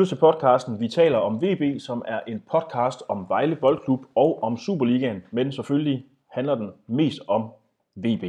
lytter 0.00 0.16
til 0.16 0.20
podcasten 0.20 0.80
Vi 0.80 0.88
taler 0.88 1.18
om 1.18 1.42
VB, 1.42 1.80
som 1.80 2.02
er 2.06 2.20
en 2.26 2.42
podcast 2.50 3.02
om 3.08 3.26
Vejle 3.28 3.56
Boldklub 3.56 4.00
og 4.14 4.42
om 4.42 4.56
Superligaen, 4.56 5.22
men 5.30 5.52
selvfølgelig 5.52 6.04
handler 6.28 6.54
den 6.54 6.70
mest 6.86 7.20
om 7.28 7.50
VB. 7.94 8.24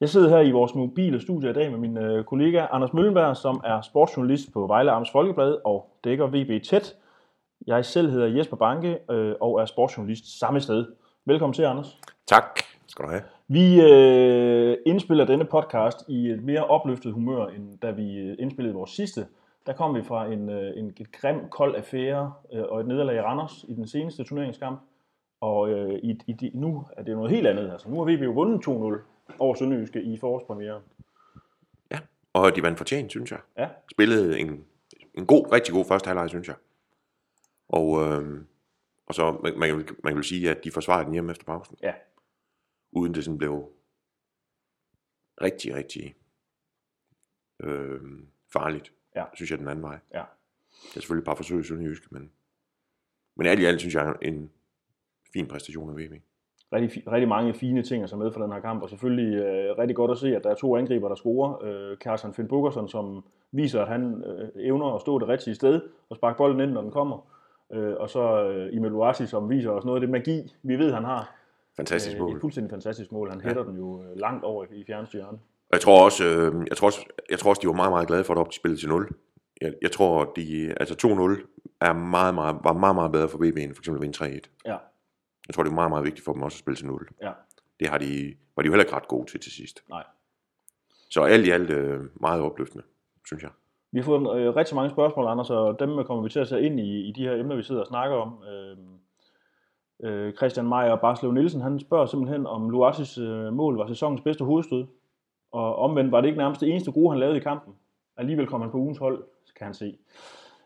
Jeg 0.00 0.08
sidder 0.08 0.28
her 0.28 0.40
i 0.40 0.50
vores 0.50 0.74
mobile 0.74 1.20
studie 1.20 1.50
i 1.50 1.52
dag 1.52 1.70
med 1.70 1.78
min 1.78 1.98
øh, 1.98 2.24
kollega 2.24 2.66
Anders 2.70 2.92
Møllenberg, 2.92 3.36
som 3.36 3.60
er 3.64 3.80
sportsjournalist 3.80 4.52
på 4.52 4.66
Vejle 4.66 4.90
Amts 4.90 5.10
Folkeblad 5.10 5.56
og 5.64 5.90
dækker 6.04 6.26
VB 6.26 6.64
tæt. 6.64 6.96
Jeg 7.66 7.84
selv 7.84 8.10
hedder 8.10 8.26
Jesper 8.26 8.56
Banke 8.56 8.98
øh, 9.10 9.34
og 9.40 9.60
er 9.60 9.64
sportsjournalist 9.64 10.38
samme 10.38 10.60
sted. 10.60 10.86
Velkommen 11.24 11.54
til, 11.54 11.62
Anders. 11.62 12.00
Tak 12.26 12.60
skal 12.86 13.04
du 13.04 13.10
have. 13.10 13.22
Vi 13.48 13.80
øh, 13.82 14.76
indspiller 14.86 15.24
denne 15.24 15.44
podcast 15.44 16.04
i 16.08 16.28
et 16.28 16.42
mere 16.42 16.64
opløftet 16.64 17.12
humør, 17.12 17.46
end 17.46 17.78
da 17.78 17.90
vi 17.90 18.16
øh, 18.18 18.36
indspillede 18.38 18.74
vores 18.74 18.90
sidste. 18.90 19.26
Der 19.66 19.72
kom 19.72 19.94
vi 19.94 20.02
fra 20.02 20.26
en, 20.26 20.48
øh, 20.48 20.78
en 20.78 20.86
et 20.96 21.12
grim, 21.12 21.48
kold 21.50 21.76
affære 21.76 22.34
øh, 22.52 22.62
og 22.62 22.80
et 22.80 22.86
nederlag 22.86 23.16
i 23.16 23.20
Randers 23.20 23.64
i 23.68 23.74
den 23.74 23.88
seneste 23.88 24.24
turneringskamp. 24.24 24.80
Og 25.40 25.70
øh, 25.70 25.98
i, 26.02 26.18
i, 26.26 26.50
nu 26.54 26.84
er 26.96 27.02
det 27.02 27.16
noget 27.16 27.30
helt 27.30 27.46
andet. 27.46 27.70
Altså, 27.70 27.88
nu 27.88 27.98
har 27.98 28.04
vi 28.04 28.12
jo 28.12 28.30
vundet 28.30 28.66
2-0 28.66 28.70
over 29.38 29.54
Sønderjyske 29.54 30.02
i 30.02 30.18
forårspremieren. 30.18 30.82
Ja, 31.90 31.98
og 32.32 32.56
de 32.56 32.62
vandt 32.62 32.78
fortjent, 32.78 33.10
synes 33.10 33.30
jeg. 33.30 33.40
Ja. 33.58 33.68
Spillede 33.92 34.38
en, 34.38 34.64
en 35.14 35.26
god, 35.26 35.52
rigtig 35.52 35.74
god 35.74 35.84
første 35.84 36.08
halvleg, 36.08 36.28
synes 36.28 36.48
jeg. 36.48 36.56
Og, 37.68 38.02
øh, 38.02 38.40
og 39.06 39.14
så 39.14 39.40
man, 39.42 39.58
man, 39.58 39.84
kan, 39.84 39.96
man 40.04 40.14
kan 40.14 40.22
sige, 40.22 40.50
at 40.50 40.64
de 40.64 40.70
forsvarede 40.70 41.04
den 41.04 41.12
hjemme 41.12 41.30
efter 41.30 41.44
pausen. 41.44 41.76
Ja. 41.82 41.94
Uden 42.92 43.14
det 43.14 43.24
sådan 43.24 43.38
blev 43.38 43.68
rigtig, 45.42 45.74
rigtig 45.74 46.14
øh, 47.60 48.00
farligt. 48.52 48.92
Ja. 49.16 49.24
Synes 49.34 49.50
jeg 49.50 49.58
den 49.58 49.68
anden 49.68 49.82
vej. 49.82 49.98
Ja. 50.14 50.22
Det 50.90 50.96
er 50.96 51.00
selvfølgelig 51.00 51.24
bare 51.24 51.36
forsøg 51.36 51.60
i 51.60 51.62
Sønderjyske, 51.62 52.06
men, 52.10 52.30
men 53.36 53.46
alt 53.46 53.60
i 53.60 53.64
alt 53.64 53.80
synes 53.80 53.94
jeg 53.94 54.14
en 54.22 54.50
fin 55.32 55.46
præstation 55.46 55.90
af 55.90 55.96
VB. 55.96 56.12
Rigtig, 56.72 56.90
fi- 57.02 57.12
rigtig 57.12 57.28
mange 57.28 57.54
fine 57.54 57.82
ting 57.82 58.02
at 58.02 58.10
tage 58.10 58.18
med 58.18 58.32
for 58.32 58.42
den 58.42 58.52
her 58.52 58.60
kamp, 58.60 58.82
og 58.82 58.88
selvfølgelig 58.90 59.34
øh, 59.38 59.78
rigtig 59.78 59.96
godt 59.96 60.10
at 60.10 60.18
se, 60.18 60.36
at 60.36 60.44
der 60.44 60.50
er 60.50 60.54
to 60.54 60.76
angriber, 60.76 61.08
der 61.08 61.14
scorer. 61.14 61.64
Øh, 61.64 61.96
Carsten 61.96 62.34
Finn 62.34 62.48
Bukkersen, 62.48 62.88
som 62.88 63.24
viser, 63.52 63.82
at 63.82 63.88
han 63.88 64.24
øh, 64.24 64.48
evner 64.66 64.94
at 64.94 65.00
stå 65.00 65.18
det 65.18 65.28
rigtige 65.28 65.54
sted 65.54 65.80
og 66.08 66.16
sparke 66.16 66.36
bolden 66.36 66.60
ind, 66.60 66.70
når 66.70 66.80
den 66.82 66.90
kommer. 66.90 67.32
Øh, 67.72 67.94
og 67.96 68.10
så 68.10 68.48
øh, 68.48 68.76
Emil 68.76 68.90
Luasi, 68.90 69.26
som 69.26 69.50
viser 69.50 69.70
os 69.70 69.84
noget 69.84 69.96
af 69.96 70.00
det 70.00 70.10
magi, 70.10 70.54
vi 70.62 70.78
ved, 70.78 70.92
han 70.92 71.04
har. 71.04 71.34
Fantastisk 71.76 72.16
Øh, 72.16 72.22
mål. 72.22 72.34
Et 72.36 72.40
fuldstændig 72.40 72.70
fantastisk 72.70 73.12
mål. 73.12 73.30
Han 73.30 73.40
hætter 73.40 73.64
den 73.64 73.76
jo 73.76 74.02
øh, 74.02 74.16
langt 74.16 74.44
over 74.44 74.64
i 74.72 74.84
fjerneste 74.84 75.12
hjørne. 75.12 75.38
Og 75.68 75.72
jeg 75.72 75.80
tror 75.80 76.04
også, 76.04 76.24
øh, 76.24 76.66
jeg 76.68 76.76
tror 76.76 76.86
også, 76.86 77.00
jeg 77.30 77.38
tror 77.38 77.50
også, 77.50 77.60
de 77.62 77.66
var 77.66 77.72
meget, 77.74 77.92
meget 77.92 78.08
glade 78.08 78.24
for, 78.24 78.32
at 78.34 78.38
op 78.38 78.48
de 78.50 78.54
spillede 78.56 78.80
til 78.80 78.88
0. 78.88 79.08
Jeg, 79.60 79.72
jeg 79.82 79.92
tror, 79.92 80.32
de, 80.36 80.74
altså 80.80 80.94
2-0 81.38 81.46
er 81.80 81.92
meget, 81.92 82.34
meget, 82.34 82.56
var 82.64 82.72
meget, 82.72 82.94
meget 82.94 83.12
bedre 83.12 83.28
for 83.28 83.38
VB 83.38 83.56
end 83.56 83.74
for 83.74 83.80
eksempel 83.80 83.98
at 83.98 84.02
vinde 84.02 84.38
3-1. 84.38 84.60
Ja, 84.66 84.76
Jeg 85.48 85.54
tror, 85.54 85.62
det 85.62 85.70
er 85.70 85.74
meget, 85.74 85.90
meget 85.90 86.04
vigtigt 86.04 86.24
for 86.24 86.32
dem 86.32 86.42
også 86.42 86.56
at 86.56 86.58
spille 86.58 86.76
til 86.76 86.86
0. 86.86 87.08
ja, 87.22 87.32
Det 87.80 87.88
har 87.88 87.98
de, 87.98 88.34
var 88.56 88.62
de 88.62 88.66
jo 88.66 88.72
heller 88.72 88.84
ikke 88.84 88.96
ret 88.96 89.08
gode 89.08 89.30
til 89.30 89.40
til 89.40 89.52
sidst. 89.52 89.82
nej. 89.88 90.04
Så 91.10 91.22
alt 91.22 91.46
i 91.46 91.50
alt 91.50 91.70
øh, 91.70 92.00
meget 92.20 92.42
opløftende, 92.42 92.84
synes 93.26 93.42
jeg. 93.42 93.50
Vi 93.92 93.98
har 93.98 94.04
fået 94.04 94.40
øh, 94.40 94.56
rigtig 94.56 94.74
mange 94.74 94.90
spørgsmål, 94.90 95.26
Anders, 95.26 95.50
og 95.50 95.78
dem 95.80 96.04
kommer 96.04 96.22
vi 96.22 96.28
til 96.28 96.38
at 96.40 96.48
sætte 96.48 96.66
ind 96.66 96.80
i, 96.80 97.08
i 97.08 97.12
de 97.12 97.22
her 97.22 97.34
emner, 97.34 97.56
vi 97.56 97.62
sidder 97.62 97.80
og 97.80 97.86
snakker 97.86 98.16
om. 98.16 98.42
Øh, 98.44 98.76
øh, 100.04 100.32
Christian 100.34 100.68
Meier 100.68 100.90
og 100.92 101.00
Barslev 101.00 101.32
Nielsen, 101.32 101.60
han 101.60 101.80
spørger 101.80 102.06
simpelthen, 102.06 102.46
om 102.46 102.70
Luatis 102.70 103.18
øh, 103.18 103.52
mål 103.52 103.76
var 103.76 103.86
sæsonens 103.86 104.20
bedste 104.20 104.44
hovedstød. 104.44 104.86
Og 105.56 105.76
omvendt 105.76 106.12
var 106.12 106.20
det 106.20 106.28
ikke 106.28 106.38
nærmest 106.38 106.60
det 106.60 106.68
eneste 106.68 106.92
gode, 106.92 107.10
han 107.10 107.20
lavede 107.20 107.36
i 107.36 107.40
kampen. 107.40 107.74
Alligevel 108.16 108.46
kom 108.46 108.60
han 108.60 108.70
på 108.70 108.76
ugens 108.76 108.98
hold, 108.98 109.24
kan 109.56 109.64
han 109.64 109.74
se. 109.74 109.98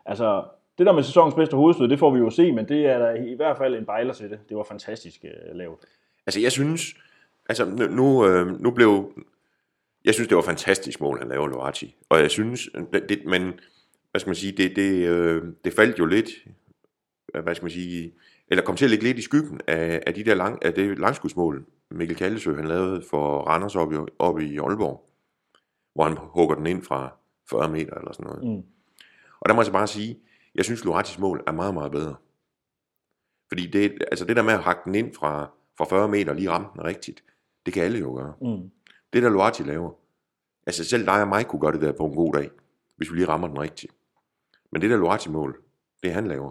Altså, 0.06 0.44
det 0.78 0.86
der 0.86 0.92
med 0.92 1.02
sæsonens 1.02 1.34
bedste 1.34 1.56
hovedstød, 1.56 1.88
det 1.88 1.98
får 1.98 2.10
vi 2.10 2.18
jo 2.18 2.30
se, 2.30 2.52
men 2.52 2.68
det 2.68 2.86
er 2.86 2.98
der 2.98 3.14
i 3.14 3.34
hvert 3.34 3.56
fald 3.56 3.74
en 3.74 3.86
bejler 3.86 4.12
til 4.12 4.30
det. 4.30 4.38
Det 4.48 4.56
var 4.56 4.62
fantastisk 4.62 5.24
øh, 5.24 5.56
lavet. 5.56 5.78
Altså, 6.26 6.40
jeg 6.40 6.52
synes, 6.52 6.94
altså 7.48 7.64
nu, 7.64 7.86
nu, 7.86 8.26
øh, 8.26 8.60
nu 8.60 8.70
blev, 8.70 9.12
jeg 10.04 10.14
synes, 10.14 10.28
det 10.28 10.36
var 10.36 10.42
fantastisk 10.42 11.00
mål, 11.00 11.18
han 11.18 11.28
lavede 11.28 11.50
Loati. 11.50 11.96
Og 12.08 12.20
jeg 12.20 12.30
synes, 12.30 12.68
det, 12.92 13.22
men, 13.26 13.60
hvad 14.10 14.20
skal 14.20 14.28
man 14.28 14.36
sige, 14.36 14.52
det, 14.52 14.76
det, 14.76 15.08
øh, 15.08 15.42
det 15.64 15.72
faldt 15.72 15.98
jo 15.98 16.04
lidt, 16.04 16.30
hvad 17.42 17.54
skal 17.54 17.64
man 17.64 17.70
sige, 17.70 18.12
eller 18.48 18.64
kom 18.64 18.76
til 18.76 18.84
at 18.84 18.90
ligge 18.90 19.04
lidt 19.04 19.18
i 19.18 19.22
skyggen 19.22 19.60
af, 19.66 20.02
af 20.06 20.14
de 20.14 20.24
der 20.24 20.34
lang, 20.34 20.64
af 20.64 20.74
det 20.74 20.98
langskudsmål, 20.98 21.66
Mikkel 21.90 22.16
Kallesø, 22.16 22.54
han 22.54 22.66
lavede 22.66 23.02
for 23.10 23.40
Randers 23.40 23.76
op 23.76 23.92
i, 23.92 23.96
op 24.18 24.38
i 24.38 24.58
Aalborg, 24.58 25.10
hvor 25.94 26.04
han 26.04 26.16
hugger 26.16 26.54
den 26.54 26.66
ind 26.66 26.82
fra 26.82 27.16
40 27.50 27.68
meter 27.68 27.94
eller 27.94 28.12
sådan 28.12 28.26
noget. 28.26 28.44
Mm. 28.44 28.64
Og 29.40 29.48
der 29.48 29.54
må 29.54 29.60
jeg 29.60 29.66
så 29.66 29.72
bare 29.72 29.86
sige, 29.86 30.20
jeg 30.54 30.64
synes, 30.64 30.84
Loatis 30.84 31.18
mål 31.18 31.44
er 31.46 31.52
meget, 31.52 31.74
meget 31.74 31.92
bedre. 31.92 32.16
Fordi 33.48 33.66
det, 33.66 34.04
altså 34.10 34.24
det 34.24 34.36
der 34.36 34.42
med 34.42 34.52
at 34.52 34.62
hakke 34.62 34.80
den 34.84 34.94
ind 34.94 35.14
fra, 35.14 35.50
fra 35.78 35.84
40 35.84 36.08
meter 36.08 36.32
lige 36.32 36.50
ramme 36.50 36.68
den 36.74 36.84
rigtigt, 36.84 37.24
det 37.66 37.74
kan 37.74 37.82
alle 37.82 37.98
jo 37.98 38.14
gøre. 38.14 38.34
Mm. 38.40 38.70
Det 39.12 39.22
der 39.22 39.28
Loati 39.28 39.62
laver, 39.62 39.90
altså 40.66 40.84
selv 40.84 41.06
dig 41.06 41.22
og 41.22 41.28
mig 41.28 41.46
kunne 41.46 41.60
gøre 41.60 41.72
det 41.72 41.80
der 41.80 41.92
på 41.92 42.06
en 42.06 42.14
god 42.14 42.32
dag, 42.32 42.50
hvis 42.96 43.10
vi 43.10 43.16
lige 43.16 43.28
rammer 43.28 43.48
den 43.48 43.60
rigtigt. 43.60 43.92
Men 44.72 44.82
det 44.82 44.90
der 44.90 44.96
Loati-mål, 44.96 45.62
det 46.02 46.12
han 46.12 46.26
laver, 46.26 46.50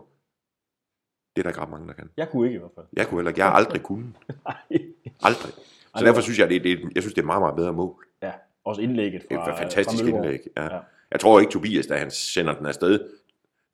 det 1.36 1.42
er 1.42 1.44
der 1.44 1.50
ikke 1.50 1.62
ret 1.62 1.70
mange, 1.70 1.88
der 1.88 1.94
kan. 1.94 2.10
Jeg 2.18 2.30
kunne 2.30 2.48
ikke 2.48 2.56
i 2.56 2.60
hvert 2.60 2.72
fald. 2.76 2.86
Jeg 2.94 3.08
kunne 3.08 3.20
heller 3.20 3.30
ikke, 3.30 3.40
jeg 3.40 3.48
har 3.48 3.54
aldrig 3.56 3.84
kunnet. 3.84 4.14
Nej. 4.46 4.79
Aldrig. 5.24 5.52
Så 5.52 5.92
det 6.00 6.06
derfor 6.06 6.22
synes 6.22 6.40
jeg, 6.40 6.50
det, 6.50 6.64
det, 6.64 6.80
jeg 6.96 7.04
synes, 7.04 7.14
det 7.14 7.18
er 7.22 7.24
et 7.24 7.26
meget, 7.26 7.42
meget 7.42 7.56
bedre 7.56 7.74
mål. 7.74 8.06
ja, 8.24 8.32
også 8.66 8.82
indlægget 8.82 9.24
fra 9.32 9.52
et 9.52 9.58
fantastisk 9.58 10.04
fra 10.04 10.06
Mølgaard. 10.06 10.26
indlæg. 10.26 10.40
Ja. 10.58 10.64
Ja. 10.64 10.76
Ja. 10.76 10.80
Jeg 11.12 11.20
tror 11.20 11.40
ikke, 11.40 11.52
Tobias, 11.52 11.88
da 11.88 11.96
han 11.98 12.12
sender 12.12 12.54
den 12.56 12.66
afsted, 12.66 13.00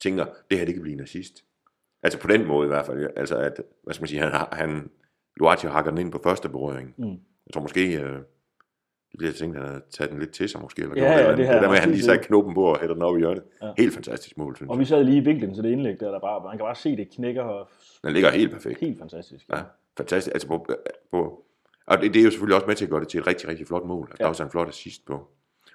tænker, 0.02 0.26
det 0.50 0.58
her 0.58 0.64
det 0.64 0.74
kan 0.74 0.82
blive 0.82 0.96
nazist. 0.96 1.44
Altså 2.02 2.18
på 2.18 2.28
den 2.28 2.46
måde 2.46 2.66
i 2.66 2.68
hvert 2.68 2.86
fald. 2.86 3.06
Altså 3.16 3.36
at, 3.36 3.60
hvad 3.84 3.94
skal 3.94 4.02
man 4.02 4.08
sige, 4.08 4.20
han, 4.22 4.30
har- 4.32 4.48
han 4.52 4.90
Luati 5.36 5.66
hakker 5.66 5.90
den 5.90 6.00
ind 6.00 6.12
på 6.12 6.20
første 6.24 6.48
berøring. 6.48 6.94
Mm. 6.96 7.06
Jeg 7.46 7.52
tror 7.54 7.60
måske, 7.62 7.96
øh, 8.00 8.12
det 9.12 9.18
bliver 9.18 9.32
tænkt, 9.32 9.56
at 9.56 9.62
han 9.62 9.72
har 9.72 9.80
taget 9.90 10.10
den 10.10 10.18
lidt 10.18 10.30
til 10.30 10.48
sig 10.48 10.60
måske. 10.60 10.82
Eller 10.82 10.96
Ja, 10.96 11.12
ja, 11.12 11.30
det 11.30 11.38
det 11.38 11.46
der 11.46 11.60
med, 11.68 11.76
at 11.76 11.80
han 11.82 11.90
lige 11.90 12.02
satte 12.02 12.24
knoppen 12.24 12.54
på 12.54 12.64
og 12.64 12.80
hætter 12.80 12.94
den 12.94 13.02
op 13.02 13.16
i 13.16 13.18
hjørnet. 13.18 13.42
Ja. 13.62 13.66
Ja. 13.66 13.72
Helt 13.78 13.94
fantastisk 13.94 14.36
mål, 14.38 14.56
synes 14.56 14.70
Og 14.70 14.78
vi 14.78 14.84
sad 14.84 15.04
lige 15.04 15.16
i 15.16 15.20
vinklen 15.20 15.54
til 15.54 15.64
det 15.64 15.70
indlæg, 15.70 16.00
der, 16.00 16.10
der 16.10 16.20
bare, 16.20 16.44
man 16.44 16.56
kan 16.56 16.64
bare 16.64 16.74
se, 16.74 16.96
det 16.96 17.10
knækker 17.14 17.42
og 17.42 17.68
Den 18.04 18.12
ligger 18.12 18.30
helt 18.30 18.52
perfekt. 18.52 18.80
helt 18.80 18.98
fantastisk. 18.98 19.48
Ja, 19.48 19.60
fantastisk. 19.96 20.34
Altså 20.34 20.48
på, 20.48 20.66
på, 21.10 21.44
og 21.86 21.98
det, 21.98 22.14
det, 22.14 22.20
er 22.20 22.24
jo 22.24 22.30
selvfølgelig 22.30 22.56
også 22.56 22.66
med 22.66 22.74
til 22.76 22.84
at 22.84 22.90
gøre 22.90 23.00
det 23.00 23.08
til 23.08 23.20
et 23.20 23.26
rigtig, 23.26 23.48
rigtig 23.48 23.66
flot 23.66 23.84
mål. 23.84 24.06
Altså, 24.10 24.16
Ja. 24.18 24.22
ja. 24.22 24.24
Der 24.24 24.24
er 24.24 24.28
også 24.28 24.42
en 24.42 24.50
flot 24.50 24.68
assist 24.68 25.06
på. 25.06 25.28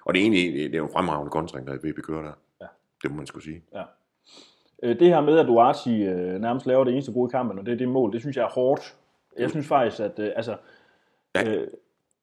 Og 0.04 0.14
det 0.14 0.20
er 0.20 0.24
egentlig 0.24 0.54
det 0.54 0.74
er 0.74 0.78
jo 0.78 0.86
en 0.86 0.92
fremragende 0.92 1.30
kontring, 1.30 1.66
der 1.66 1.74
VB 1.82 2.02
kører 2.02 2.22
der. 2.22 2.32
Ja. 2.60 2.66
Det 3.02 3.10
må 3.10 3.16
man 3.16 3.26
skulle 3.26 3.44
sige. 3.44 3.62
Øh, 4.82 4.98
Det 4.98 5.06
her 5.08 5.20
med, 5.20 5.38
at 5.38 5.46
Duarte 5.46 5.90
øh, 5.90 6.40
nærmest 6.40 6.66
laver 6.66 6.84
det 6.84 6.92
eneste 6.92 7.12
gode 7.12 7.30
i 7.30 7.32
kampen, 7.32 7.58
og 7.58 7.66
det 7.66 7.72
er 7.72 7.76
det 7.76 7.88
mål, 7.88 8.12
det 8.12 8.20
synes 8.20 8.36
jeg 8.36 8.44
er 8.44 8.48
hårdt. 8.50 8.96
Jeg 9.38 9.50
synes 9.50 9.66
faktisk, 9.66 10.00
at 10.00 10.18
øh, 10.18 10.32
altså, 10.36 10.56
Ja. 11.34 11.54
øh, 11.54 11.68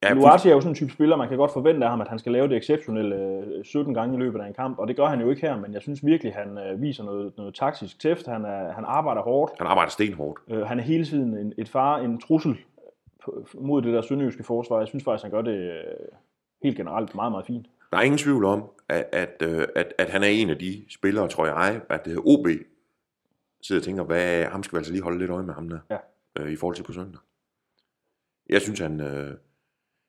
Ja, 0.04 0.14
Luati 0.14 0.50
er 0.50 0.54
jo 0.54 0.62
sådan 0.62 0.72
en 0.72 0.76
type 0.76 0.92
spiller, 0.92 1.16
man 1.16 1.28
kan 1.30 1.38
godt 1.38 1.52
forvente 1.54 1.86
af 1.86 1.90
ham, 1.92 2.02
at 2.02 2.08
han 2.08 2.20
skal 2.20 2.32
lave 2.32 2.48
det 2.48 2.58
exceptionelle 2.58 3.16
øh, 3.16 3.64
17 3.66 3.94
gange 3.94 4.16
i 4.16 4.20
løbet 4.20 4.40
af 4.42 4.48
en 4.48 4.54
kamp, 4.54 4.80
og 4.80 4.88
det 4.88 4.96
gør 4.96 5.06
han 5.06 5.22
jo 5.22 5.30
ikke 5.30 5.42
her, 5.42 5.58
men 5.60 5.74
jeg 5.74 5.82
synes 5.82 6.06
virkelig, 6.06 6.34
han 6.34 6.58
øh, 6.58 6.82
viser 6.82 7.04
noget, 7.04 7.38
noget 7.38 7.56
taktisk 7.56 8.00
tæft, 8.00 8.26
han, 8.28 8.46
er, 8.46 8.72
han 8.72 8.84
arbejder 8.88 9.22
hårdt, 9.22 9.52
Han 9.58 9.68
arbejder 9.68 9.90
stenhårdt. 9.92 10.40
øh, 10.48 10.62
han 10.62 10.80
er 10.80 10.84
hele 10.84 11.06
tiden 11.06 11.38
en, 11.38 11.54
et 11.58 11.70
far, 11.70 11.98
en 12.00 12.20
trussel 12.20 12.58
på- 13.26 13.48
mod 13.54 13.82
det 13.82 13.94
der 13.94 14.02
sønderjyske 14.02 14.44
forsvar. 14.44 14.80
Jeg 14.80 14.88
synes 14.88 15.04
faktisk, 15.04 15.24
han 15.24 15.32
gør 15.32 15.42
det 15.42 15.58
øh, 15.72 15.84
helt 16.64 16.78
generelt 16.78 17.16
meget, 17.16 17.32
meget 17.32 17.46
fint. 17.46 17.68
Der 17.92 17.98
er 17.98 18.02
ingen 18.02 18.18
tvivl 18.18 18.46
om, 18.46 18.64
at, 18.90 19.06
at, 19.12 19.42
øh, 19.46 19.68
at, 19.76 19.94
at 19.98 20.10
han 20.10 20.24
er 20.24 20.28
en 20.28 20.50
af 20.50 20.58
de 20.58 20.86
spillere, 20.90 21.28
tror 21.28 21.46
jeg, 21.46 21.82
at 21.90 22.06
det 22.06 22.18
OB 22.18 22.48
sidder 23.62 23.80
og 23.82 23.84
tænker, 23.86 24.04
hvad, 24.04 24.46
ham 24.46 24.64
skal 24.64 24.76
vi 24.76 24.80
altså 24.80 24.92
lige 24.92 25.04
holde 25.04 25.20
lidt 25.20 25.32
øje 25.32 25.44
med 25.44 25.54
ham 25.54 25.70
der, 25.70 25.80
Ja. 25.90 25.98
øh, 26.40 26.52
i 26.52 26.56
forhold 26.56 26.76
til 26.76 26.84
på 26.84 26.92
søndag. 26.94 27.20
Jeg 28.50 28.62
synes, 28.62 28.80
han, 28.80 29.02
øh, 29.02 29.32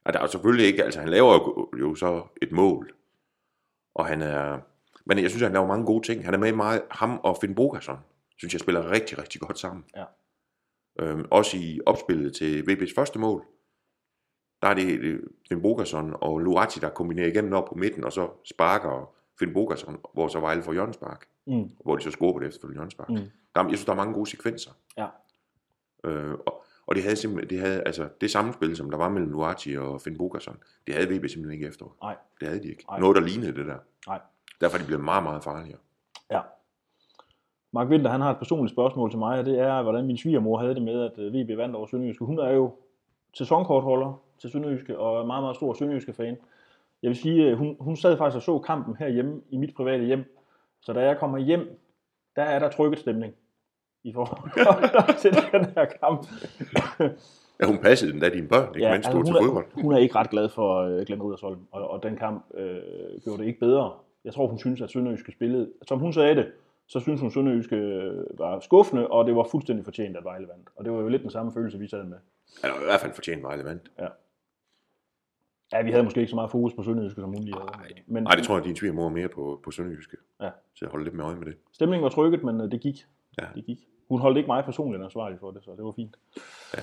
at 0.05 0.15
der 0.15 0.21
er 0.21 0.27
selvfølgelig 0.27 0.67
ikke, 0.67 0.85
altså 0.85 1.01
han 1.01 1.09
laver 1.09 1.33
jo, 1.35 1.69
jo 1.81 1.95
så 1.95 2.23
et 2.43 2.53
mål, 2.53 2.93
og 3.95 4.07
han 4.07 4.23
er, 4.23 4.59
men 5.07 5.19
jeg 5.19 5.31
synes, 5.31 5.43
han 5.43 5.53
laver 5.53 5.67
mange 5.67 5.87
gode 5.87 6.07
ting. 6.07 6.25
Han 6.25 6.35
er 6.35 6.39
med 6.39 6.53
meget, 6.53 6.83
ham 6.91 7.21
og 7.23 7.37
Finn 7.41 7.55
Bogason, 7.55 7.99
synes 8.39 8.53
jeg 8.55 8.61
spiller 8.61 8.91
rigtig, 8.91 9.19
rigtig 9.19 9.41
godt 9.41 9.59
sammen. 9.59 9.85
Ja. 9.97 10.05
Øhm, 11.01 11.25
også 11.31 11.57
i 11.57 11.81
opspillet 11.87 12.35
til 12.35 12.63
VB's 12.71 12.95
første 12.97 13.19
mål, 13.19 13.45
der 14.63 14.69
er 14.69 14.75
det 14.75 14.99
øh, 14.99 15.23
Finn 15.49 15.63
Bogason 15.63 16.15
og 16.21 16.39
Luati, 16.39 16.81
der 16.81 16.89
kombinerer 16.91 17.27
igennem 17.29 17.53
op 17.53 17.65
på 17.69 17.75
midten, 17.75 18.05
og 18.05 18.13
så 18.13 18.29
sparker 18.45 19.15
Finn 19.39 19.53
Bogason, 19.53 20.01
hvor 20.15 20.29
så 20.29 20.41
Vejle 20.41 20.63
får 20.63 20.73
hjørnespark, 20.73 21.27
Mm. 21.47 21.71
hvor 21.85 21.97
de 21.97 22.03
så 22.03 22.11
scorer 22.11 22.33
på 22.33 22.39
det 22.39 22.47
efterfølgende 22.47 22.79
hjørnespark. 22.81 23.09
Mm. 23.09 23.17
Der, 23.55 23.61
er- 23.61 23.69
jeg 23.69 23.77
synes, 23.79 23.85
der 23.85 23.93
er 23.93 23.97
mange 23.97 24.15
gode 24.15 24.31
sekvenser. 24.31 24.71
Ja. 24.97 25.07
Øh, 26.05 26.35
og, 26.47 26.60
og 26.91 26.97
det 26.97 27.03
havde 27.03 27.17
simpelthen, 27.17 27.51
det 27.51 27.67
havde, 27.67 27.83
altså, 27.87 28.09
det 28.21 28.31
samspil, 28.31 28.77
som 28.77 28.91
der 28.91 28.99
var 28.99 29.09
mellem 29.09 29.31
Luati 29.31 29.77
og 29.77 30.01
Finn 30.01 30.19
Bogason, 30.19 30.57
det 30.87 30.95
havde 30.95 31.07
VB 31.07 31.29
simpelthen 31.29 31.53
ikke 31.53 31.67
efter. 31.67 31.97
Nej. 32.03 32.17
Det 32.41 32.49
havde 32.49 32.63
de 32.63 32.69
ikke. 32.69 32.85
Nej. 32.91 33.01
Noget, 33.01 33.17
der 33.17 33.23
lignede 33.23 33.55
det 33.55 33.67
der. 33.67 33.77
Nej. 34.07 34.21
Derfor 34.61 34.77
er 34.77 34.81
de 34.81 34.87
blevet 34.87 35.05
meget, 35.05 35.23
meget 35.23 35.45
farligere. 35.45 35.79
Ja. 36.31 36.41
Mark 37.73 37.89
Winter, 37.89 38.11
han 38.11 38.21
har 38.21 38.31
et 38.31 38.39
personligt 38.39 38.73
spørgsmål 38.75 39.11
til 39.11 39.19
mig, 39.19 39.39
og 39.39 39.45
det 39.45 39.59
er, 39.59 39.83
hvordan 39.83 40.07
min 40.07 40.19
svigermor 40.19 40.59
havde 40.59 40.75
det 40.75 40.83
med, 40.83 41.03
at 41.03 41.19
øh, 41.19 41.35
VB 41.35 41.57
vandt 41.57 41.77
over 41.77 41.87
Sønderjyske. 41.87 42.25
Hun 42.25 42.39
er 42.39 42.51
jo 42.51 42.75
sæsonkortholder 43.35 44.23
til 44.41 44.51
Sønderjyske, 44.51 44.99
og 44.99 45.21
er 45.21 45.27
meget, 45.27 45.43
meget 45.43 45.57
stor 45.57 45.75
Sønderjyske 45.75 46.13
fan. 46.13 46.37
Jeg 47.03 47.09
vil 47.09 47.17
sige, 47.17 47.45
øh, 47.45 47.59
hun, 47.59 47.77
hun 47.81 47.97
sad 47.97 48.17
faktisk 48.17 48.37
og 48.37 48.43
så 48.43 48.59
kampen 48.59 48.97
herhjemme 48.97 49.41
i 49.51 49.57
mit 49.57 49.75
private 49.75 50.05
hjem, 50.05 50.37
Så 50.81 50.93
da 50.93 51.01
jeg 51.01 51.19
kommer 51.19 51.39
hjem, 51.39 51.81
der 52.37 52.43
er 52.43 52.59
der 52.59 52.71
trykket 52.71 52.99
stemning 52.99 53.35
i 54.05 54.13
forhold 54.13 55.19
til 55.23 55.33
den 55.53 55.65
her 55.65 55.85
kamp. 55.85 56.27
Ja, 57.61 57.67
hun 57.67 57.79
passede 57.79 58.13
den 58.13 58.21
da 58.21 58.29
dine 58.29 58.49
børn, 58.49 58.75
ikke 58.75 58.87
ja, 58.87 58.93
mens 58.93 59.07
var 59.07 59.19
altså, 59.19 59.33
til 59.33 59.35
hun, 59.35 59.45
fodbold. 59.45 59.67
er, 59.77 59.83
hun 59.83 59.93
er 59.93 59.99
ikke 59.99 60.15
ret 60.15 60.31
glad 60.31 60.49
for 60.49 60.85
uh, 60.87 61.03
Glenn 61.07 61.23
Riddersholm, 61.23 61.61
og, 61.71 61.91
og 61.91 62.03
den 62.03 62.17
kamp 62.17 62.45
øh, 62.55 62.77
gjorde 63.25 63.43
det 63.43 63.49
ikke 63.49 63.61
bedre. 63.61 63.93
Jeg 64.25 64.35
tror, 64.35 64.47
hun 64.47 64.59
synes, 64.59 64.81
at 64.81 64.91
Sønderjyske 64.91 65.33
spillede, 65.33 65.73
som 65.89 65.99
hun 65.99 66.13
sagde 66.13 66.35
det, 66.35 66.53
så 66.87 67.01
synes 67.01 67.21
hun, 67.21 67.31
Sønderjyske 67.31 67.77
øh, 67.77 68.39
var 68.39 68.61
skuffende, 68.61 69.07
og 69.07 69.27
det 69.27 69.37
var 69.37 69.47
fuldstændig 69.51 69.85
fortjent, 69.85 70.17
at 70.17 70.25
Vejle 70.25 70.49
vandt. 70.49 70.69
Og 70.77 70.85
det 70.85 70.93
var 70.93 71.01
jo 71.01 71.09
lidt 71.09 71.23
den 71.23 71.31
samme 71.31 71.53
følelse, 71.53 71.79
vi 71.79 71.89
sad 71.89 72.05
med. 72.05 72.19
Han 72.63 72.71
har 72.71 72.81
i 72.81 72.85
hvert 72.85 73.01
fald 73.01 73.13
fortjent 73.13 73.43
Vejle 73.43 73.65
vandt. 73.65 73.91
Ja. 73.99 74.07
Ja, 75.73 75.83
vi 75.83 75.91
havde 75.91 76.05
måske 76.05 76.21
ikke 76.21 76.31
så 76.31 76.37
meget 76.37 76.51
fokus 76.51 76.75
på 76.75 76.83
Sønderjyske, 76.83 77.21
som 77.21 77.31
hun 77.31 77.43
lige 77.43 77.55
havde. 77.55 77.95
Men 78.07 78.23
Nej, 78.23 78.35
det 78.35 78.45
tror 78.45 78.57
jeg, 78.57 78.65
din 78.65 78.77
svigermor 78.77 79.05
er 79.05 79.09
mere 79.09 79.29
på, 79.29 79.61
på 79.65 79.71
Sønderjyske. 79.71 80.17
Ja. 80.41 80.51
Så 80.75 80.85
jeg 80.85 80.91
holder 80.91 81.05
lidt 81.05 81.15
med 81.15 81.25
øje 81.25 81.37
med 81.37 81.47
det. 81.47 81.57
stemningen 81.73 82.03
var 82.03 82.11
trykket, 82.11 82.45
men 82.45 82.61
øh, 82.61 82.71
det 82.71 82.81
gik. 82.81 83.07
Ja. 83.41 83.47
Det 83.55 83.65
gik. 83.67 83.79
Hun 84.09 84.21
holdt 84.21 84.37
ikke 84.39 84.47
mig 84.47 84.65
personligt 84.65 85.05
ansvarlig 85.05 85.39
for 85.41 85.51
det, 85.51 85.65
så 85.65 85.71
det 85.77 85.85
var 85.85 85.93
fint. 85.93 86.17
Ja. 86.77 86.83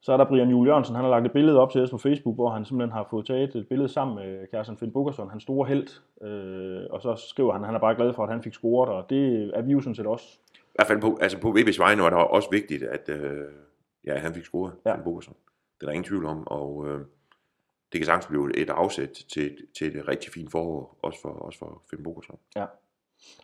Så 0.00 0.12
er 0.12 0.16
der 0.16 0.24
Brian 0.24 0.48
Juel 0.50 0.68
Jørgensen, 0.68 0.94
han 0.94 1.04
har 1.04 1.10
lagt 1.10 1.26
et 1.26 1.32
billede 1.32 1.58
op 1.58 1.70
til 1.72 1.80
os 1.82 1.90
på 1.90 1.98
Facebook, 1.98 2.34
hvor 2.34 2.50
han 2.50 2.64
simpelthen 2.64 2.92
har 2.92 3.06
fået 3.10 3.26
taget 3.26 3.54
et 3.54 3.68
billede 3.68 3.88
sammen 3.88 4.16
med 4.16 4.46
Kjærsen 4.50 4.76
Finn 4.76 4.92
Bukkerson, 4.92 5.30
hans 5.30 5.42
store 5.42 5.68
held. 5.68 5.88
Øh, 6.22 6.86
og 6.90 7.02
så 7.02 7.14
skriver 7.28 7.52
han, 7.52 7.62
at 7.62 7.66
han 7.66 7.74
er 7.74 7.80
bare 7.80 7.94
glad 7.94 8.12
for, 8.12 8.22
at 8.22 8.28
han 8.30 8.42
fik 8.42 8.52
scoret, 8.54 8.90
og 8.90 9.10
det 9.10 9.50
er 9.54 9.62
vi 9.62 9.72
jo 9.72 9.80
sådan 9.80 9.94
set 9.94 10.06
også. 10.06 10.38
I 10.54 10.58
hvert 10.74 10.86
fald 10.86 11.00
på, 11.00 11.18
altså 11.20 11.40
på 11.40 11.48
VB's 11.48 11.78
vegne 11.78 12.02
var 12.02 12.10
det 12.10 12.18
også 12.18 12.48
vigtigt, 12.50 12.82
at 12.82 13.08
øh, 13.08 13.44
ja, 14.06 14.18
han 14.18 14.34
fik 14.34 14.44
scoret, 14.44 14.72
Ja. 14.86 14.90
ja. 14.90 15.02
Bogerson. 15.02 15.34
Det 15.80 15.82
er 15.82 15.86
der 15.86 15.92
ingen 15.92 16.04
tvivl 16.04 16.24
om, 16.26 16.46
og 16.46 16.88
øh, 16.88 17.00
det 17.92 18.00
kan 18.00 18.04
sagtens 18.04 18.26
blive 18.26 18.56
et 18.56 18.70
afsæt 18.70 19.10
til, 19.32 19.56
til 19.78 19.96
et 19.96 20.08
rigtig 20.08 20.32
fint 20.32 20.50
forår, 20.50 20.98
også 21.02 21.20
for, 21.22 21.28
også 21.28 21.58
for 21.58 21.82
Finn 21.90 22.02
Bogerson. 22.02 22.38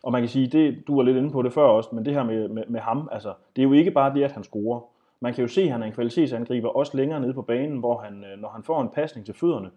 Og 0.03 0.11
man 0.11 0.21
kan 0.21 0.29
sige, 0.29 0.47
det, 0.47 0.87
du 0.87 0.95
var 0.95 1.03
lidt 1.03 1.17
inde 1.17 1.31
på 1.31 1.41
det 1.41 1.53
før 1.53 1.63
også, 1.63 1.89
men 1.91 2.05
det 2.05 2.13
her 2.13 2.23
med, 2.23 2.47
med, 2.47 2.63
med 2.67 2.79
ham, 2.79 3.09
altså, 3.11 3.33
det 3.55 3.61
er 3.61 3.63
jo 3.63 3.73
ikke 3.73 3.91
bare 3.91 4.13
det, 4.13 4.23
at 4.23 4.31
han 4.31 4.43
scorer. 4.43 4.79
Man 5.19 5.33
kan 5.33 5.41
jo 5.41 5.47
se, 5.47 5.61
at 5.61 5.71
han 5.71 5.81
er 5.81 5.85
en 5.85 5.93
kvalitetsangriber, 5.93 6.69
også 6.69 6.97
længere 6.97 7.19
nede 7.19 7.33
på 7.33 7.41
banen, 7.41 7.77
hvor 7.77 7.97
han, 7.97 8.23
øh, 8.23 8.41
når 8.41 8.49
han 8.49 8.63
får 8.63 8.81
en 8.81 8.89
pasning 8.89 9.25
til 9.25 9.35
fødderne, 9.35 9.69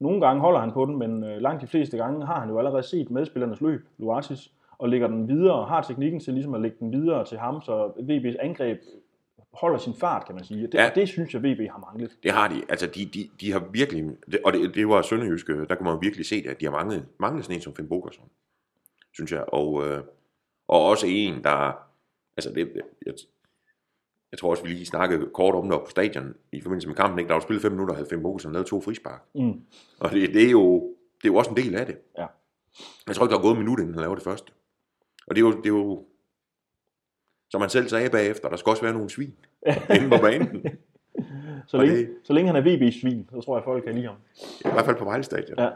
nogle 0.00 0.20
gange 0.20 0.40
holder 0.40 0.60
han 0.60 0.72
på 0.72 0.86
den, 0.86 0.98
men 0.98 1.24
øh, 1.24 1.40
langt 1.40 1.62
de 1.62 1.66
fleste 1.66 1.96
gange 1.96 2.26
har 2.26 2.40
han 2.40 2.48
jo 2.48 2.58
allerede 2.58 2.82
set 2.82 3.10
medspillernes 3.10 3.60
løb, 3.60 3.88
Luatis, 3.98 4.52
og 4.78 4.88
lægger 4.88 5.08
den 5.08 5.28
videre, 5.28 5.54
og 5.54 5.68
har 5.68 5.82
teknikken 5.82 6.20
til 6.20 6.34
ligesom 6.34 6.54
at 6.54 6.60
lægge 6.60 6.76
den 6.80 6.92
videre 6.92 7.24
til 7.24 7.38
ham, 7.38 7.62
så 7.62 7.86
VB's 7.86 8.44
angreb 8.44 8.80
holder 9.52 9.78
sin 9.78 9.94
fart, 9.94 10.26
kan 10.26 10.34
man 10.34 10.44
sige. 10.44 10.62
Det, 10.62 10.74
ja. 10.74 10.90
Det 10.94 11.08
synes 11.08 11.34
jeg, 11.34 11.42
VB 11.42 11.70
har 11.70 11.78
manglet. 11.78 12.10
Det 12.22 12.30
har 12.30 12.48
de, 12.48 12.62
altså 12.68 12.86
de, 12.86 13.04
de, 13.04 13.28
de 13.40 13.52
har 13.52 13.62
virkelig, 13.72 14.04
og 14.44 14.52
det, 14.52 14.74
det 14.74 14.88
var 14.88 15.02
Sønderjyske, 15.02 15.64
der 15.66 15.74
kunne 15.74 15.90
man 15.90 16.02
virkelig 16.02 16.26
se 16.26 16.42
det, 16.42 16.48
at 16.48 16.60
de 16.60 16.64
har 16.64 16.72
manglet, 16.72 17.06
manglet 17.18 17.44
sådan 17.44 17.56
en 17.56 17.62
som 17.62 17.74
Finn 17.74 17.88
Bogerson, 17.88 18.24
synes 19.14 19.32
jeg, 19.32 19.44
og, 19.48 19.86
øh, 19.86 20.04
og 20.68 20.84
også 20.86 21.06
en, 21.06 21.44
der, 21.44 21.72
altså 22.36 22.52
det, 22.54 22.72
jeg, 23.06 23.14
jeg 24.32 24.38
tror 24.38 24.50
også, 24.50 24.62
vi 24.62 24.68
lige 24.68 24.86
snakkede 24.86 25.30
kort 25.34 25.54
om 25.54 25.70
det 25.70 25.80
på 25.80 25.90
stadion, 25.90 26.34
i 26.52 26.60
forbindelse 26.60 26.88
med 26.88 26.96
kampen, 26.96 27.18
ikke? 27.18 27.28
der 27.28 27.34
var 27.34 27.40
spillet 27.40 27.62
fem 27.62 27.72
minutter, 27.72 27.92
og 27.92 27.96
havde 27.96 28.08
Finn 28.08 28.22
Bogerson 28.22 28.52
lavet 28.52 28.66
to 28.66 28.80
frispark, 28.80 29.22
Mm. 29.34 29.60
og 30.00 30.10
det, 30.10 30.34
det, 30.34 30.46
er 30.46 30.50
jo, 30.50 30.94
det 31.22 31.28
er 31.28 31.32
jo 31.32 31.36
også 31.36 31.50
en 31.50 31.56
del 31.56 31.74
af 31.74 31.86
det. 31.86 31.98
Ja. 32.18 32.26
Jeg 33.06 33.16
tror 33.16 33.24
ikke, 33.26 33.32
der 33.32 33.38
er 33.38 33.42
gået 33.42 33.52
en 33.52 33.58
minut, 33.58 33.78
inden 33.80 33.94
han 33.94 34.00
laver 34.00 34.14
det 34.14 34.24
første. 34.24 34.52
Og 35.26 35.36
det 35.36 35.42
er 35.42 35.46
jo, 35.46 35.50
det 35.56 35.66
er 35.66 35.70
jo 35.70 36.04
som 37.50 37.60
han 37.60 37.70
selv 37.70 37.88
sagde 37.88 38.10
bagefter, 38.10 38.48
der 38.48 38.56
skal 38.56 38.70
også 38.70 38.82
være 38.82 38.92
nogle 38.92 39.10
svin 39.10 39.34
inde 39.96 40.08
på 40.10 40.16
banen. 40.22 40.66
Så, 41.66 41.76
Og 41.76 41.84
længe, 41.84 41.98
det- 42.00 42.16
så 42.24 42.32
længe 42.32 42.52
han 42.52 42.56
er 42.66 42.76
VB-svin, 42.76 43.28
så 43.30 43.40
tror 43.40 43.56
jeg, 43.56 43.64
folk 43.64 43.84
kan 43.84 43.94
lide 43.94 44.06
ham. 44.06 44.16
I 44.60 44.68
hvert 44.72 44.84
fald 44.84 44.96
på 44.96 45.04
Vejle 45.04 45.22
Stadion. 45.24 45.58
Ja. 45.58 45.70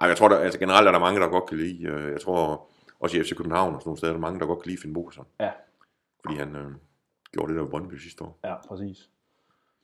Ej, 0.00 0.08
jeg 0.08 0.16
tror, 0.16 0.28
der, 0.28 0.36
altså 0.36 0.58
generelt 0.58 0.88
er 0.88 0.92
der 0.92 0.98
mange, 0.98 1.20
der 1.20 1.28
godt 1.28 1.46
kan 1.48 1.58
lide. 1.58 1.82
øh, 1.84 2.12
Jeg 2.12 2.20
tror 2.20 2.66
også 3.00 3.16
i 3.18 3.22
FC 3.22 3.36
København 3.36 3.74
og 3.74 3.80
sådan 3.80 3.88
nogle 3.88 3.98
steder, 3.98 4.12
er 4.12 4.16
der 4.16 4.20
mange, 4.20 4.40
der 4.40 4.46
godt 4.46 4.62
kan 4.62 4.70
lide 4.70 4.80
Finn 4.82 4.94
Bogerson. 4.94 5.26
Ja. 5.40 5.50
Fordi 6.24 6.36
han 6.38 6.56
øh, 6.56 6.70
gjorde 7.32 7.52
det 7.52 7.60
der 7.60 7.66
i 7.66 7.70
Brøndby 7.70 7.94
sidste 7.94 8.24
år. 8.24 8.38
Ja, 8.44 8.54
præcis. 8.68 9.08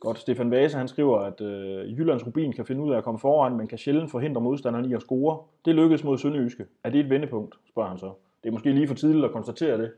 Godt. 0.01 0.19
Stefan 0.19 0.51
Vase, 0.51 0.77
han 0.79 0.89
skriver, 0.89 1.19
at 1.19 1.41
øh, 1.41 1.99
Jyllands 1.99 2.27
Rubin 2.27 2.53
kan 2.53 2.67
finde 2.67 2.83
ud 2.83 2.93
af 2.93 2.99
at 2.99 3.05
komme 3.05 3.21
foran, 3.21 3.57
men 3.57 3.67
kan 3.67 3.79
sjældent 3.79 4.11
forhindre 4.11 4.41
modstanderen 4.41 4.85
i 4.91 4.95
at 4.95 5.01
score. 5.03 5.39
Det 5.65 5.75
lykkedes 5.75 6.05
mod 6.05 6.19
Sønderjyske. 6.19 6.67
Er 6.85 6.91
det 6.91 7.01
et 7.01 7.11
vendepunkt, 7.11 7.55
spørger 7.69 7.89
han 7.89 7.99
så. 7.99 8.13
Det 8.43 8.49
er 8.49 8.53
måske 8.53 8.73
lige 8.73 8.89
for 8.89 8.95
tidligt 8.95 9.25
at 9.25 9.33
konstatere 9.33 9.79
det, 9.79 9.93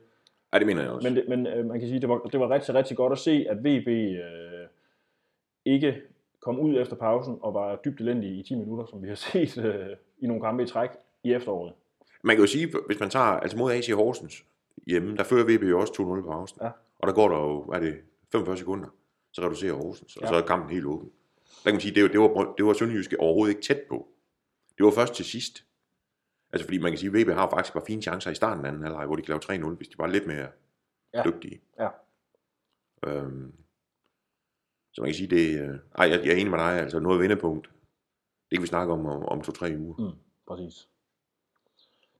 Ja, 0.52 0.58
det 0.58 0.66
mener 0.66 0.82
jeg 0.82 0.90
også. 0.90 1.08
men, 1.08 1.16
det, 1.16 1.24
men 1.28 1.46
øh, 1.46 1.66
man 1.66 1.80
kan 1.80 1.88
sige, 1.88 2.00
det 2.00 2.08
var, 2.08 2.18
det 2.18 2.40
var 2.40 2.50
rigtig, 2.50 2.74
rigtig 2.74 2.96
godt 2.96 3.12
at 3.12 3.18
se, 3.18 3.46
at 3.50 3.56
VB 3.64 3.88
øh, 3.88 4.66
ikke 5.64 6.00
kom 6.48 6.60
ud 6.60 6.80
efter 6.80 6.96
pausen 6.96 7.38
og 7.42 7.54
var 7.54 7.76
dybt 7.84 8.00
elendige 8.00 8.40
i 8.40 8.42
10 8.42 8.54
minutter, 8.54 8.86
som 8.86 9.02
vi 9.02 9.08
har 9.08 9.14
set 9.32 9.58
øh, 9.64 9.96
i 10.18 10.26
nogle 10.26 10.42
kampe 10.42 10.62
i 10.62 10.66
træk 10.66 10.90
i 11.24 11.32
efteråret. 11.32 11.72
Man 12.22 12.36
kan 12.36 12.42
jo 12.42 12.46
sige, 12.46 12.72
hvis 12.86 13.00
man 13.00 13.10
tager, 13.10 13.24
altså 13.24 13.56
mod 13.58 13.72
AC 13.72 13.90
Horsens 13.94 14.44
hjemme, 14.86 15.16
der 15.16 15.24
fører 15.24 15.44
VB 15.44 15.62
jo 15.62 15.80
også 15.80 15.92
2-0 15.92 15.96
på 16.02 16.22
pausen. 16.30 16.58
Ja. 16.62 16.70
Og 16.98 17.06
der 17.08 17.14
går 17.14 17.28
der 17.28 17.36
jo, 17.38 17.62
hvad 17.62 17.76
er 17.78 17.82
det, 17.82 17.96
45 18.32 18.56
sekunder, 18.56 18.88
så 19.32 19.42
reducerer 19.42 19.74
Horsens, 19.74 20.16
og 20.16 20.22
Ja. 20.22 20.28
så 20.28 20.34
er 20.34 20.40
kampen 20.46 20.70
helt 20.70 20.84
åben. 20.86 21.08
Der 21.64 21.70
kan 21.70 21.74
man 21.74 21.80
sige, 21.80 21.94
det 21.94 22.02
var, 22.02 22.08
det 22.08 22.20
var, 22.20 22.54
det 22.56 22.64
var 22.66 22.72
Sønderjyske 22.72 23.20
overhovedet 23.20 23.54
ikke 23.54 23.62
tæt 23.66 23.80
på. 23.88 24.08
Det 24.78 24.84
var 24.84 24.90
først 24.92 25.14
til 25.14 25.24
sidst. 25.24 25.64
Altså 26.52 26.64
fordi 26.66 26.78
man 26.78 26.92
kan 26.92 26.98
sige, 26.98 27.20
at 27.20 27.26
VB 27.26 27.30
har 27.30 27.50
faktisk 27.50 27.74
bare 27.74 27.84
fine 27.86 28.02
chancer 28.02 28.30
i 28.30 28.34
starten 28.34 28.64
af 28.64 28.68
anden 28.68 28.82
halvleg, 28.82 29.06
hvor 29.06 29.16
de 29.16 29.22
kan 29.22 29.40
lave 29.48 29.60
3-0, 29.72 29.76
hvis 29.76 29.88
de 29.88 29.94
var 29.98 30.06
lidt 30.06 30.26
mere 30.26 30.46
Ja. 31.14 31.18
ja. 31.18 31.22
dygtige. 31.30 31.60
Ja. 31.78 31.88
Øhm, 33.06 33.52
så 34.98 35.02
man 35.02 35.08
kan 35.08 35.14
sige, 35.14 35.36
det, 35.36 35.60
øh, 35.60 35.74
ej, 35.98 36.08
jeg, 36.10 36.20
jeg 36.24 36.32
er 36.32 36.36
enig 36.36 36.50
med 36.50 36.58
dig, 36.58 36.80
altså 36.80 37.00
noget 37.00 37.20
vendepunkt. 37.20 37.70
Det 38.50 38.58
kan 38.58 38.62
vi 38.62 38.66
snakke 38.66 38.92
om 38.92 39.06
om, 39.06 39.24
om 39.24 39.40
to-tre 39.40 39.74
uger. 39.78 39.94
Mm, 39.98 40.16
præcis. 40.48 40.88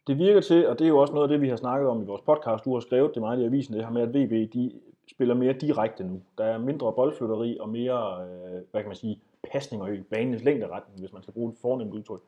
Det 0.06 0.18
virker 0.18 0.40
til, 0.40 0.68
og 0.68 0.78
det 0.78 0.84
er 0.84 0.88
jo 0.88 0.98
også 0.98 1.14
noget 1.14 1.28
af 1.28 1.28
det, 1.28 1.40
vi 1.40 1.48
har 1.48 1.56
snakket 1.56 1.88
om 1.88 2.02
i 2.02 2.04
vores 2.04 2.22
podcast, 2.22 2.64
du 2.64 2.74
har 2.74 2.80
skrevet 2.80 3.14
det 3.14 3.22
meget 3.22 3.40
i 3.40 3.44
avisen, 3.44 3.74
det 3.74 3.84
her 3.84 3.90
med, 3.90 4.02
at 4.02 4.08
VB 4.08 4.52
de 4.52 4.80
spiller 5.10 5.34
mere 5.34 5.52
direkte 5.52 6.04
nu. 6.04 6.22
Der 6.38 6.44
er 6.44 6.58
mindre 6.58 6.92
boldflytteri 6.92 7.58
og 7.60 7.68
mere, 7.68 8.26
øh, 8.26 8.62
hvad 8.70 8.80
kan 8.82 8.88
man 8.88 8.96
sige, 8.96 9.20
pasninger 9.52 9.86
i 9.86 10.02
banens 10.02 10.44
længderetning, 10.44 11.00
hvis 11.00 11.12
man 11.12 11.22
skal 11.22 11.34
bruge 11.34 11.52
et 11.52 11.58
fornemt 11.60 11.94
udtryk. 11.94 12.20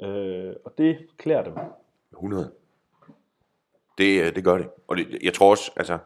Øh, 0.00 0.54
og 0.64 0.78
det 0.78 0.98
klæder 1.16 1.44
dem. 1.44 1.54
100. 2.12 2.50
Det, 3.98 4.22
øh, 4.22 4.34
det 4.34 4.44
gør 4.44 4.58
det. 4.58 4.68
Og 4.88 4.96
det, 4.96 5.22
jeg 5.22 5.34
tror 5.34 5.50
også, 5.50 5.72
altså... 5.76 5.98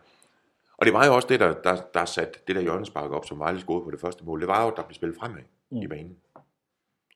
Og 0.78 0.86
det 0.86 0.94
var 0.94 1.06
jo 1.06 1.14
også 1.14 1.28
det, 1.28 1.40
der, 1.40 1.54
der, 1.62 1.76
der 1.94 2.04
satte 2.04 2.38
det 2.46 2.56
der 2.56 2.62
hjørnespark 2.62 3.10
op, 3.10 3.24
som 3.24 3.38
Vejle 3.38 3.60
scorede 3.60 3.84
på 3.84 3.90
det 3.90 4.00
første 4.00 4.24
mål. 4.24 4.40
Det 4.40 4.48
var 4.48 4.62
jo, 4.62 4.68
at 4.70 4.76
der 4.76 4.82
blev 4.82 4.94
spillet 4.94 5.18
fremad 5.18 5.42
Mm. 5.70 5.76
i 5.82 5.86
banen. 5.86 6.16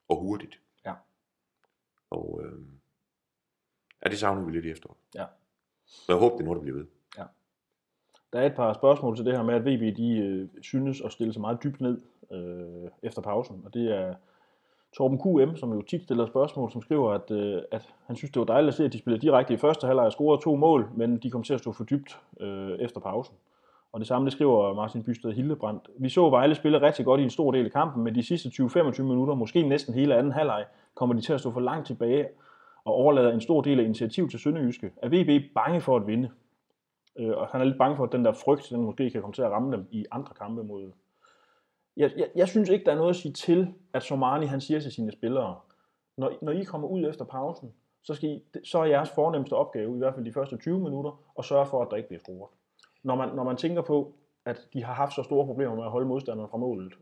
Og 0.08 0.16
hurtigt. 0.16 0.60
Ja. 0.86 0.92
Og 2.10 2.40
øh, 2.44 2.58
ja, 4.04 4.10
det 4.10 4.18
savner 4.18 4.44
vi 4.44 4.52
lidt 4.52 4.64
i 4.64 4.70
efteråret. 4.70 4.98
Ja. 5.14 5.24
Men 6.08 6.12
jeg 6.14 6.16
håber, 6.16 6.36
det 6.36 6.40
er 6.42 6.44
noget, 6.44 6.56
der 6.56 6.62
bliver 6.62 6.76
ved. 6.76 6.86
Der 8.32 8.40
er 8.40 8.46
et 8.46 8.54
par 8.54 8.72
spørgsmål 8.72 9.16
til 9.16 9.24
det 9.24 9.36
her 9.36 9.42
med, 9.42 9.54
at 9.54 9.62
VB 9.64 9.96
de, 9.96 10.18
øh, 10.18 10.48
synes 10.62 11.00
at 11.00 11.12
stille 11.12 11.32
sig 11.32 11.40
meget 11.40 11.62
dybt 11.62 11.80
ned 11.80 12.00
øh, 12.32 12.90
efter 13.02 13.22
pausen. 13.22 13.62
Og 13.64 13.74
det 13.74 13.96
er 13.96 14.14
Torben 14.96 15.18
QM, 15.18 15.56
som 15.56 15.72
jo 15.72 15.82
tit 15.82 16.02
stiller 16.02 16.26
spørgsmål, 16.26 16.70
som 16.72 16.82
skriver, 16.82 17.12
at, 17.12 17.30
øh, 17.30 17.62
at 17.70 17.94
han 18.06 18.16
synes, 18.16 18.30
det 18.32 18.40
var 18.40 18.46
dejligt 18.46 18.68
at 18.68 18.74
se, 18.74 18.84
at 18.84 18.92
de 18.92 18.98
spillede 18.98 19.20
direkte 19.22 19.54
i 19.54 19.56
første 19.56 19.86
halvleg 19.86 20.06
og 20.06 20.12
scorede 20.12 20.42
to 20.42 20.56
mål, 20.56 20.88
men 20.96 21.18
de 21.18 21.30
kom 21.30 21.42
til 21.42 21.54
at 21.54 21.60
stå 21.60 21.72
for 21.72 21.84
dybt 21.84 22.20
øh, 22.40 22.70
efter 22.78 23.00
pausen. 23.00 23.34
Og 23.92 24.00
det 24.00 24.09
samme, 24.09 24.25
det 24.25 24.32
skriver 24.32 24.75
Martin 24.75 25.02
Bysted 25.02 25.32
Hildebrandt. 25.32 25.88
Vi 25.99 26.09
så 26.09 26.30
Vejle 26.30 26.54
spille 26.54 26.80
rigtig 26.80 27.04
godt 27.04 27.20
i 27.20 27.25
en 27.25 27.30
stor 27.30 27.50
del 27.50 27.64
af 27.64 27.73
kampen, 27.73 28.04
men 28.04 28.14
de 28.14 28.23
sidste 28.23 28.49
20-25 28.49 29.02
minutter, 29.02 29.35
måske 29.35 29.62
næsten 29.62 29.94
hele 29.94 30.16
anden 30.16 30.32
halvleg, 30.32 30.64
kommer 30.94 31.14
de 31.14 31.20
til 31.20 31.32
at 31.32 31.40
stå 31.40 31.52
for 31.52 31.61
langt 31.61 31.87
tilbage 31.87 32.28
og 32.85 32.94
overlader 32.94 33.32
en 33.32 33.40
stor 33.40 33.61
del 33.61 33.80
af 33.80 33.85
initiativ 33.85 34.28
til 34.28 34.38
Sønderjyske. 34.40 34.92
Er 34.97 35.09
VB 35.09 35.54
bange 35.54 35.80
for 35.80 35.97
at 35.97 36.06
vinde? 36.06 36.30
Øh, 37.18 37.37
og 37.37 37.47
han 37.47 37.61
er 37.61 37.64
lidt 37.64 37.78
bange 37.78 37.97
for, 37.97 38.04
at 38.04 38.12
den 38.12 38.25
der 38.25 38.32
frygt, 38.32 38.70
den 38.70 38.82
måske 38.82 39.11
kan 39.11 39.20
komme 39.20 39.35
til 39.35 39.42
at 39.42 39.50
ramme 39.50 39.76
dem 39.76 39.87
i 39.90 40.06
andre 40.11 40.35
kampe 40.35 40.64
mod... 40.64 40.92
Jeg, 41.97 42.11
jeg, 42.16 42.28
jeg 42.37 42.49
synes 42.49 42.68
ikke, 42.68 42.85
der 42.85 42.92
er 42.92 42.97
noget 42.97 43.11
at 43.11 43.16
sige 43.16 43.32
til, 43.32 43.75
at 43.92 44.02
Somani 44.02 44.47
han 44.47 44.61
siger 44.61 44.80
til 44.80 44.92
sine 44.92 45.12
spillere, 45.12 45.56
når, 46.16 46.32
når 46.42 46.52
I 46.52 46.64
kommer 46.64 46.88
ud 46.88 47.09
efter 47.09 47.25
pausen, 47.25 47.73
så, 48.02 48.14
skal 48.14 48.30
I, 48.30 48.42
så 48.64 48.78
er 48.78 48.85
jeres 48.85 49.11
fornemmeste 49.11 49.52
opgave, 49.52 49.94
i 49.94 49.99
hvert 49.99 50.14
fald 50.14 50.25
de 50.25 50.32
første 50.32 50.56
20 50.56 50.80
minutter, 50.80 51.20
at 51.38 51.44
sørge 51.44 51.66
for, 51.66 51.82
at 51.82 51.88
der 51.90 51.97
ikke 51.97 52.09
bliver 52.09 52.20
scoret. 52.20 52.50
Når 53.02 53.14
man, 53.16 53.28
når 53.28 53.45
man 53.45 53.57
tænker 53.57 53.83
på, 53.83 54.14
at 54.45 54.69
de 54.73 54.85
har 54.85 54.92
haft 54.92 55.14
så 55.14 55.23
store 55.23 55.47
problemer 55.47 55.75
med 55.75 55.85
at 55.85 55.90
holde 55.90 56.07
modstanderne 56.07 56.49
fra 56.50 56.59
målet 56.59 56.92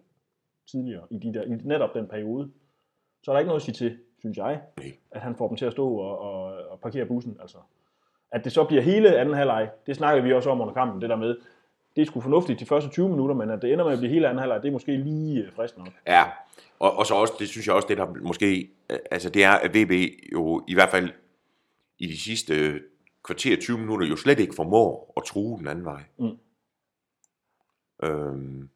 tidligere, 0.70 1.02
i, 1.10 1.18
de 1.18 1.34
der, 1.34 1.42
i 1.42 1.50
netop 1.64 1.94
den 1.94 2.06
periode, 2.08 2.50
så 3.22 3.30
er 3.30 3.34
der 3.34 3.40
ikke 3.40 3.48
noget 3.48 3.60
at 3.60 3.64
sige 3.64 3.74
til, 3.74 3.98
synes 4.18 4.36
jeg, 4.36 4.60
Nej. 4.76 4.92
at 5.10 5.20
han 5.20 5.36
får 5.36 5.48
dem 5.48 5.56
til 5.56 5.64
at 5.64 5.72
stå 5.72 5.88
og, 5.88 6.18
og, 6.18 6.42
og 6.70 6.80
parkere 6.80 7.06
bussen. 7.06 7.36
Altså. 7.40 7.58
At 8.30 8.44
det 8.44 8.52
så 8.52 8.64
bliver 8.64 8.82
hele 8.82 9.18
anden 9.18 9.34
halvleg, 9.34 9.70
det 9.86 9.96
snakkede 9.96 10.24
vi 10.24 10.32
også 10.32 10.50
om 10.50 10.60
under 10.60 10.74
kampen, 10.74 11.00
det 11.00 11.10
der 11.10 11.16
med, 11.16 11.36
det 11.96 12.02
er 12.02 12.06
sgu 12.06 12.20
fornuftigt 12.20 12.60
de 12.60 12.66
første 12.66 12.90
20 12.90 13.08
minutter, 13.08 13.34
men 13.34 13.50
at 13.50 13.62
det 13.62 13.72
ender 13.72 13.84
med 13.84 13.92
at 13.92 13.98
blive 13.98 14.12
hele 14.12 14.28
anden 14.28 14.38
halvleg, 14.38 14.62
det 14.62 14.68
er 14.68 14.72
måske 14.72 14.96
lige 14.96 15.42
øh, 15.42 15.52
frisk 15.52 15.78
nok. 15.78 15.88
Ja, 16.06 16.24
og, 16.78 16.96
og 16.96 17.06
så 17.06 17.14
også, 17.14 17.32
det 17.38 17.48
synes 17.48 17.66
jeg 17.66 17.74
også, 17.74 17.88
det 17.88 17.96
der 17.96 18.06
måske, 18.22 18.70
øh, 18.90 18.98
altså 19.10 19.30
det 19.30 19.44
er, 19.44 19.50
at 19.50 19.70
VB 19.74 19.92
jo 20.32 20.64
i 20.68 20.74
hvert 20.74 20.88
fald 20.88 21.10
i 21.98 22.06
de 22.06 22.18
sidste 22.18 22.80
kvarter 23.28 23.56
20 23.60 23.78
minutter 23.78 24.06
jo 24.06 24.16
slet 24.16 24.40
ikke 24.40 24.54
formår 24.54 25.12
at 25.16 25.22
true 25.24 25.58
den 25.58 25.66
anden 25.66 25.84
vej. 25.84 26.04
Mm. 26.18 26.38
Øhm, 28.02 28.68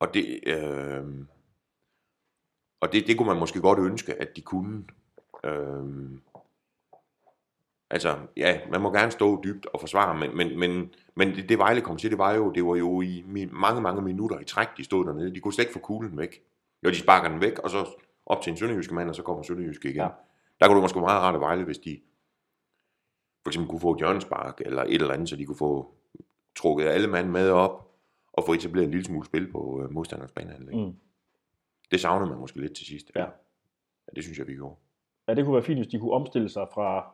og 0.00 0.14
det, 0.14 0.40
øhm, 0.46 1.28
og 2.80 2.92
det, 2.92 3.06
det 3.06 3.16
kunne 3.16 3.28
man 3.28 3.38
måske 3.38 3.60
godt 3.60 3.78
ønske, 3.78 4.14
at 4.14 4.36
de 4.36 4.42
kunne. 4.42 4.84
Øhm, 5.44 6.20
Altså, 7.90 8.18
ja, 8.36 8.60
man 8.70 8.80
må 8.80 8.92
gerne 8.92 9.10
stå 9.10 9.42
dybt 9.44 9.66
og 9.66 9.80
forsvare, 9.80 10.18
men, 10.18 10.36
men, 10.36 10.58
men, 10.58 10.94
men 11.14 11.36
det, 11.36 11.48
det 11.48 11.58
Vejle 11.58 11.80
kom 11.80 11.96
til, 11.96 12.10
det 12.10 12.18
var 12.18 12.32
jo, 12.32 12.50
det 12.50 12.64
var 12.64 12.76
jo 12.76 13.00
i 13.00 13.24
mange, 13.52 13.80
mange 13.80 14.02
minutter 14.02 14.38
i 14.40 14.44
træk, 14.44 14.68
de 14.76 14.84
stod 14.84 15.04
dernede. 15.04 15.34
De 15.34 15.40
kunne 15.40 15.52
slet 15.52 15.64
ikke 15.64 15.72
få 15.72 15.78
kuglen 15.78 16.18
væk. 16.18 16.42
Jo, 16.84 16.90
de 16.90 16.98
sparker 16.98 17.28
den 17.28 17.40
væk, 17.40 17.58
og 17.58 17.70
så 17.70 17.86
op 18.26 18.42
til 18.42 18.50
en 18.50 18.56
sønderjyske 18.56 18.94
mand, 18.94 19.08
og 19.08 19.14
så 19.14 19.22
kommer 19.22 19.42
sønderjyske 19.42 19.88
igen. 19.88 20.00
Ja. 20.00 20.08
Der 20.60 20.66
kunne 20.66 20.76
det 20.76 20.82
måske 20.82 21.00
meget 21.00 21.20
rart 21.22 21.34
at 21.34 21.40
Vejle, 21.40 21.64
hvis 21.64 21.78
de 21.78 22.00
for 23.48 23.50
eksempel 23.50 23.70
kunne 23.70 23.80
få 23.80 23.92
et 23.92 23.98
hjørnespark, 23.98 24.60
eller 24.66 24.82
et 24.82 24.94
eller 24.94 25.14
andet, 25.14 25.28
så 25.28 25.36
de 25.36 25.44
kunne 25.44 25.56
få 25.56 25.94
trukket 26.56 26.86
alle 26.86 27.08
mand 27.08 27.28
med 27.28 27.50
op, 27.50 27.90
og 28.32 28.44
få 28.46 28.52
etableret 28.52 28.84
en 28.84 28.90
lille 28.90 29.04
smule 29.04 29.26
spil 29.26 29.52
på 29.52 29.82
øh, 29.82 29.94
modstanders 29.94 30.32
baneanlæg. 30.32 30.76
Mm. 30.76 30.82
Mm. 30.82 30.94
Det 31.90 32.00
savnede 32.00 32.30
man 32.30 32.38
måske 32.38 32.60
lidt 32.60 32.76
til 32.76 32.86
sidst. 32.86 33.10
Ja. 33.16 33.20
ja 33.20 33.26
det 34.16 34.24
synes 34.24 34.38
jeg, 34.38 34.46
vi 34.46 34.54
gjorde. 34.54 34.74
Ja, 35.28 35.34
det 35.34 35.44
kunne 35.44 35.54
være 35.54 35.62
fint, 35.62 35.78
hvis 35.78 35.86
de 35.86 35.98
kunne 35.98 36.12
omstille 36.12 36.48
sig 36.48 36.66
fra 36.74 37.04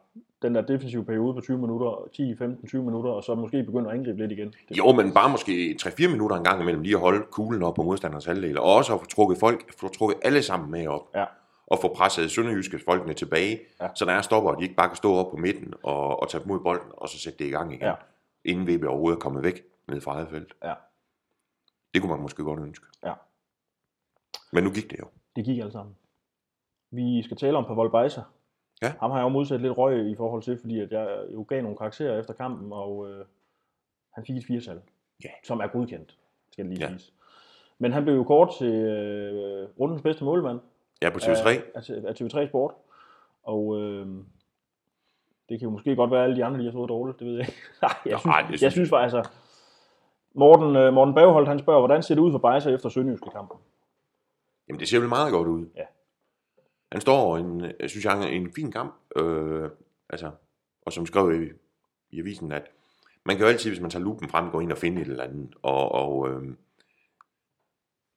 den 0.42 0.54
der 0.54 0.60
defensive 0.60 1.04
periode 1.04 1.34
på 1.34 1.40
20 1.40 1.58
minutter, 1.58 2.08
10, 2.12 2.36
15, 2.36 2.68
20 2.68 2.82
minutter, 2.82 3.10
og 3.10 3.24
så 3.24 3.34
måske 3.34 3.62
begynde 3.62 3.90
at 3.90 3.96
angribe 3.96 4.18
lidt 4.18 4.32
igen. 4.32 4.54
Det, 4.68 4.78
Jo, 4.78 4.92
men 4.92 5.14
bare 5.14 5.30
måske 5.30 5.76
3-4 5.82 6.10
minutter 6.10 6.36
en 6.36 6.44
gang 6.44 6.60
imellem 6.62 6.82
lige 6.82 6.94
at 6.94 7.00
holde 7.00 7.24
kuglen 7.30 7.62
op 7.62 7.74
på 7.74 7.82
modstanders 7.82 8.24
halvdel, 8.24 8.58
og 8.58 8.74
også 8.74 8.94
at 8.94 9.00
få 9.00 9.06
trukket 9.06 9.38
folk, 9.38 9.78
få 9.78 9.88
trukket 9.88 10.18
alle 10.22 10.42
sammen 10.42 10.70
med 10.70 10.86
op, 10.86 11.08
Ja. 11.14 11.24
Og 11.66 11.78
få 11.78 11.94
presset 11.94 12.30
sønderjyske 12.30 12.78
folkene 12.84 13.14
tilbage, 13.14 13.60
Ja. 13.80 13.88
så 13.94 14.04
der 14.04 14.12
er 14.12 14.22
stopper, 14.22 14.50
og 14.50 14.58
de 14.58 14.62
ikke 14.62 14.74
bare 14.74 14.88
kan 14.88 14.96
stå 14.96 15.14
op 15.14 15.30
på 15.30 15.36
midten 15.36 15.74
og, 15.82 16.20
og 16.22 16.28
tage 16.28 16.42
mod 16.46 16.60
bolden, 16.60 16.88
og 16.96 17.08
så 17.08 17.18
sætte 17.18 17.38
det 17.38 17.44
i 17.44 17.50
gang 17.50 17.72
igen, 17.72 17.82
Ja. 17.86 17.94
inden 18.44 18.66
VB 18.68 18.84
overhovedet 18.84 19.16
er 19.16 19.20
kommet 19.20 19.42
væk 19.44 19.62
ned 19.88 20.00
fra 20.00 20.12
eget 20.12 20.28
felt. 20.28 20.54
Ja. 20.64 20.74
Det 21.94 22.02
kunne 22.02 22.12
man 22.12 22.20
måske 22.22 22.42
godt 22.44 22.60
ønske. 22.60 22.86
Ja. 23.04 23.12
Men 24.52 24.64
nu 24.64 24.70
gik 24.70 24.90
det 24.90 24.98
jo. 24.98 25.06
det 25.36 25.44
gik 25.44 25.58
alle 25.58 25.72
sammen. 25.72 25.96
Vi 26.90 27.22
skal 27.22 27.36
tale 27.36 27.56
om 27.56 27.64
Pavel 27.64 27.90
Bejsa. 27.90 28.20
Ja. 28.82 28.92
Ham 29.00 29.10
har 29.10 29.18
jeg 29.18 29.24
jo 29.24 29.28
modsat 29.28 29.60
lidt 29.60 29.78
røg 29.78 30.10
i 30.10 30.14
forhold 30.16 30.42
til, 30.42 30.58
fordi 30.60 30.80
at 30.80 30.90
jeg 30.92 31.24
jo 31.32 31.46
gav 31.48 31.62
nogle 31.62 31.76
karakterer 31.78 32.20
efter 32.20 32.34
kampen, 32.34 32.72
og 32.72 33.10
øh, 33.10 33.24
han 34.12 34.24
fik 34.26 34.36
et 34.36 34.44
firetal, 34.46 34.80
Ja. 35.24 35.28
som 35.44 35.60
er 35.60 35.66
godkendt, 35.66 36.18
skal 36.52 36.64
det 36.64 36.78
lige 36.78 36.88
Ja. 36.90 36.96
Men 37.78 37.92
han 37.92 38.02
blev 38.04 38.14
jo 38.14 38.24
kort 38.24 38.54
til 38.58 38.72
øh, 38.74 39.68
rundens 39.80 40.02
bedste 40.02 40.24
målmand 40.24 40.60
Ja, 41.02 41.10
på 41.10 41.18
TV3. 41.18 41.48
af, 41.48 41.62
af, 41.74 42.08
af 42.08 42.20
TV3 42.20 42.48
Sport, 42.48 42.74
og 43.42 43.80
øh, 43.80 44.06
det 45.48 45.58
kan 45.58 45.66
jo 45.66 45.70
måske 45.70 45.96
godt 45.96 46.10
være, 46.10 46.20
at 46.20 46.24
alle 46.24 46.36
de 46.36 46.44
andre 46.44 46.58
de 46.60 46.64
har 46.64 46.70
stået 46.70 46.88
dårligt, 46.88 47.18
det 47.18 47.26
ved 47.26 47.34
jeg 47.34 47.48
ikke. 47.48 47.60
Nej, 47.82 47.94
jeg 48.06 48.12
Nå, 48.12 48.18
synes, 48.18 48.34
ej, 48.34 48.42
det 48.42 48.50
jeg 48.50 48.58
synes 48.58 48.72
synes 48.72 48.90
faktisk, 48.90 49.16
altså, 49.16 49.30
Morten, 50.34 50.76
øh, 50.76 50.92
Morten 50.92 51.14
Bagholdt, 51.14 51.48
han 51.48 51.58
spørger, 51.58 51.80
hvordan 51.80 52.02
ser 52.02 52.14
det 52.14 52.22
ud 52.22 52.32
for 52.32 52.38
Bejsa 52.38 52.70
efter 52.70 52.88
Sønderjyske 52.88 53.30
kampen? 53.30 53.58
Jamen, 54.68 54.80
det 54.80 54.88
ser 54.88 55.00
vel 55.00 55.08
meget 55.08 55.32
godt 55.32 55.48
ud. 55.48 55.66
Ja. 55.76 55.84
Han 56.92 57.00
står, 57.00 57.36
en, 57.36 57.60
jeg 57.80 57.90
synes 57.90 58.04
jeg, 58.04 58.32
en 58.32 58.52
fin 58.52 58.72
kamp, 58.72 58.94
øh, 59.16 59.70
altså, 60.10 60.30
og 60.86 60.92
som 60.92 61.06
skrev 61.06 61.42
i, 61.42 61.48
i 62.10 62.20
avisen, 62.20 62.52
at 62.52 62.70
man 63.24 63.36
kan 63.36 63.46
jo 63.46 63.52
altid, 63.52 63.70
hvis 63.70 63.80
man 63.80 63.90
tager 63.90 64.04
lupen 64.04 64.28
frem, 64.28 64.50
gå 64.50 64.60
ind 64.60 64.72
og 64.72 64.78
finde 64.78 65.02
et 65.02 65.08
eller 65.08 65.24
andet, 65.24 65.54
og, 65.62 65.92
og 65.92 66.30
øh, 66.30 66.42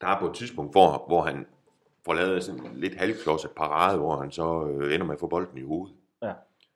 der 0.02 0.08
er 0.08 0.20
på 0.20 0.28
et 0.30 0.36
tidspunkt, 0.36 0.74
hvor, 0.74 1.04
hvor 1.08 1.22
han 1.22 1.46
får 2.08 2.14
lavet 2.14 2.44
sådan 2.44 2.66
en 2.66 2.76
lidt 2.80 2.96
halvklodset 2.96 3.52
parade, 3.52 3.98
hvor 3.98 4.18
han 4.22 4.32
så 4.32 4.68
øh, 4.68 4.94
ender 4.94 5.06
med 5.06 5.14
at 5.14 5.20
få 5.20 5.28
bolden 5.28 5.58
i 5.58 5.62
hovedet. 5.62 5.96
Ja. 6.22 6.34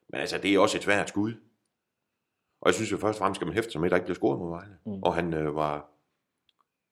Men 0.10 0.20
altså, 0.20 0.38
det 0.38 0.54
er 0.56 0.60
også 0.60 0.78
et 0.78 0.84
svært 0.84 1.10
skud. 1.10 1.34
Og 2.62 2.68
jeg 2.68 2.74
synes 2.74 2.92
jo 2.92 2.98
først 2.98 3.18
og 3.18 3.20
fremmest 3.24 3.38
skal 3.38 3.46
man 3.48 3.54
hæfte 3.54 3.72
sig 3.72 3.82
med, 3.82 3.88
at 3.88 3.92
der 3.92 3.98
ikke 3.98 4.06
bliver 4.06 4.16
scoret 4.16 4.40
mod 4.40 4.50
Vejle. 4.50 4.78
Mm. 4.86 5.04
Og 5.04 5.16
han 5.16 5.34
øh, 5.34 5.56
var, 5.56 5.86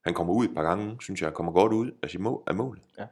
han 0.05 0.13
kommer 0.13 0.34
ud 0.34 0.46
et 0.46 0.55
par 0.55 0.63
gange, 0.63 0.98
synes 1.01 1.22
jeg, 1.22 1.34
kommer 1.34 1.51
godt 1.51 1.74
ud 1.74 1.91
af, 2.03 2.10
sit 2.10 2.19
mål, 2.19 2.43
af 2.48 2.55
målet. 2.55 2.84
Ja. 2.98 3.08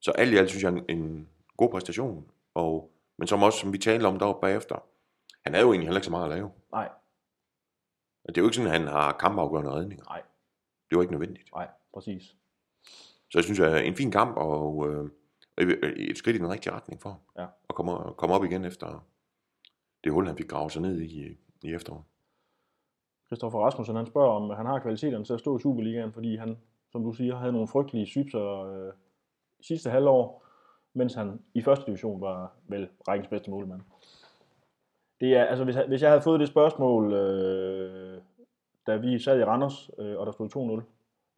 Så 0.00 0.10
alt 0.10 0.32
i 0.32 0.36
alt 0.36 0.50
synes 0.50 0.62
jeg 0.64 0.72
en, 0.72 0.84
en 0.88 1.28
god 1.56 1.70
præstation. 1.70 2.30
Og, 2.54 2.90
men 3.18 3.28
som 3.28 3.42
også, 3.42 3.58
som 3.58 3.72
vi 3.72 3.78
talte 3.78 4.06
om 4.06 4.18
deroppe 4.18 4.40
bagefter, 4.40 4.76
han 5.44 5.54
er 5.54 5.60
jo 5.60 5.66
egentlig 5.72 5.86
heller 5.88 5.98
ikke 6.00 6.04
så 6.04 6.10
meget 6.10 6.24
at 6.24 6.30
lave. 6.36 6.50
Nej, 6.72 6.88
Det 8.26 8.38
er 8.38 8.42
jo 8.42 8.46
ikke 8.46 8.56
sådan, 8.56 8.72
at 8.72 8.78
han 8.80 8.88
har 8.88 9.12
kampafgørende 9.12 9.70
redninger. 9.70 10.04
nej, 10.04 10.22
Det 10.90 10.96
var 10.96 11.02
ikke 11.02 11.12
nødvendigt. 11.12 11.52
nej, 11.54 11.68
præcis. 11.94 12.36
Så 13.32 13.38
jeg 13.38 13.44
synes, 13.44 13.60
at 13.60 13.86
en 13.86 13.94
fin 13.94 14.10
kamp, 14.10 14.36
og 14.36 14.88
øh, 14.90 15.10
et 15.96 16.18
skridt 16.18 16.36
i 16.36 16.38
den 16.38 16.50
rigtige 16.50 16.72
retning 16.72 17.00
for 17.02 17.08
ham. 17.08 17.18
Ja. 17.38 17.46
Og 17.68 17.74
komme, 17.74 17.92
komme 18.16 18.34
op 18.34 18.44
igen 18.44 18.64
efter 18.64 19.06
det 20.04 20.12
hul, 20.12 20.26
han 20.26 20.36
fik 20.36 20.48
gravet 20.48 20.72
sig 20.72 20.82
ned 20.82 21.00
i, 21.00 21.36
i 21.62 21.74
efteråret. 21.74 22.02
Christoffer 23.26 23.58
Rasmussen, 23.58 23.96
han 23.96 24.06
spørger, 24.06 24.30
om 24.32 24.50
han 24.50 24.66
har 24.66 24.78
kvaliteterne 24.78 25.24
til 25.24 25.32
at 25.34 25.40
stå 25.40 25.58
i 25.58 25.60
Superligaen, 25.60 26.12
fordi 26.12 26.36
han, 26.36 26.56
som 26.92 27.04
du 27.04 27.12
siger, 27.12 27.36
havde 27.36 27.52
nogle 27.52 27.68
frygtelige 27.68 28.06
svipser 28.06 28.60
øh, 28.60 28.92
sidste 29.60 29.90
halvår, 29.90 30.44
mens 30.94 31.14
han 31.14 31.40
i 31.54 31.62
første 31.62 31.86
division 31.86 32.20
var 32.20 32.52
vel 32.68 32.88
rækkens 33.08 33.28
bedste 33.28 33.50
målmand. 33.50 33.80
Det 35.20 35.36
er, 35.36 35.44
altså, 35.44 35.64
hvis, 35.64 35.76
jeg- 35.76 35.86
hvis 35.88 36.02
jeg 36.02 36.10
havde 36.10 36.22
fået 36.22 36.40
det 36.40 36.48
spørgsmål, 36.48 37.12
øh, 37.12 38.20
da 38.86 38.96
vi 38.96 39.18
sad 39.18 39.40
i 39.40 39.44
Randers, 39.44 39.90
øh, 39.98 40.18
og 40.18 40.26
der 40.26 40.32
stod 40.32 40.80
2-0, 40.80 40.82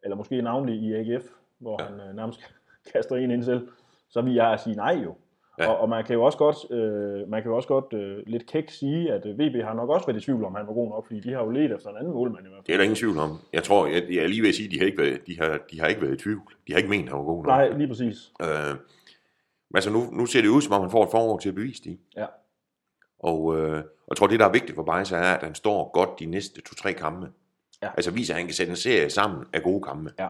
eller 0.03 0.15
måske 0.15 0.41
navnlig 0.41 0.75
i 0.81 0.93
AGF, 0.93 1.25
hvor 1.59 1.83
ja. 1.83 1.87
Han 1.87 1.99
øh, 1.99 2.15
nærmest 2.15 2.39
kaster 2.93 3.15
en 3.15 3.31
ind 3.31 3.43
selv, 3.43 3.67
så 4.09 4.21
vil 4.21 4.33
jeg 4.33 4.59
sige 4.59 4.75
nej 4.75 5.01
jo. 5.03 5.15
Ja. 5.59 5.67
Og, 5.67 5.77
og, 5.77 5.89
man 5.89 6.05
kan 6.05 6.13
jo 6.13 6.23
også 6.23 6.37
godt, 6.37 6.71
øh, 6.71 7.29
man 7.29 7.41
kan 7.41 7.51
jo 7.51 7.55
også 7.55 7.67
godt 7.67 7.93
øh, 7.93 8.23
lidt 8.27 8.45
kæk 8.45 8.69
sige, 8.69 9.13
at 9.13 9.25
øh, 9.25 9.39
VB 9.39 9.63
har 9.63 9.73
nok 9.73 9.89
også 9.89 10.07
været 10.07 10.21
i 10.21 10.25
tvivl 10.25 10.43
om, 10.43 10.55
han 10.55 10.67
var 10.67 10.73
god 10.73 10.89
nok, 10.89 11.07
fordi 11.07 11.19
de 11.19 11.33
har 11.33 11.43
jo 11.43 11.49
let 11.49 11.71
efter 11.71 11.89
en 11.89 11.97
anden 11.97 12.13
målmand 12.13 12.45
i 12.45 12.49
hvert 12.49 12.57
fald. 12.57 12.65
Det 12.65 12.73
er 12.73 12.77
der 12.77 12.83
ingen 12.83 12.95
tvivl 12.95 13.17
om. 13.17 13.39
Jeg 13.53 13.63
tror, 13.63 13.87
jeg, 13.87 14.03
jeg 14.09 14.23
er 14.23 14.27
lige 14.27 14.41
ved 14.41 14.49
at 14.49 14.55
sige, 14.55 14.65
at 14.65 14.71
de 14.71 14.79
har 14.79 14.85
ikke 14.85 14.97
været, 14.97 15.27
de 15.27 15.39
har, 15.39 15.59
de 15.71 15.79
har 15.79 15.87
ikke 15.87 16.01
været 16.01 16.13
i 16.13 16.23
tvivl. 16.23 16.53
De 16.67 16.73
har 16.73 16.77
ikke 16.77 16.89
ment, 16.89 17.03
at 17.03 17.09
han 17.09 17.19
var 17.19 17.25
god 17.25 17.43
nok. 17.43 17.47
Nej, 17.47 17.69
lige 17.69 17.87
præcis. 17.87 18.31
Øh, 18.41 18.47
men 19.69 19.75
altså 19.75 19.89
nu, 19.91 19.99
nu 20.11 20.25
ser 20.25 20.41
det 20.41 20.49
ud, 20.49 20.61
som 20.61 20.73
om 20.73 20.81
han 20.81 20.91
får 20.91 21.03
et 21.03 21.11
forår 21.11 21.37
til 21.37 21.49
at 21.49 21.55
bevise 21.55 21.83
det. 21.83 21.99
Ja. 22.17 22.25
Og 23.19 23.57
øh, 23.57 23.83
jeg 24.09 24.17
tror, 24.17 24.27
det 24.27 24.39
der 24.39 24.45
er 24.45 24.51
vigtigt 24.51 24.75
for 24.75 24.83
Bajsa 24.83 25.15
er, 25.15 25.33
at 25.33 25.43
han 25.43 25.55
står 25.55 25.91
godt 25.93 26.19
de 26.19 26.25
næste 26.25 26.61
to-tre 26.61 26.93
kampe. 26.93 27.27
Ja. 27.81 27.89
Altså 27.97 28.11
viser, 28.11 28.33
at 28.33 28.37
han 28.37 28.47
kan 28.47 28.55
sætte 28.55 28.69
en 28.69 28.77
serie 28.77 29.09
sammen 29.09 29.45
af 29.53 29.63
gode 29.63 29.83
kampe. 29.83 30.11
Ja. 30.19 30.27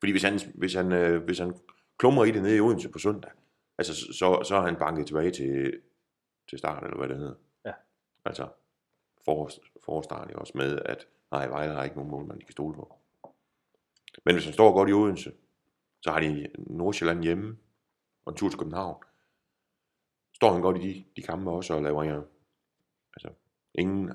Fordi 0.00 0.12
hvis 0.12 0.22
han, 0.22 0.40
hvis 0.54 0.74
han, 0.74 0.92
øh, 0.92 1.24
hvis 1.24 1.38
han 1.38 1.54
klummer 1.98 2.24
i 2.24 2.30
det 2.30 2.42
nede 2.42 2.56
i 2.56 2.60
Odense 2.60 2.88
på 2.88 2.98
søndag, 2.98 3.30
altså 3.78 3.94
så, 3.94 4.42
så 4.44 4.56
er 4.56 4.60
han 4.60 4.76
banket 4.76 5.06
tilbage 5.06 5.30
til, 5.30 5.80
til 6.48 6.58
start, 6.58 6.84
eller 6.84 6.96
hvad 6.96 7.08
det 7.08 7.16
hedder. 7.16 7.34
Ja. 7.64 7.72
Altså 8.24 8.48
for, 9.24 9.50
forstart 9.84 10.30
også 10.30 10.52
med, 10.54 10.78
at 10.84 11.06
nej, 11.30 11.48
Vejle 11.48 11.74
har 11.74 11.84
ikke 11.84 11.96
nogen 11.96 12.10
målmand, 12.10 12.40
de 12.40 12.44
kan 12.44 12.52
stole 12.52 12.74
på. 12.74 12.94
Men 14.24 14.34
hvis 14.34 14.44
han 14.44 14.54
står 14.54 14.72
godt 14.72 14.90
i 14.90 14.92
Odense, 14.92 15.32
så 16.00 16.10
har 16.10 16.20
de 16.20 16.48
Nordsjælland 16.58 17.22
hjemme, 17.22 17.58
og 18.24 18.32
en 18.32 18.36
tur 18.36 18.48
til 18.48 18.58
København. 18.58 19.02
Står 20.32 20.52
han 20.52 20.62
godt 20.62 20.84
i 20.84 20.88
de, 20.88 21.04
de 21.16 21.22
kampe 21.22 21.50
også, 21.50 21.74
og 21.74 21.82
laver 21.82 22.04
ja, 22.04 22.20
altså, 23.16 23.30
ingen 23.74 24.12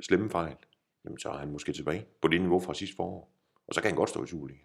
slemme 0.00 0.30
fejl, 0.30 0.56
jamen 1.04 1.18
så 1.18 1.30
er 1.30 1.36
han 1.36 1.52
måske 1.52 1.72
tilbage 1.72 2.06
på 2.22 2.28
det 2.28 2.40
niveau 2.40 2.60
fra 2.60 2.74
sidste 2.74 2.96
forår. 2.96 3.30
Og 3.70 3.74
så 3.74 3.80
kan 3.82 3.90
han 3.90 3.96
godt 3.96 4.08
stå 4.08 4.22
i 4.24 4.26
Superliga. 4.26 4.58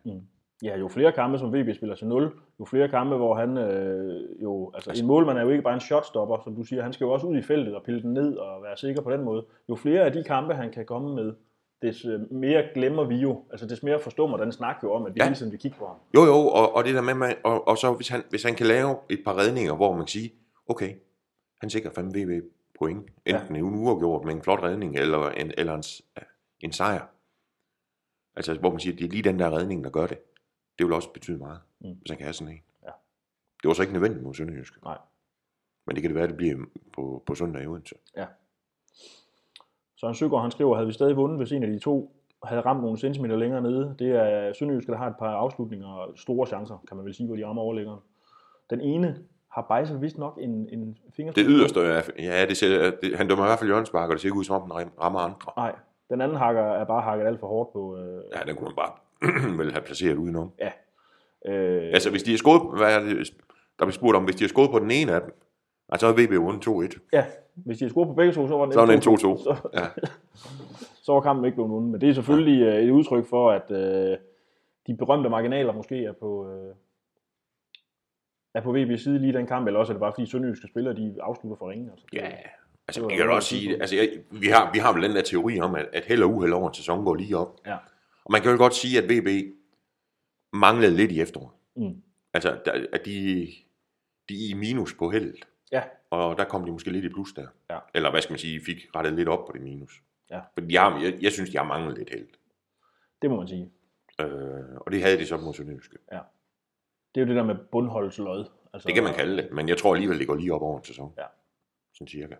Ja, 0.63 0.77
jo 0.77 0.87
flere 0.87 1.11
kampe, 1.11 1.37
som 1.39 1.53
VB 1.53 1.75
spiller 1.75 1.95
til 1.95 2.07
0, 2.07 2.31
jo 2.59 2.65
flere 2.65 2.87
kampe, 2.89 3.15
hvor 3.15 3.35
han 3.35 3.57
øh, 3.57 4.43
jo, 4.43 4.71
altså, 4.73 4.89
Altså- 4.89 5.03
en 5.03 5.07
målmand 5.07 5.37
er 5.37 5.41
jo 5.41 5.49
ikke 5.49 5.61
bare 5.63 5.73
en 5.73 5.79
shotstopper, 5.79 6.37
som 6.43 6.55
du 6.55 6.63
siger, 6.63 6.83
han 6.83 6.93
skal 6.93 7.05
jo 7.05 7.11
også 7.11 7.27
ud 7.27 7.37
i 7.37 7.41
feltet 7.41 7.75
og 7.75 7.83
pille 7.83 8.01
den 8.01 8.13
ned 8.13 8.35
og 8.35 8.63
være 8.63 8.77
sikker 8.77 9.01
på 9.01 9.11
den 9.11 9.21
måde. 9.23 9.45
Jo 9.69 9.75
flere 9.75 10.01
af 10.01 10.11
de 10.11 10.23
kampe, 10.23 10.53
han 10.53 10.71
kan 10.71 10.85
komme 10.85 11.15
med, 11.15 11.33
des 11.81 12.05
øh, 12.05 12.31
mere 12.33 12.63
glemmer 12.73 13.03
vi 13.03 13.15
jo, 13.15 13.41
altså 13.51 13.65
des 13.67 13.83
mere 13.83 13.99
forstummer 13.99 14.37
den 14.37 14.51
snak 14.51 14.75
jo 14.83 14.93
om, 14.93 15.05
at 15.05 15.15
vi 15.15 15.19
Ja. 15.19 15.23
hele 15.25 15.35
tiden 15.35 15.51
vil 15.51 15.59
kigge 15.59 15.77
på 15.77 15.85
ham. 15.87 15.95
Jo, 16.15 16.25
jo, 16.25 16.35
og, 16.47 16.75
og 16.75 16.83
det 16.83 16.95
der 16.95 17.01
med, 17.01 17.13
man, 17.13 17.33
og, 17.43 17.67
og 17.67 17.77
så 17.77 17.93
hvis 17.93 18.07
han, 18.09 18.23
hvis 18.29 18.43
han 18.43 18.55
kan 18.55 18.65
lave 18.67 18.95
et 19.09 19.19
par 19.25 19.37
redninger, 19.37 19.75
hvor 19.75 19.91
man 19.91 20.01
kan 20.01 20.07
sige, 20.07 20.33
okay, 20.67 20.89
han 21.61 21.69
sikrer 21.69 21.91
fandme 21.91 22.11
VB 22.13 22.43
point, 22.79 23.05
enten 23.25 23.55
ja. 23.55 23.61
en 23.61 23.75
uafgjort 23.75 24.25
med 24.25 24.33
en 24.33 24.41
flot 24.41 24.63
redning, 24.63 24.95
eller 24.95 25.29
en, 25.29 25.51
eller 25.57 25.73
en, 25.75 25.83
en 26.59 26.71
sejr. 26.71 27.01
Altså, 28.35 28.53
hvor 28.53 28.69
man 28.69 28.79
siger, 28.79 28.95
det 28.95 29.05
er 29.05 29.09
lige 29.09 29.23
den 29.23 29.39
der 29.39 29.57
redning, 29.57 29.83
der 29.83 29.89
gør 29.89 30.07
det. 30.07 30.17
Det 30.79 30.85
vil 30.85 30.93
også 30.93 31.09
betyde 31.13 31.37
meget, 31.37 31.59
Mm. 31.79 31.93
hvis 31.93 32.09
han 32.09 32.17
kan 32.17 32.25
have 32.25 32.33
sådan 32.33 32.53
en. 32.53 32.61
Ja. 32.83 32.89
Det 33.61 33.67
var 33.67 33.73
så 33.73 33.81
ikke 33.81 33.93
nødvendigt 33.93 34.23
mod 34.23 34.33
Sønderjysk. 34.33 34.83
Nej. 34.83 34.97
Men 35.87 35.95
det 35.95 36.01
kan 36.01 36.09
det 36.11 36.15
være, 36.15 36.27
det 36.27 36.37
bliver 36.37 36.57
på, 36.93 37.23
på 37.25 37.35
søndag 37.35 37.63
i 37.63 37.67
Odense. 37.67 37.95
Søren 39.97 40.15
Søgaard, 40.15 40.41
han 40.41 40.51
skriver, 40.51 40.75
havde 40.75 40.87
vi 40.87 40.93
stadig 40.93 41.15
vundet, 41.17 41.37
hvis 41.39 41.51
en 41.51 41.63
af 41.63 41.69
de 41.69 41.79
to 41.79 42.15
havde 42.43 42.61
ramt 42.61 42.81
nogle 42.81 42.97
centimeter 42.97 43.35
længere 43.35 43.61
nede. 43.61 43.95
Det 43.99 44.11
er 44.11 44.53
Sønderjyske, 44.53 44.91
der 44.91 44.97
har 44.97 45.07
et 45.07 45.15
par 45.19 45.29
afslutninger 45.35 45.87
og 45.87 46.13
store 46.17 46.47
chancer, 46.47 46.83
kan 46.87 46.97
man 46.97 47.05
vel 47.05 47.13
sige, 47.15 47.27
hvor 47.27 47.35
de 47.35 47.45
rammer 47.45 47.61
overlæggeren. 47.61 47.99
Den 48.69 48.81
ene 48.81 49.23
har 49.51 49.61
Bejser 49.61 49.97
vist 49.97 50.17
nok 50.17 50.37
en, 50.41 50.69
en 50.69 50.97
finger. 51.15 51.33
Det 51.33 51.45
yderste, 51.47 51.79
er- 51.79 52.01
ja, 52.19 52.45
det 52.45 52.57
ser, 52.57 52.91
det, 53.01 53.17
han 53.17 53.27
dømmer 53.27 53.45
i 53.45 53.47
hvert 53.47 53.59
fald 53.59 53.91
Bakker, 53.91 54.07
og 54.07 54.11
det 54.11 54.21
ser 54.21 54.27
ikke 54.27 54.37
ud 54.39 54.43
som 54.43 54.55
om, 54.55 54.69
den 54.69 54.71
ram- 54.71 54.99
rammer 55.01 55.19
andre. 55.19 55.37
Nej, 55.57 55.75
den 56.09 56.21
anden 56.21 56.37
hakker 56.37 56.61
er 56.61 56.85
bare 56.85 57.01
hakket 57.01 57.25
alt 57.27 57.39
for 57.39 57.47
hårdt 57.47 57.73
på. 57.73 57.97
Øh, 57.97 58.23
Ja, 58.35 58.39
den 58.47 58.55
kunne 58.55 58.65
man 58.65 58.75
bare 58.75 58.91
vel 59.59 59.71
have 59.71 59.81
placeret 59.81 60.15
udenom. 60.17 60.51
øh, 61.45 61.83
Altså, 61.93 62.09
hvis 62.11 62.23
de 62.23 62.31
har 62.31 62.37
skåret, 62.37 62.77
hvad 62.79 62.95
er 62.95 62.99
det, 62.99 63.33
der 63.79 63.85
bliver 63.85 63.91
spurgt 63.91 64.15
om, 64.17 64.23
hvis 64.23 64.35
de 64.35 64.43
har 64.43 64.49
skåret 64.49 64.71
på 64.71 64.79
den 64.79 64.91
ene 64.91 65.11
af 65.11 65.21
dem, 65.21 65.33
altså 65.89 66.07
så 66.07 66.13
er 66.13 66.25
VB 66.25 66.31
vundet 66.41 66.67
2-1. 66.95 67.09
Ja, 67.13 67.25
hvis 67.53 67.77
de 67.77 67.83
havde 67.83 67.91
scoret 67.93 68.07
på 68.07 68.13
begge 68.13 68.33
to, 68.33 68.47
så 68.47 68.57
var 68.57 68.65
den 68.65 68.73
Så 68.73 68.79
er 68.81 68.85
den 68.85 68.99
2-2. 68.99 69.03
Så, 69.43 69.55
Ja. 69.73 69.85
så 71.05 71.13
var 71.13 71.21
kampen 71.21 71.45
ikke 71.45 71.55
blevet 71.55 71.71
vundet. 71.71 71.91
Men 71.91 72.01
det 72.01 72.09
er 72.09 72.13
selvfølgelig 72.13 72.59
ja. 72.65 72.73
et 72.79 72.89
udtryk 72.89 73.25
for, 73.25 73.51
at 73.51 73.71
øh, 73.71 74.17
de 74.87 74.97
berømte 74.97 75.29
marginaler 75.29 75.73
måske 75.73 76.03
er 76.05 76.11
på, 76.13 76.49
øh, 76.51 76.75
er 78.53 78.61
på 78.61 78.75
VB's 78.75 78.97
side 79.03 79.19
lige 79.19 79.33
den 79.33 79.47
kamp, 79.47 79.67
eller 79.67 79.79
også 79.79 79.91
er 79.91 79.95
det 79.95 79.99
bare 79.99 80.11
fordi 80.15 80.25
sønderjyske 80.25 80.67
spillere, 80.67 80.93
de 80.95 81.15
afslutter 81.21 81.57
for 81.57 81.69
ringen. 81.69 81.89
Altså. 81.89 82.05
ja, 82.13 82.31
Altså, 82.87 83.01
Det 83.01 83.09
vi 83.09 83.15
kan 83.15 83.29
også 83.29 83.49
sige, 83.49 83.81
altså, 83.81 83.95
jeg, 83.95 84.09
vi, 84.31 84.47
har, 84.47 84.71
vi 84.73 84.79
har 84.79 84.93
vel 84.93 85.03
den 85.03 85.15
der 85.15 85.21
teori 85.21 85.59
om, 85.59 85.75
at, 85.75 85.87
at 85.93 86.05
held 86.05 86.23
og 86.23 86.29
uheld 86.29 86.53
over 86.53 86.67
en 86.67 86.73
sæson 86.73 87.05
går 87.05 87.15
lige 87.15 87.37
op. 87.37 87.59
Ja. 87.65 87.77
Og 88.25 88.31
man 88.31 88.41
kan 88.41 88.51
jo 88.51 88.57
godt 88.57 88.75
sige, 88.75 88.97
at 88.97 89.09
VB 89.09 89.55
manglede 90.53 90.95
lidt 90.95 91.11
i 91.11 91.21
efteråret. 91.21 91.53
Mm. 91.75 92.01
Altså, 92.33 92.59
der, 92.65 92.87
at 92.93 93.05
de, 93.05 93.47
de 94.29 94.33
er 94.45 94.49
i 94.49 94.53
minus 94.53 94.93
på 94.93 95.09
heldet. 95.09 95.45
Ja. 95.71 95.83
Og 96.09 96.37
der 96.37 96.43
kom 96.43 96.65
de 96.65 96.71
måske 96.71 96.91
lidt 96.91 97.05
i 97.05 97.09
plus 97.09 97.33
der. 97.33 97.47
Ja. 97.69 97.79
Eller 97.93 98.11
hvad 98.11 98.21
skal 98.21 98.33
man 98.33 98.39
sige, 98.39 98.61
fik 98.65 98.77
rettet 98.95 99.13
lidt 99.13 99.29
op 99.29 99.45
på 99.45 99.51
det 99.53 99.61
minus. 99.61 100.01
Ja. 100.31 100.39
For 100.53 100.61
de 100.61 100.77
har, 100.77 100.99
jeg, 101.01 101.17
jeg 101.21 101.31
synes, 101.31 101.49
de 101.49 101.57
har 101.57 101.65
manglet 101.65 101.97
lidt 101.97 102.09
held. 102.09 102.27
Det 103.21 103.29
må 103.29 103.35
man 103.37 103.47
sige. 103.47 103.71
Øh, 104.21 104.75
og 104.75 104.91
det 104.91 105.01
havde 105.03 105.17
de 105.17 105.25
så 105.25 105.37
mod 105.37 105.53
Sønderjyske. 105.53 105.97
Det 107.15 107.21
er 107.21 107.25
jo 107.25 107.27
det 107.27 107.35
der 107.35 107.43
med 107.43 107.55
bundholdslod. 107.71 108.45
Altså, 108.73 108.87
Det 108.87 108.95
kan 108.95 109.03
man 109.03 109.13
kalde 109.13 109.37
det, 109.37 109.51
men 109.51 109.69
jeg 109.69 109.77
tror 109.77 109.93
alligevel, 109.93 110.19
det 110.19 110.27
går 110.27 110.35
lige 110.35 110.53
op 110.53 110.61
over 110.61 110.77
en 110.77 110.83
sæson. 110.83 111.13
Ja. 111.17 111.23
Sådan 111.93 112.07
cirka. 112.07 112.35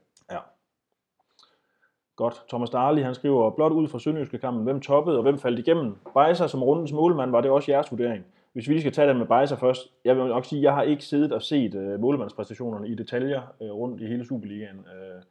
Godt. 2.15 2.43
Thomas 2.50 2.69
Darli, 2.69 3.01
han 3.01 3.15
skriver, 3.15 3.50
blot 3.50 3.72
ud 3.72 3.88
fra 3.88 4.00
Sønderjyske 4.00 4.38
kampen, 4.38 4.63
hvem 4.63 4.81
toppede 4.81 5.17
og 5.17 5.24
hvem 5.24 5.38
faldt 5.38 5.60
igennem? 5.60 5.95
Bejser 6.13 6.48
som 6.48 6.63
rundens 6.63 6.91
målmand, 6.91 7.31
var 7.31 7.41
det 7.41 7.51
også 7.51 7.72
jeres 7.72 7.91
vurdering? 7.91 8.25
Hvis 8.53 8.67
vi 8.67 8.74
lige 8.74 8.81
skal 8.81 8.91
tage 8.91 9.10
den 9.10 9.17
med 9.17 9.25
Bejser 9.25 9.55
først. 9.55 9.81
Jeg 10.05 10.17
vil 10.17 10.25
nok 10.25 10.45
sige, 10.45 10.62
jeg 10.62 10.74
har 10.74 10.84
ikke 10.84 11.03
siddet 11.03 11.31
og 11.31 11.41
set 11.41 11.75
uh, 11.75 12.00
målmandspræstationerne 12.00 12.88
i 12.88 12.95
detaljer 12.95 13.41
uh, 13.60 13.67
rundt 13.67 14.01
i 14.01 14.05
hele 14.05 14.25
Superligaen. 14.25 14.77
Uh, 14.77 15.24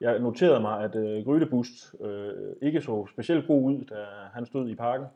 jeg 0.00 0.18
noterede 0.18 0.60
mig, 0.60 0.84
at 0.84 0.94
uh, 0.94 1.24
Grydebust 1.24 1.94
uh, 2.00 2.08
ikke 2.62 2.80
så 2.80 3.06
specielt 3.12 3.46
god 3.46 3.62
ud, 3.62 3.84
da 3.84 3.94
han 4.34 4.46
stod 4.46 4.68
i 4.68 4.74
parken. 4.74 5.06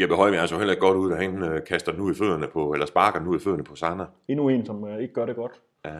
Jeppe 0.00 0.14
Højbjerg 0.14 0.42
er 0.42 0.46
så 0.46 0.58
heller 0.58 0.72
ikke 0.72 0.86
godt 0.86 0.96
ud, 0.96 1.10
da 1.10 1.16
han 1.16 1.42
øh, 1.42 1.64
kaster 1.64 1.92
den 1.92 2.00
ud 2.00 2.12
i 2.12 2.14
fødderne 2.14 2.46
på, 2.52 2.72
eller 2.72 2.86
sparker 2.86 3.18
den 3.18 3.28
ud 3.28 3.36
i 3.36 3.38
fødderne 3.38 3.64
på 3.64 3.74
Sander. 3.74 4.06
Endnu 4.28 4.48
en, 4.48 4.66
som 4.66 4.82
uh, 4.82 4.98
ikke 4.98 5.14
gør 5.14 5.26
det 5.26 5.36
godt. 5.36 5.52
Ja. 5.84 5.98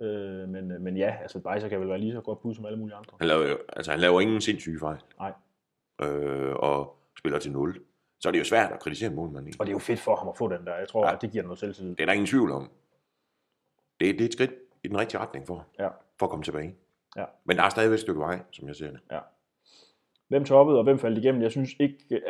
Uh, 0.00 0.48
men, 0.48 0.72
uh, 0.72 0.80
men 0.80 0.96
ja, 0.96 1.16
altså 1.22 1.38
Bejser 1.40 1.68
kan 1.68 1.80
vel 1.80 1.88
være 1.88 1.98
lige 1.98 2.12
så 2.12 2.20
godt 2.20 2.40
bud 2.42 2.54
som 2.54 2.66
alle 2.66 2.78
mulige 2.78 2.96
andre. 2.96 3.12
Han 3.18 3.28
laver, 3.28 3.48
jo- 3.48 3.58
altså, 3.72 3.90
han 3.90 4.00
laver 4.00 4.20
ingen 4.20 4.40
sindssyge 4.40 4.78
fejl. 4.78 4.98
Nej. 5.18 5.32
Øh, 6.02 6.54
og 6.56 6.96
spiller 7.18 7.38
til 7.38 7.52
0. 7.52 7.80
Så 8.20 8.28
er 8.28 8.32
det 8.32 8.38
jo 8.38 8.44
svært 8.44 8.72
at 8.72 8.80
kritisere 8.80 9.10
målmanden. 9.10 9.54
Og 9.58 9.66
det 9.66 9.70
er 9.72 9.74
jo 9.74 9.78
fedt 9.78 10.00
for 10.00 10.16
ham 10.16 10.28
at 10.28 10.36
få 10.36 10.48
den 10.48 10.66
der. 10.66 10.76
Jeg 10.76 10.88
tror, 10.88 11.02
Ja. 11.04 11.08
ja. 11.08 11.14
at 11.16 11.22
det 11.22 11.30
giver 11.30 11.44
noget 11.44 11.58
selvtillid. 11.58 11.90
Det 11.94 12.00
er 12.02 12.06
der 12.06 12.12
ingen 12.12 12.26
tvivl 12.26 12.50
om. 12.50 12.70
Det, 14.00 14.14
det 14.14 14.20
er 14.20 14.24
et 14.26 14.32
skridt 14.32 14.50
i 14.84 14.88
den 14.88 14.98
rigtige 14.98 15.20
retning 15.20 15.46
for, 15.46 15.66
Ja. 15.78 15.88
for 16.18 16.26
at 16.26 16.30
komme 16.30 16.42
tilbage. 16.44 16.74
Ja. 17.16 17.24
Men 17.44 17.56
der 17.56 17.62
er 17.62 17.68
stadigvæk 17.68 17.94
et 17.94 18.00
stykke 18.00 18.20
vej, 18.20 18.38
som 18.50 18.68
jeg 18.68 18.76
ser 18.76 18.90
det. 18.90 19.00
Hvem 20.28 20.44
toppede, 20.44 20.78
og 20.78 20.84
hvem 20.84 20.98
faldt 20.98 21.18
igennem? 21.18 21.42
Jeg 21.42 21.50
synes 21.50 21.70
ikke... 21.80 21.96
Øh, 22.10 22.20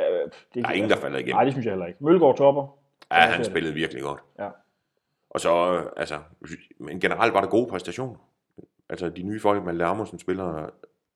det, 0.55 0.62
Der 0.65 0.69
er 0.69 0.73
ingen, 0.73 0.91
der 0.91 0.97
falder 0.97 1.19
igennem. 1.19 1.35
Nej, 1.35 1.45
det 1.45 1.53
synes 1.53 1.65
jeg 1.67 1.73
heller 1.73 1.87
ikke. 1.87 2.05
Mølgaard 2.05 2.37
topper. 2.37 2.79
Ja, 3.11 3.17
han 3.17 3.31
ser 3.33 3.37
det. 3.37 3.47
spillede 3.47 3.75
virkelig 3.75 4.03
godt. 4.03 4.21
Ja. 4.39 4.49
Og 5.31 5.41
så, 5.41 5.51
altså, 5.97 6.21
men 6.79 7.01
generelt 7.01 7.35
var 7.35 7.41
der 7.41 7.49
gode 7.49 7.71
præstationer. 7.71 8.19
Altså, 8.89 9.09
de 9.09 9.23
nye 9.23 9.41
folk, 9.41 9.65
Malte 9.65 9.85
Amundsen 9.85 10.19
spiller 10.19 10.71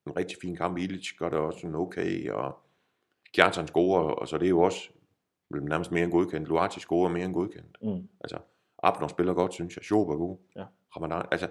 en 0.07 0.17
rigtig 0.17 0.39
fin 0.43 0.57
kamp, 0.57 0.79
Ilic 0.79 1.17
gør 1.19 1.29
det 1.29 1.39
også 1.39 1.67
en 1.67 1.75
okay, 1.75 2.31
og 2.31 2.59
Kjartan 3.35 3.67
scorer, 3.67 4.03
og 4.03 4.29
så 4.29 4.39
det 4.39 4.47
er 4.47 4.51
jo 4.51 4.61
også 4.61 4.89
vel 5.51 5.65
nærmest 5.65 5.93
mere 5.93 6.05
end 6.05 6.13
godkendt. 6.13 6.49
Luati 6.49 6.81
scorer 6.81 7.09
mere 7.09 7.25
end 7.25 7.35
godkendt. 7.35 7.77
Mm. 7.83 8.09
Altså, 8.21 8.39
Abner 8.83 9.09
spiller 9.09 9.35
godt, 9.35 9.55
synes 9.55 9.77
jeg. 9.77 9.85
Schob 9.85 10.09
er 10.09 10.17
god. 10.17 10.37
Ja. 10.57 10.65
Ramadan, 10.97 11.27
altså, 11.31 11.49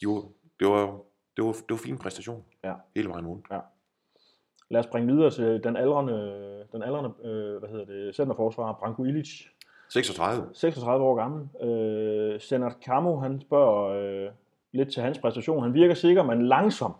de 0.00 0.06
var, 0.08 0.22
det 0.60 0.68
var, 0.68 1.00
det 1.36 1.44
var, 1.44 1.52
det 1.52 1.70
var 1.70 1.76
fin 1.76 1.98
præstation. 1.98 2.44
Ja. 2.64 2.74
Hele 2.96 3.08
vejen 3.08 3.26
rundt. 3.26 3.46
Lad 4.70 4.80
os 4.80 4.86
springe 4.86 5.14
videre 5.14 5.30
til 5.30 5.64
den 5.64 5.76
aldrende, 5.76 6.66
den 6.72 6.82
aldrende 6.82 7.14
øh, 7.24 7.58
hvad 7.58 7.68
hedder 7.68 7.84
det, 7.84 8.14
centerforsvarer, 8.14 8.74
Branko 8.74 9.04
Ilic. 9.04 9.46
36. 9.88 10.48
36 10.54 11.04
år 11.04 11.14
gammel. 11.16 11.48
Øh, 11.62 12.40
Senat 12.40 12.80
Kamo, 12.84 13.16
han 13.20 13.40
spørger 13.40 14.24
øh, 14.24 14.30
lidt 14.72 14.92
til 14.92 15.02
hans 15.02 15.18
præstation. 15.18 15.62
Han 15.62 15.74
virker 15.74 15.94
sikker, 15.94 16.22
men 16.22 16.46
langsom. 16.46 16.94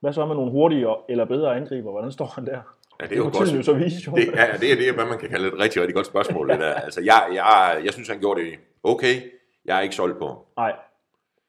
Hvad 0.00 0.12
så 0.12 0.26
med 0.26 0.34
nogle 0.34 0.50
hurtige 0.50 0.86
eller 1.08 1.24
bedre 1.24 1.56
angriber? 1.56 1.90
Hvordan 1.90 2.12
står 2.12 2.26
han 2.26 2.46
der? 2.46 2.60
Ja, 3.00 3.06
det 3.06 3.12
er 3.12 3.16
jo 3.16 3.24
må 3.24 3.30
godt. 3.30 3.54
jo 3.54 3.62
så 3.62 3.72
vise, 3.72 4.10
jo. 4.10 4.16
Det, 4.16 4.26
ja, 4.34 4.46
det, 4.60 4.72
er, 4.72 4.76
det 4.76 4.94
hvad 4.94 5.06
man 5.06 5.18
kan 5.18 5.28
kalde 5.28 5.48
et 5.48 5.58
rigtig, 5.58 5.80
rigtig 5.82 5.94
godt 5.94 6.06
spørgsmål. 6.06 6.48
Det 6.48 6.60
der. 6.60 6.74
Altså, 6.74 7.00
jeg, 7.00 7.28
jeg, 7.34 7.80
jeg 7.84 7.92
synes, 7.92 8.08
han 8.08 8.20
gjorde 8.20 8.40
det 8.40 8.58
okay. 8.82 9.14
Jeg 9.64 9.76
er 9.76 9.80
ikke 9.80 9.94
solgt 9.94 10.18
på. 10.18 10.46
Nej, 10.56 10.76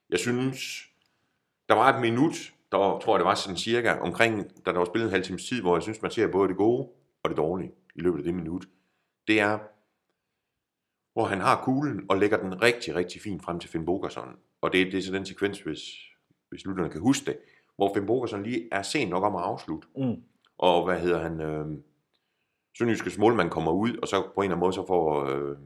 Jeg 0.10 0.20
synes, 0.20 0.58
der 1.70 1.76
var 1.76 1.94
et 1.94 2.02
minut, 2.02 2.34
der 2.72 2.78
var, 2.78 3.00
tror 3.00 3.14
jeg, 3.14 3.20
det 3.20 3.26
var 3.26 3.36
sådan 3.36 3.58
cirka, 3.58 3.94
omkring, 4.02 4.66
da 4.66 4.72
der 4.72 4.78
var 4.78 4.86
spillet 4.86 5.08
en 5.08 5.12
halv 5.12 5.24
times 5.24 5.46
tid, 5.48 5.62
hvor 5.62 5.76
jeg 5.76 5.84
synes, 5.84 6.02
man 6.02 6.12
ser 6.12 6.28
både 6.28 6.48
det 6.48 6.58
gode 6.58 6.88
og 7.24 7.30
det 7.30 7.38
dårlige 7.38 7.72
i 7.96 8.00
løbet 8.00 8.18
af 8.18 8.24
det 8.24 8.34
minut. 8.34 8.64
Det 9.28 9.40
er, 9.40 9.60
hvor 11.14 11.26
han 11.26 11.40
har 11.40 11.64
kuglen 11.64 12.06
og 12.10 12.18
lægger 12.18 12.38
den 12.38 12.62
rigtig, 12.62 12.96
rigtig 12.96 13.22
fint 13.22 13.44
frem 13.44 13.60
til 13.60 13.70
Finn 13.70 13.86
Bogerson. 13.86 14.36
Og 14.62 14.74
det, 14.74 14.92
det 14.92 14.98
er 14.98 15.02
så 15.02 15.12
den 15.12 15.26
sekvens, 15.26 15.62
hvis, 15.62 15.80
hvis 16.50 16.66
lytterne 16.66 16.90
kan 16.90 17.02
huske 17.02 17.26
det, 17.26 17.38
hvor 17.76 17.94
Finn 17.94 18.06
Bogerson 18.06 18.44
lige 18.44 18.70
er 18.72 18.82
sent 18.82 19.10
nok 19.10 19.24
om 19.24 19.36
at 19.36 19.42
afslutte. 19.42 19.88
Mm. 19.98 20.24
Og 20.58 20.86
hvad 20.86 21.00
hedder 21.00 21.20
han? 21.20 21.42
Øh, 21.42 21.66
Sønderjyskes 22.78 23.18
målmand 23.18 23.50
kommer 23.50 23.72
ud, 23.72 23.98
og 23.98 24.08
så 24.08 24.22
på 24.22 24.42
en 24.42 24.44
eller 24.44 24.56
anden 24.56 24.60
måde, 24.60 24.74
så 24.74 24.88
får, 24.88 25.26
øh, 25.26 25.58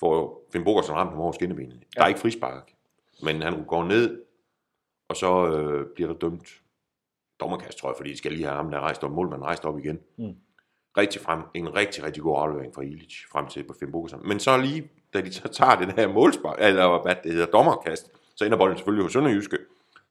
får 0.00 0.46
Finn 0.52 0.64
Bogerson 0.64 0.96
ramt 0.96 1.10
ham 1.10 1.20
over 1.20 1.32
skinnebenet. 1.32 1.74
Ja. 1.74 1.86
Der 1.94 2.04
er 2.04 2.08
ikke 2.08 2.20
frispark, 2.20 2.74
men 3.22 3.42
han 3.42 3.64
går 3.64 3.84
ned, 3.84 4.22
og 5.08 5.16
så 5.16 5.56
øh, 5.56 5.86
bliver 5.94 6.12
der 6.12 6.18
dømt 6.18 6.62
dommerkast, 7.40 7.78
tror 7.78 7.88
jeg, 7.88 7.96
fordi 7.96 8.10
de 8.10 8.16
skal 8.16 8.32
lige 8.32 8.44
have 8.44 8.56
ham, 8.56 8.70
der 8.70 8.78
er 8.78 8.82
rejst 8.82 9.04
op, 9.04 9.10
målmanden 9.10 9.44
rejst 9.44 9.64
op 9.64 9.78
igen. 9.78 10.00
Mm. 10.18 10.36
Rigtig 10.96 11.20
frem, 11.20 11.42
en 11.54 11.74
rigtig, 11.74 12.04
rigtig 12.04 12.22
god 12.22 12.36
aflevering 12.38 12.74
fra 12.74 12.82
Ilic 12.82 13.14
frem 13.32 13.46
til 13.46 13.62
på 13.62 13.74
Finn 13.78 13.92
Bogerson. 13.92 14.28
Men 14.28 14.40
så 14.40 14.56
lige, 14.56 14.90
da 15.14 15.20
de 15.20 15.32
så 15.32 15.48
tager 15.48 15.76
den 15.76 15.90
her 15.90 16.08
målspark, 16.08 16.56
eller 16.60 17.02
hvad 17.02 17.14
det 17.24 17.32
hedder, 17.32 17.46
dommerkast, 17.46 18.10
så 18.36 18.44
ender 18.44 18.58
bolden 18.58 18.76
selvfølgelig 18.76 19.02
hos 19.04 19.12
Sønderjyske, 19.12 19.58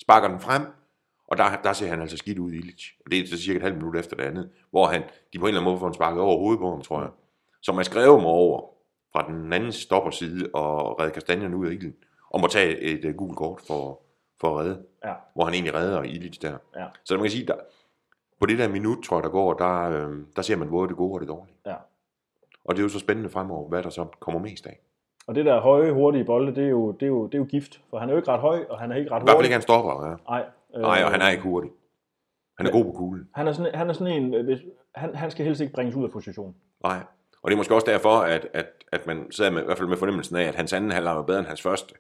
sparker 0.02 0.28
den 0.28 0.40
frem, 0.40 0.62
og 1.28 1.38
der, 1.38 1.56
der 1.64 1.74
ser 1.74 1.88
han 1.88 2.02
altså 2.02 2.18
skidt 2.18 2.40
ud 2.40 2.52
i 2.52 2.56
Illich. 2.58 2.84
Og 3.06 3.12
det 3.12 3.20
er 3.20 3.28
så 3.28 3.38
cirka 3.38 3.58
et 3.58 3.64
halvt 3.64 3.78
minut 3.78 3.96
efter 3.96 4.16
det 4.16 4.24
andet, 4.24 4.50
hvor 4.72 4.86
han, 4.88 5.04
de 5.34 5.40
på 5.40 5.46
en 5.46 5.48
eller 5.48 5.62
anden 5.62 5.72
måde 5.72 5.80
får 5.80 5.88
en 5.88 5.94
sparket 5.94 6.22
over 6.22 6.38
hovedet 6.38 6.60
på 6.60 6.70
ham, 6.70 6.82
tror 6.82 7.02
jeg. 7.02 7.10
Som 7.62 7.78
er 7.78 7.84
skrevet 7.84 8.22
mig 8.22 8.32
over 8.32 8.62
fra 9.14 9.28
den 9.28 9.54
anden 9.54 9.72
stopperside 9.72 10.50
og 10.54 11.00
redde 11.00 11.12
kastanjerne 11.12 11.58
ud 11.58 11.68
af 11.68 11.72
ilden, 11.72 11.96
om 12.32 12.44
at 12.44 12.50
tage 12.52 12.80
et 12.80 13.06
uh, 13.06 13.16
gult 13.16 13.38
kort 13.38 13.62
for, 13.68 14.02
for 14.42 14.60
at 14.60 14.66
redde, 14.66 14.82
Ja. 15.06 15.14
hvor 15.36 15.46
han 15.46 15.54
egentlig 15.54 15.74
redder 15.74 16.04
Illich 16.04 16.42
der. 16.42 16.58
Ja. 16.76 16.86
Så 17.04 17.14
man 17.14 17.24
kan 17.24 17.32
sige, 17.32 17.48
der, 17.48 17.56
på 18.40 18.46
det 18.46 18.58
der 18.58 18.68
minut, 18.68 18.98
tror 19.04 19.18
jeg, 19.18 19.24
der 19.24 19.30
går, 19.30 19.54
der, 19.54 19.82
øh, 19.90 20.18
der 20.36 20.42
ser 20.42 20.56
man 20.56 20.70
både 20.70 20.88
det 20.88 20.98
gode 20.98 21.14
og 21.14 21.20
det 21.20 21.28
dårlige. 21.28 21.56
Ja. 21.66 21.76
Og 22.66 22.76
det 22.76 22.80
er 22.80 22.84
jo 22.84 22.90
så 22.90 23.00
spændende 23.00 23.30
fremover, 23.30 23.70
hvad 23.70 23.84
der 23.84 23.90
så 23.90 24.06
kommer 24.20 24.42
mest 24.42 24.66
af. 24.68 24.80
Og 25.28 25.36
det 25.36 25.46
der 25.46 25.62
høje, 25.62 25.92
hurtige 25.92 26.24
bolde, 26.24 26.56
det 26.56 26.64
er, 26.64 26.70
jo, 26.70 26.92
det, 26.92 27.04
er 27.04 27.08
jo, 27.08 27.26
det 27.26 27.34
er 27.34 27.38
jo 27.38 27.44
gift. 27.44 27.82
For 27.90 28.00
han 28.00 28.10
er 28.10 28.14
jo 28.14 28.18
ikke 28.18 28.32
ret 28.32 28.40
høj, 28.40 28.66
og 28.70 28.80
han 28.80 28.92
er 28.92 28.96
ikke 28.96 29.12
ret 29.12 29.22
I 29.22 29.24
hvert 29.24 29.30
fald 29.30 29.36
hurtig. 29.36 29.48
ikke, 29.48 29.54
han 29.54 29.62
stopper. 29.62 30.08
Ja. 30.10 30.16
Nej, 30.30 30.46
øh, 30.76 30.82
Nej, 30.82 31.04
og 31.04 31.12
han 31.12 31.22
er 31.22 31.30
ikke 31.30 31.44
hurtig. 31.44 31.72
Han 32.58 32.68
er 32.68 32.72
god 32.72 32.84
på 32.86 32.92
kuglen. 32.92 33.30
Han 33.34 33.48
er 33.48 33.52
sådan, 33.52 33.76
han 33.76 33.90
er 33.90 33.94
sådan 33.94 34.24
en, 34.24 34.34
øh, 34.34 34.46
hvis, 34.46 34.60
han, 34.96 35.16
han 35.16 35.32
skal 35.32 35.46
helst 35.46 35.62
ikke 35.62 35.74
bringes 35.74 35.96
ud 35.96 36.04
af 36.04 36.12
position. 36.12 36.56
Nej. 36.84 37.00
Og 37.42 37.52
det 37.52 37.56
er 37.56 37.58
måske 37.58 37.76
også 37.76 37.92
derfor, 37.92 38.10
at, 38.10 38.48
at, 38.54 38.66
at 38.92 39.08
man 39.08 39.32
sidder 39.32 39.52
med, 39.52 39.62
i 39.62 39.66
hvert 39.66 39.78
fald 39.78 39.90
med 39.90 39.98
fornemmelsen 39.98 40.36
af, 40.36 40.44
at 40.44 40.56
hans 40.56 40.74
anden 40.74 40.92
halvleg 40.92 41.16
var 41.16 41.22
bedre 41.22 41.40
end 41.40 41.48
hans 41.48 41.62
første. 41.62 41.94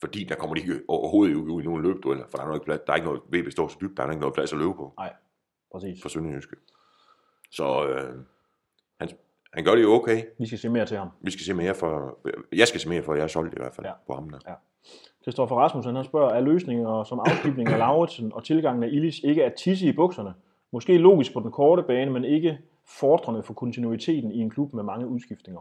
Fordi 0.00 0.24
der 0.24 0.34
kommer 0.34 0.54
de 0.54 0.60
ikke 0.60 0.80
overhovedet 0.88 1.34
ud 1.34 1.62
i 1.62 1.64
nogen 1.64 1.82
løbdueller, 1.82 2.24
for 2.30 2.36
der 2.38 2.44
er, 2.44 2.48
noget 2.48 2.62
plads, 2.62 2.80
der 2.86 2.92
er 2.92 2.96
ikke 2.96 3.06
noget, 3.06 3.22
VB 3.28 3.50
står 3.50 3.68
så 3.68 3.76
dybt, 3.80 3.96
der 3.96 4.02
er 4.02 4.10
ikke 4.10 4.20
noget 4.20 4.34
plads 4.34 4.52
at 4.52 4.58
løbe 4.58 4.74
på 4.74 4.94
Nej, 4.98 5.12
præcis. 5.72 6.02
for 6.02 6.08
Sønderjyske. 6.08 6.56
Så 7.50 7.88
øh, 7.88 8.14
han, 9.00 9.08
han 9.52 9.64
gør 9.64 9.74
det 9.74 9.82
jo 9.82 9.92
okay. 9.92 10.22
Vi 10.38 10.46
skal 10.46 10.58
se 10.58 10.68
mere 10.68 10.86
til 10.86 10.96
ham. 10.96 11.08
Vi 11.20 11.30
skal 11.30 11.44
se 11.44 11.54
mere 11.54 11.74
for, 11.74 12.18
jeg 12.52 12.68
skal 12.68 12.80
se 12.80 12.88
mere 12.88 13.02
for, 13.02 13.14
jeg 13.14 13.22
er 13.22 13.26
solgt 13.26 13.54
i 13.54 13.56
hvert 13.56 13.74
fald 13.74 13.86
Ja. 13.86 13.90
ja. 13.90 13.96
på 14.06 14.14
ham 14.14 14.30
der. 14.30 14.38
Kristoffer 15.24 15.56
Rasmussen 15.56 15.96
han 15.96 16.04
spørger, 16.04 16.30
er 16.34 16.40
løsninger 16.40 17.04
som 17.04 17.20
afskibning 17.20 17.68
af 17.68 17.78
Lauritsen 17.78 18.32
og 18.32 18.44
tilgangen 18.44 18.82
af 18.82 18.88
Illis 18.88 19.18
ikke 19.18 19.44
at 19.44 19.54
tisse 19.54 19.86
i 19.86 19.92
bukserne? 19.92 20.34
Måske 20.72 20.98
logisk 20.98 21.32
på 21.32 21.40
den 21.40 21.50
korte 21.50 21.82
bane, 21.82 22.10
men 22.10 22.24
ikke 22.24 22.58
fordrende 22.88 23.42
for 23.42 23.54
kontinuiteten 23.54 24.32
i 24.32 24.38
en 24.38 24.50
klub 24.50 24.72
med 24.72 24.82
mange 24.82 25.06
udskiftninger. 25.06 25.60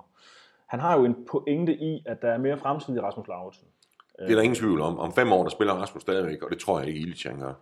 Han 0.68 0.80
har 0.80 0.98
jo 0.98 1.06
en 1.06 1.16
pointe 1.32 1.74
i, 1.76 2.04
at 2.06 2.22
der 2.22 2.28
er 2.32 2.38
mere 2.38 2.58
fremtid 2.58 2.96
i 2.96 3.00
Rasmus 3.00 3.28
Lauritsen. 3.28 3.68
Det 4.20 4.32
er 4.32 4.36
der 4.36 4.42
ingen 4.42 4.56
tvivl 4.56 4.82
om. 4.82 5.00
Om 5.00 5.14
fem 5.14 5.32
år, 5.32 5.44
der 5.44 5.50
spiller 5.50 5.74
Rasmus 5.74 6.02
stadigvæk, 6.02 6.42
og 6.44 6.50
det 6.50 6.60
tror 6.60 6.80
jeg 6.80 6.88
ikke, 6.88 7.00
Illich 7.00 7.32
han 7.32 7.40
gør. 7.40 7.54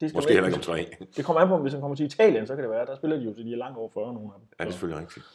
Det 0.00 0.08
skal 0.10 0.16
Måske 0.18 0.32
heller 0.32 0.46
ikke 0.46 0.56
om 0.56 0.62
tre. 0.62 0.86
Det 1.16 1.24
kommer 1.24 1.40
an 1.42 1.48
på, 1.48 1.58
hvis 1.58 1.72
han 1.72 1.80
kommer 1.80 1.96
til 1.96 2.06
Italien, 2.06 2.46
så 2.46 2.54
kan 2.54 2.62
det 2.64 2.70
være. 2.70 2.86
Der 2.86 2.94
spiller 2.96 3.16
de 3.16 3.22
jo 3.22 3.34
til 3.34 3.44
de 3.46 3.52
er 3.52 3.56
langt 3.56 3.78
over 3.78 3.88
40, 3.94 4.14
nogle 4.14 4.30
af 4.34 4.40
dem. 4.40 4.48
Ja, 4.58 4.64
det 4.64 4.68
er 4.68 4.72
Så- 4.72 4.78
selvfølgelig 4.78 5.00
rigtigt. 5.02 5.26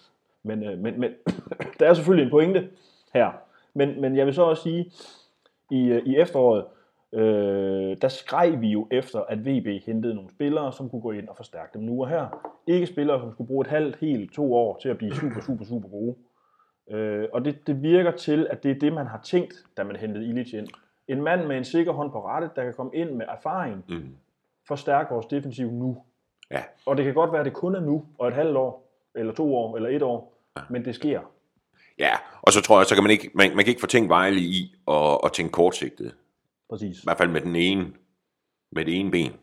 Men, 0.44 0.64
øh, 0.64 0.78
men, 0.80 1.00
men 1.00 1.12
der 1.80 1.90
er 1.90 1.94
selvfølgelig 1.94 2.24
en 2.26 2.32
pointe 2.32 2.70
her. 3.14 3.32
Men, 3.74 4.02
men 4.02 4.16
jeg 4.18 4.26
vil 4.26 4.34
så 4.34 4.44
også 4.44 4.64
sige, 4.64 4.92
i, 5.72 5.88
øh, 5.88 6.02
i 6.06 6.18
efteråret, 6.18 6.66
øh, 7.14 7.98
der 8.02 8.08
skreg 8.08 8.62
vi 8.62 8.68
jo 8.70 8.88
efter, 8.92 9.20
at 9.20 9.40
VB 9.46 9.84
hentede 9.86 10.16
nogle 10.16 10.30
spillere, 10.30 10.74
som 10.74 10.90
kunne 10.90 11.02
gå 11.02 11.12
ind 11.12 11.28
og 11.28 11.36
forstærke 11.36 11.70
dem 11.74 11.82
nu 11.82 12.02
og 12.02 12.10
her. 12.10 12.52
Ikke 12.68 12.88
spillere, 12.88 13.20
som 13.20 13.32
skulle 13.32 13.48
bruge 13.48 13.62
et 13.62 13.68
halvt, 13.68 13.96
helt 13.96 14.34
to 14.34 14.54
år 14.56 14.80
til 14.82 14.90
at 14.90 14.98
blive 14.98 15.16
super, 15.16 15.42
super, 15.42 15.66
super 15.66 15.90
gode. 15.90 16.16
Øh, 16.92 17.28
og 17.34 17.46
det, 17.46 17.68
det 17.68 17.82
virker 17.84 18.12
til, 18.12 18.48
at 18.50 18.64
det 18.64 18.72
er 18.72 18.80
det, 18.80 18.94
man 18.94 19.08
har 19.08 19.22
tænkt, 19.24 19.54
da 19.78 19.84
man 19.84 19.96
hentede 19.96 20.26
Illich 20.28 20.54
ind. 20.54 20.68
En 21.08 21.22
mand 21.24 21.46
med 21.48 21.58
en 21.58 21.64
sikker 21.64 21.92
hånd 21.92 22.12
på 22.12 22.26
rettet, 22.26 22.52
der 22.56 22.64
kan 22.64 22.74
komme 22.74 22.92
ind 22.96 23.10
med 23.12 23.26
erfaring, 23.30 23.86
Mm. 23.90 24.16
Forstærke 24.70 25.14
vores 25.14 25.26
defensiv 25.26 25.72
nu. 25.72 25.98
Ja. 26.52 26.64
Og 26.86 26.98
det 26.98 27.06
kan 27.06 27.14
godt 27.14 27.32
være, 27.32 27.40
at 27.40 27.46
det 27.46 27.54
kun 27.54 27.76
er 27.76 27.80
nu, 27.80 28.06
og 28.18 28.28
et 28.28 28.34
halvt 28.34 28.58
år, 28.58 28.92
eller 29.16 29.34
to 29.34 29.56
år, 29.56 29.76
eller 29.76 29.90
et 29.90 30.02
år, 30.02 30.36
Ja. 30.58 30.62
men 30.70 30.86
det 30.86 30.96
sker. 30.96 31.22
Ja, 32.00 32.12
og 32.42 32.54
så 32.54 32.62
tror 32.62 32.80
jeg, 32.80 32.86
så 32.86 32.96
kan 32.96 33.04
man 33.04 33.12
ikke, 33.12 33.32
man, 33.34 33.56
man 33.56 33.66
kan 33.66 33.68
ikke 33.68 33.82
få 33.82 33.88
tænkt 33.88 34.10
Vejle 34.10 34.40
i 34.40 34.76
at, 34.88 35.20
at 35.24 35.34
tænke 35.34 35.52
kortsigtet. 35.52 36.16
Præcis. 36.70 36.98
I 36.98 37.02
hvert 37.04 37.18
fald 37.18 37.30
med 37.30 37.42
den 37.42 37.56
ene, 37.56 37.94
med 38.72 38.86
det 38.86 39.00
ene 39.00 39.12
ben. 39.12 39.34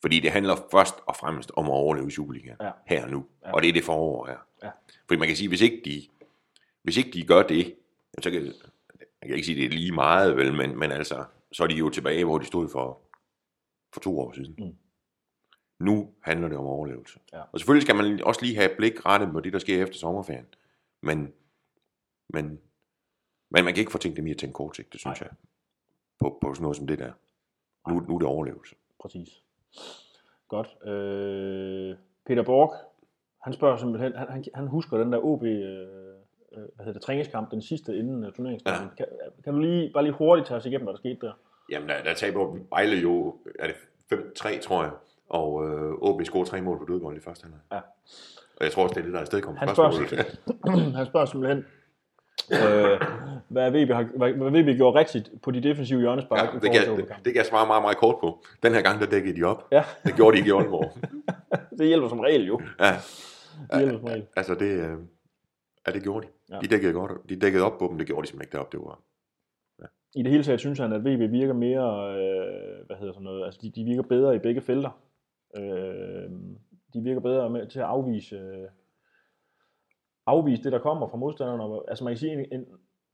Fordi 0.00 0.20
det 0.20 0.30
handler 0.30 0.56
først 0.70 0.94
og 1.06 1.16
fremmest 1.16 1.52
om 1.56 1.64
at 1.66 1.72
overleve 1.72 2.08
i 2.08 2.10
Superligaen. 2.10 2.56
Ja. 2.60 2.70
Her 2.86 3.04
og 3.04 3.10
nu. 3.10 3.24
Ja. 3.44 3.52
Og 3.52 3.62
det 3.62 3.68
er 3.68 3.72
det 3.72 3.84
forår 3.84 4.26
her. 4.26 4.36
Ja. 4.62 4.70
Fordi 5.08 5.18
man 5.18 5.28
kan 5.28 5.36
sige, 5.36 5.48
hvis 5.48 5.60
ikke 5.60 5.82
de, 5.84 6.02
hvis 6.82 6.96
ikke 6.96 7.10
de 7.10 7.22
gør 7.26 7.42
det, 7.42 7.74
så 8.22 8.30
kan, 8.30 8.44
jeg 8.44 9.26
kan 9.28 9.34
ikke 9.34 9.46
sige, 9.46 9.56
det 9.60 9.64
er 9.64 9.70
lige 9.70 9.92
meget, 9.92 10.36
vel, 10.36 10.54
men, 10.54 10.78
men 10.78 10.92
altså, 10.92 11.24
så 11.52 11.62
er 11.62 11.66
de 11.66 11.74
jo 11.74 11.88
tilbage, 11.90 12.24
hvor 12.24 12.38
de 12.38 12.44
stod 12.46 12.68
for, 12.68 12.98
for 13.92 14.00
to 14.00 14.20
år 14.20 14.32
siden. 14.32 14.54
Mm. 14.58 14.76
Nu 15.78 16.08
handler 16.20 16.48
det 16.48 16.58
om 16.58 16.66
overlevelse. 16.66 17.18
Ja. 17.32 17.40
Og 17.52 17.58
selvfølgelig 17.58 17.82
skal 17.82 17.96
man 17.96 18.22
også 18.24 18.40
lige 18.42 18.56
have 18.56 18.70
blik 18.78 19.06
rettet 19.06 19.32
på 19.32 19.40
det, 19.40 19.52
der 19.52 19.58
sker 19.58 19.82
efter 19.82 19.98
sommerferien. 19.98 20.46
Men, 21.00 21.32
men, 22.28 22.60
men 23.50 23.64
man 23.64 23.74
kan 23.74 23.80
ikke 23.80 23.92
få 23.92 23.98
tænkt 23.98 24.16
dem 24.16 24.26
i 24.26 24.30
at 24.30 24.38
tænke 24.38 24.54
kortsigt, 24.54 24.92
det 24.92 25.00
synes 25.00 25.20
Nej. 25.20 25.28
jeg. 25.28 25.36
På, 26.20 26.38
på 26.40 26.54
sådan 26.54 26.62
noget 26.62 26.76
som 26.76 26.86
det 26.86 26.98
der. 26.98 27.12
Nu, 27.88 28.00
nu 28.00 28.14
er 28.14 28.18
det 28.18 28.28
overlevelse. 28.28 28.74
Præcis. 29.00 29.42
Godt. 30.48 30.86
Øh, 30.88 31.96
Peter 32.26 32.42
Borg, 32.42 32.74
han 33.40 33.52
spørger 33.52 33.76
simpelthen, 33.76 34.12
han, 34.12 34.28
han, 34.28 34.44
han 34.54 34.66
husker 34.66 34.98
den 34.98 35.12
der 35.12 35.18
OB, 35.18 35.42
øh, 35.42 35.52
øh, 36.52 36.62
hvad 36.74 36.84
hedder 36.84 36.92
det, 36.92 37.02
træningskamp, 37.02 37.50
den 37.50 37.62
sidste 37.62 37.96
inden 37.96 38.24
uh, 38.24 38.32
turneringskampen. 38.32 38.90
Ja. 38.98 39.04
Kan, 39.04 39.06
kan, 39.44 39.52
du 39.52 39.58
lige, 39.58 39.90
bare 39.92 40.04
lige 40.04 40.14
hurtigt 40.14 40.48
tage 40.48 40.58
os 40.58 40.66
igennem, 40.66 40.84
hvad 40.84 40.92
der 40.92 40.98
skete 40.98 41.26
der? 41.26 41.32
Jamen, 41.70 41.88
der, 41.88 42.02
der 42.02 42.14
taber 42.14 42.58
Vejle 42.70 42.96
jo, 42.96 43.36
er 43.62 43.66
det 43.66 43.76
5-3, 44.38 44.60
tror 44.60 44.82
jeg. 44.82 44.92
Og 45.28 45.68
øh, 45.68 45.92
OB 45.92 46.22
scorer 46.24 46.44
tre 46.44 46.60
mål 46.60 46.78
på 46.78 46.84
dødbold 46.92 47.16
i 47.16 47.20
første 47.20 47.42
halvleg. 47.44 47.60
Ja. 47.72 47.76
Og 48.56 48.64
jeg 48.64 48.72
tror 48.72 48.82
også, 48.82 48.94
det 48.94 49.00
er 49.00 49.04
det, 49.04 49.12
der 49.12 49.18
er 49.18 49.20
afsted 49.22 49.40
kommer 49.42 49.58
Han 49.60 49.68
spørger, 49.68 50.90
han 50.98 51.06
spørger 51.06 51.26
simpelthen, 51.26 51.64
øh, 52.52 53.00
hvad, 53.48 53.70
VB 53.70 53.90
har, 53.90 54.06
hvad, 54.16 54.32
hvad 54.32 54.50
VB 54.62 54.76
gjorde 54.76 54.98
rigtigt 54.98 55.30
på 55.42 55.50
de 55.50 55.62
defensive 55.62 56.00
hjørnespark 56.00 56.38
Ja, 56.38 56.56
i 56.56 56.60
det, 56.60 56.72
kan, 56.72 56.96
det, 56.96 57.06
det 57.08 57.32
kan 57.32 57.36
jeg 57.36 57.46
svare 57.46 57.66
meget, 57.66 57.82
meget 57.82 57.96
kort 57.96 58.16
på. 58.20 58.44
Den 58.62 58.72
her 58.74 58.82
gang, 58.82 59.00
der 59.00 59.06
dækkede 59.06 59.36
de 59.40 59.44
op. 59.44 59.68
Ja, 59.72 59.84
Det 60.04 60.14
gjorde 60.14 60.32
de 60.36 60.38
ikke 60.38 60.48
i 60.48 60.52
Aalborg. 60.52 60.98
det 61.78 61.86
hjælper 61.86 62.08
som 62.08 62.20
regel 62.20 62.46
jo. 62.46 62.60
Ja, 62.80 62.96
Det 63.72 63.78
hjælper 63.80 63.98
som 63.98 64.04
regel. 64.08 64.26
altså 64.36 64.54
det, 64.54 64.66
øh, 64.70 64.96
ja, 65.86 65.92
det 65.92 66.02
gjorde 66.02 66.26
de. 66.26 66.32
Ja. 66.54 66.58
De 66.60 66.66
dækkede 66.66 66.92
godt. 66.92 67.12
De 67.28 67.36
dækkede 67.40 67.64
op 67.64 67.78
på 67.78 67.86
dem, 67.90 67.98
det 67.98 68.06
gjorde 68.06 68.22
de 68.22 68.26
simpelthen 68.28 68.46
ikke 68.46 68.52
deroppe. 68.52 68.76
Det 68.78 68.84
var, 68.86 68.98
I 70.14 70.22
det 70.22 70.30
hele 70.30 70.44
taget 70.44 70.60
synes 70.60 70.78
han, 70.78 70.92
at 70.92 71.00
VB 71.00 71.30
virker 71.30 71.54
mere, 71.54 72.14
øh, 72.16 72.86
hvad 72.86 72.96
hedder 72.96 73.12
sådan 73.12 73.24
noget, 73.24 73.44
altså 73.44 73.60
de, 73.62 73.70
de 73.70 73.84
virker 73.84 74.02
bedre 74.02 74.36
i 74.36 74.38
begge 74.38 74.60
felter. 74.60 74.90
Øh, 75.56 76.30
de 76.94 77.02
virker 77.02 77.20
bedre 77.20 77.50
med, 77.50 77.66
til 77.66 77.78
at 77.78 77.84
afvise, 77.84 78.36
øh, 78.36 78.68
afvise 80.26 80.62
det, 80.62 80.72
der 80.72 80.78
kommer 80.78 81.08
fra 81.08 81.16
modstanderne. 81.16 81.80
Altså 81.88 82.04
man 82.04 82.12
kan 82.12 82.18
sige, 82.18 82.32
en, 82.32 82.46
en, 82.52 82.66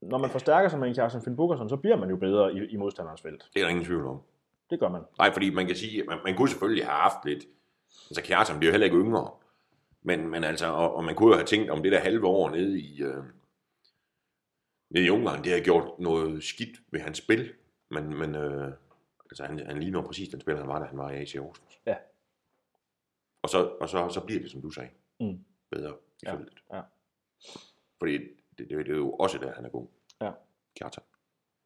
når 0.02 0.18
man 0.18 0.30
forstærker 0.30 0.68
sig 0.68 0.78
med 0.78 0.88
en 0.88 0.94
Kjartan 0.94 1.22
Finn 1.22 1.36
Bukkerson, 1.36 1.68
så 1.68 1.76
bliver 1.76 1.96
man 1.96 2.10
jo 2.10 2.16
bedre 2.16 2.54
i, 2.54 2.58
i 2.58 2.76
modstanderens 2.76 3.22
felt. 3.22 3.44
det 3.54 3.60
er 3.60 3.64
der 3.64 3.70
ingen 3.70 3.84
tvivl 3.84 4.06
om. 4.06 4.20
Det 4.70 4.80
gør 4.80 4.88
man. 4.88 5.02
Nej, 5.18 5.32
fordi 5.32 5.50
man 5.50 5.66
kan 5.66 5.76
sige, 5.76 6.02
man, 6.02 6.18
man 6.24 6.36
kunne 6.36 6.48
selvfølgelig 6.48 6.84
have 6.84 7.00
haft 7.00 7.24
lidt, 7.24 7.44
altså 8.10 8.22
Kjartan 8.22 8.58
bliver 8.58 8.70
jo 8.70 8.72
heller 8.72 8.84
ikke 8.84 8.98
yngre, 8.98 9.30
men, 10.02 10.28
men 10.28 10.44
altså, 10.44 10.66
og, 10.66 10.96
og 10.96 11.04
man 11.04 11.14
kunne 11.14 11.28
jo 11.28 11.34
have 11.34 11.46
tænkt 11.46 11.70
om 11.70 11.82
det 11.82 11.92
der 11.92 11.98
halve 11.98 12.26
år 12.26 12.50
nede 12.50 12.80
i, 12.80 13.02
øh, 13.02 13.24
nede 14.90 15.06
i 15.06 15.10
Ungarn, 15.10 15.44
det 15.44 15.52
har 15.52 15.60
gjort 15.60 15.98
noget 15.98 16.42
skidt 16.44 16.78
ved 16.90 17.00
hans 17.00 17.18
spil, 17.18 17.52
men, 17.90 18.18
men 18.18 18.34
øh, 18.34 18.72
altså 19.30 19.44
han, 19.44 19.58
han 19.66 19.80
ligner 19.80 20.02
præcis 20.02 20.28
den 20.28 20.40
spiller, 20.40 20.60
han 20.60 20.68
var, 20.68 20.78
da 20.78 20.84
han 20.84 20.98
var 20.98 21.10
i 21.10 21.16
AC 21.16 21.32
Horsens. 21.38 21.78
Ja. 21.86 21.96
Og 23.42 23.48
så, 23.48 23.70
og 23.80 23.88
så, 23.88 24.08
så 24.08 24.20
bliver 24.20 24.40
det, 24.40 24.50
som 24.50 24.62
du 24.62 24.70
sagde, 24.70 24.90
Mm. 25.20 25.38
bedre 25.70 25.90
i 25.90 26.26
Ja, 26.26 26.34
feltet. 26.34 26.58
ja. 26.72 26.80
Fordi 27.98 28.12
det, 28.18 28.30
det, 28.58 28.68
det, 28.70 28.88
er 28.88 28.96
jo 28.96 29.10
også 29.12 29.38
der, 29.38 29.52
han 29.54 29.64
er 29.64 29.68
god. 29.68 29.86
Ja. 30.20 30.30
Kjartan. 30.78 31.02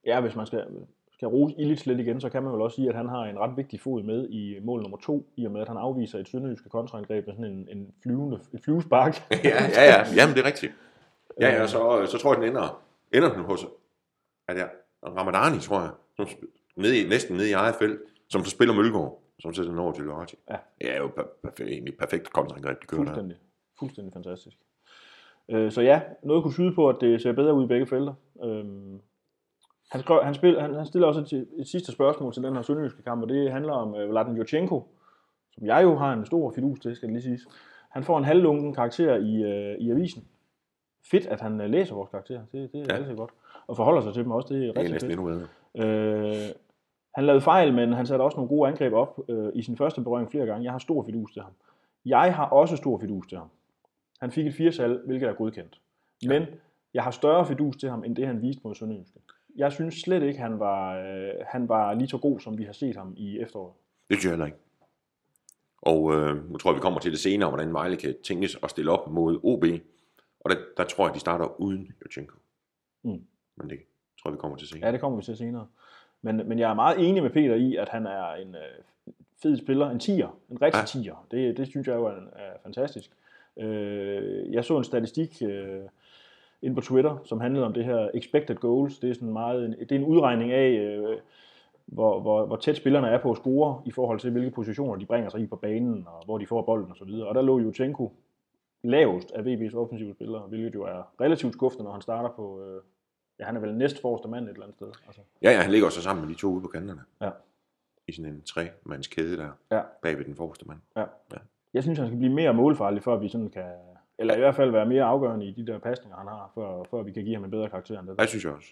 Ja, 0.07 0.21
hvis 0.21 0.37
man 0.37 0.47
skal, 0.47 0.67
skal 1.13 1.29
rose 1.29 1.55
Illich 1.59 1.87
lidt 1.87 2.01
igen, 2.01 2.21
så 2.21 2.29
kan 2.29 2.43
man 2.43 2.53
vel 2.53 2.61
også 2.61 2.75
sige, 2.75 2.89
at 2.89 2.95
han 2.95 3.09
har 3.09 3.25
en 3.25 3.39
ret 3.39 3.57
vigtig 3.57 3.81
fod 3.81 4.03
med 4.03 4.29
i 4.29 4.59
mål 4.63 4.83
nummer 4.83 4.97
to, 4.99 5.27
i 5.37 5.45
og 5.47 5.53
med, 5.53 5.61
at 5.61 5.69
han 5.69 5.77
afviser 5.77 6.19
et 6.19 6.29
sønderjyske 6.29 6.69
kontraangreb 6.69 7.27
med 7.27 7.35
sådan 7.35 7.51
en, 7.53 7.69
en 7.79 7.95
flyvende, 8.03 8.41
et 8.55 8.61
flyvespark. 8.65 9.15
ja, 9.31 9.39
ja, 9.75 9.83
ja, 9.85 10.05
jamen 10.17 10.35
det 10.37 10.43
er 10.43 10.47
rigtigt. 10.47 10.73
Ja, 11.41 11.49
ja, 11.49 11.67
så, 11.67 12.07
så 12.11 12.19
tror 12.19 12.35
jeg, 12.35 12.43
den 12.43 12.49
ender, 12.51 12.83
ender 13.15 13.33
den 13.35 13.45
hos, 13.45 13.67
er 14.49 14.55
det 14.55 14.69
Ramadani, 15.07 15.61
tror 15.61 15.81
jeg, 15.81 15.91
som 16.17 16.27
nede 16.77 17.01
i, 17.01 17.09
næsten 17.09 17.37
nede 17.37 17.51
i 17.51 17.53
eget 17.53 17.75
felt, 17.75 18.01
som 18.29 18.45
så 18.45 18.51
spiller 18.51 18.75
Mølgaard, 18.75 19.23
som 19.39 19.55
sætter 19.55 19.71
den 19.71 19.79
over 19.79 19.93
til 19.93 20.05
Lorati. 20.05 20.37
Ja. 20.51 20.57
Det 20.81 20.95
er 20.95 20.99
jo 20.99 21.09
per, 21.09 21.23
perfekt, 21.43 21.69
egentlig 21.69 21.97
perfekt 21.99 22.33
kontraangreb, 22.33 22.83
de 22.83 22.87
kører 22.87 23.05
der. 23.05 23.09
Fuldstændig. 23.09 23.37
Fuldstændig 23.79 24.13
fantastisk. 24.13 24.57
Øh, 25.49 25.73
så 25.73 25.81
ja, 25.81 26.03
noget 26.23 26.43
kunne 26.43 26.55
tyde 26.55 26.75
på, 26.75 26.89
at 26.89 26.97
det 27.01 27.23
ser 27.23 27.33
bedre 27.33 27.55
ud 27.55 27.65
i 27.65 27.67
begge 27.67 27.87
felter. 27.87 28.15
Øhm, 28.45 29.01
han, 29.93 30.01
skrev, 30.01 30.23
han, 30.23 30.35
spil, 30.35 30.61
han, 30.61 30.75
han 30.75 30.87
stiller 30.87 31.09
også 31.09 31.21
et, 31.21 31.49
et 31.59 31.69
sidste 31.69 31.93
spørgsmål 31.93 32.33
til 32.33 32.43
den 32.43 32.55
her 32.55 32.63
sønderjyske 32.63 33.03
kamp, 33.03 33.23
og 33.23 33.29
det 33.29 33.53
handler 33.53 33.73
om 33.73 33.95
øh, 33.95 34.11
Vladen 34.11 34.37
Jurchenko, 34.37 34.89
som 35.53 35.67
jeg 35.67 35.83
jo 35.83 35.97
har 35.97 36.13
en 36.13 36.27
stor 36.27 36.53
fidus 36.55 36.81
til, 36.81 36.97
skal 36.97 37.09
det 37.09 37.13
lige 37.13 37.23
siges. 37.23 37.47
Han 37.91 38.05
får 38.05 38.19
en 38.19 38.25
halvlunken 38.25 38.75
karakter 38.75 39.17
i, 39.17 39.43
øh, 39.43 39.79
i 39.79 39.91
avisen. 39.91 40.25
Fedt, 41.11 41.27
at 41.27 41.41
han 41.41 41.61
øh, 41.61 41.71
læser 41.71 41.95
vores 41.95 42.11
karakter. 42.11 42.41
Det, 42.53 42.73
det 42.73 42.81
er 42.81 42.85
Ja. 42.89 42.95
ja. 42.95 43.01
altid 43.01 43.17
godt. 43.17 43.31
Og 43.67 43.77
forholder 43.77 44.01
sig 44.03 44.15
til 44.15 44.23
dem 44.25 44.31
også. 44.31 44.55
Det 44.55 44.57
er 44.69 44.73
Det 44.73 44.77
er 44.91 44.95
rigtig 44.95 45.01
fedt. 45.11 45.21
bedre. 45.75 46.47
Øh, 46.47 46.55
han 47.15 47.25
lavede 47.25 47.41
fejl, 47.41 47.75
men 47.75 47.93
han 47.93 48.07
satte 48.07 48.23
også 48.23 48.37
nogle 48.37 48.49
gode 48.49 48.69
angreb 48.69 48.93
op 48.93 49.21
øh, 49.29 49.49
i 49.55 49.63
sin 49.63 49.77
første 49.77 50.01
berøring 50.01 50.31
flere 50.31 50.47
gange. 50.47 50.65
Jeg 50.65 50.73
har 50.73 50.79
stor 50.79 51.05
fidus 51.05 51.33
til 51.33 51.43
ham. 51.43 51.53
Jeg 52.05 52.35
har 52.37 52.47
også 52.47 52.77
stor 52.77 52.99
fidus 52.99 53.27
til 53.27 53.39
ham. 53.39 53.49
Han 54.21 54.31
fik 54.31 54.47
et 54.47 54.55
4 54.55 54.99
hvilket 55.07 55.29
er 55.29 55.33
godkendt. 55.33 55.81
Men 56.27 56.43
jeg 56.95 57.03
har 57.03 57.11
større 57.11 57.47
fidus 57.47 57.77
til 57.77 57.91
ham, 57.91 58.05
end 58.05 58.17
det 58.17 58.27
han 58.27 58.43
viste 58.43 58.61
mod 58.65 58.75
Sønderjyske. 58.75 59.19
Jeg 59.57 59.73
synes 59.73 59.95
slet 59.95 60.23
ikke, 60.23 60.39
han 60.41 60.59
var, 60.61 60.97
øh, 60.99 61.31
han 61.47 61.69
var 61.69 61.95
lige 61.95 62.09
så 62.09 62.19
god, 62.19 62.41
som 62.41 62.59
vi 62.59 62.65
har 62.65 62.73
set 62.73 62.97
ham 62.97 63.15
i 63.17 63.39
efteråret. 63.41 63.73
Det 64.09 64.17
synes 64.17 64.25
jeg 64.25 64.31
heller 64.33 64.47
ikke. 64.47 64.59
Og 65.83 66.15
øh, 66.15 66.51
nu 66.51 66.59
tror 66.59 66.71
jeg, 66.71 66.77
vi 66.77 66.81
kommer 66.81 67.01
til 67.01 67.11
det 67.13 67.21
senere, 67.21 67.49
hvordan 67.49 67.73
Vejle 67.73 67.97
kan 67.97 68.15
tænkes 68.25 68.59
at 68.63 68.71
stille 68.71 68.91
op 68.91 69.11
mod 69.11 69.41
OB. 69.43 69.65
Og 70.45 70.51
der, 70.51 70.57
der 70.77 70.85
tror 70.85 71.07
jeg, 71.07 71.15
de 71.15 71.21
starter 71.21 71.61
uden 71.61 71.93
Jochenko. 72.05 72.37
Mm. 73.03 73.25
Men 73.57 73.71
det 73.71 73.79
tror 74.23 74.31
jeg, 74.31 74.33
vi 74.33 74.39
kommer 74.39 74.57
til 74.57 74.69
senere. 74.69 74.87
Ja, 74.87 74.93
det 74.93 75.01
kommer 75.01 75.19
vi 75.19 75.25
til 75.25 75.37
senere. 75.37 75.67
Men, 76.23 76.49
men 76.49 76.59
jeg 76.59 76.71
er 76.71 76.75
meget 76.75 77.09
enig 77.09 77.23
med 77.23 77.31
Peter 77.31 77.55
i, 77.55 77.77
at 77.77 77.89
han 77.89 78.07
er 78.07 78.33
en 78.35 78.55
øh, 78.55 79.13
fed 79.43 79.57
spiller, 79.57 79.91
en 79.91 79.99
tiger, 79.99 80.39
en 80.51 80.63
rigtig 80.63 80.81
Ja. 80.81 80.85
tiger. 80.87 81.27
Det, 81.31 81.57
det 81.57 81.69
synes 81.69 81.87
jeg 81.89 81.95
jo 81.95 82.05
er, 82.07 82.11
er 82.37 82.53
fantastisk. 82.63 83.11
Øh, 83.57 84.53
jeg 84.53 84.65
så 84.65 84.79
en 84.79 84.85
statistik 84.85 85.43
øh, 85.43 85.81
inde 86.63 86.75
på 86.75 86.81
Twitter, 86.81 87.17
som 87.25 87.41
handlede 87.41 87.67
om 87.67 87.73
det 87.73 87.85
her 87.85 88.11
expected 88.15 88.57
goals. 88.57 88.99
Det 88.99 89.11
er 89.11 89.15
sådan 89.15 89.33
meget, 89.33 89.65
en, 89.65 89.73
det 89.73 89.93
er 89.93 89.97
en 89.97 90.05
udregning 90.05 90.53
af, 90.53 90.69
øh, 90.71 91.17
hvor, 91.87 92.21
hvor, 92.21 92.47
hvor 92.47 92.57
tæt 92.57 92.77
spillerne 92.77 93.09
er 93.09 93.19
på 93.19 93.31
at 93.31 93.37
score, 93.37 93.83
i 93.87 93.91
forhold 93.91 94.21
til 94.21 94.31
hvilke 94.31 94.51
positioner 94.51 94.97
de 94.97 95.07
bringer 95.07 95.31
sig 95.31 95.41
i 95.41 95.47
på 95.47 95.57
banen, 95.57 96.07
og 96.07 96.25
hvor 96.25 96.39
de 96.39 96.47
får 96.47 96.63
bolden 96.63 96.93
osv. 96.93 97.03
Og, 97.15 97.29
og 97.29 97.35
der 97.35 97.43
lå 97.43 97.59
Jutsenko 97.59 98.13
lavest 98.83 99.31
af 99.31 99.43
VB's 99.43 99.77
offensive 99.77 100.15
spillere, 100.15 100.43
hvilket 100.49 100.75
jo 100.75 100.83
er 100.85 101.13
relativt 101.21 101.53
skuffende, 101.53 101.85
når 101.85 101.93
han 101.93 102.03
starter 102.03 102.31
på... 102.31 102.63
Øh, 102.63 102.83
ja, 103.39 103.45
han 103.45 103.57
er 103.57 103.61
vel 103.61 103.75
næst 103.75 104.01
forreste 104.01 104.29
mand 104.29 104.45
et 104.45 104.51
eller 104.51 104.63
andet 104.63 104.77
sted. 104.77 104.87
Altså, 105.07 105.21
Ja, 105.43 105.51
ja, 105.51 105.61
han 105.61 105.71
ligger 105.71 105.89
så 105.89 106.03
sammen 106.03 106.25
med 106.27 106.35
de 106.35 106.41
to 106.41 106.49
ude 106.49 106.61
på 106.63 106.69
kanterne. 106.69 107.01
Ja. 107.21 107.31
I 108.09 108.13
sådan 108.13 108.33
en 108.33 108.43
tre-mands 108.43 109.07
kæde 109.07 109.37
der, 109.37 109.51
Ja. 109.71 109.83
bag 110.03 110.19
ved 110.19 110.25
den 110.25 110.35
forreste 110.37 110.69
mand. 110.69 110.79
Ja. 110.97 111.01
Ja. 111.01 111.37
Jeg 111.75 111.83
synes, 111.83 111.99
han 111.99 112.07
skal 112.09 112.19
blive 112.19 112.33
mere 112.35 112.55
målfarlig, 112.55 113.03
før 113.03 113.17
vi 113.17 113.29
sådan 113.29 113.51
kan... 113.51 113.73
Eller 114.19 114.35
i 114.35 114.39
hvert 114.39 114.55
fald 114.55 114.71
være 114.71 114.87
mere 114.87 115.05
afgørende 115.05 115.47
i 115.47 115.53
de 115.53 115.67
der 115.67 115.79
pasninger, 115.79 116.17
han 116.17 116.27
har, 116.29 116.51
før, 116.55 116.85
før 116.91 117.03
vi 117.03 117.13
kan 117.13 117.25
give 117.25 117.35
ham 117.35 117.45
en 117.45 117.51
bedre 117.51 117.69
karakter 117.71 118.01
end 118.01 118.09
det. 118.09 118.19
Det 118.19 118.29
synes 118.29 118.45
jeg 118.45 118.53
også. 118.53 118.69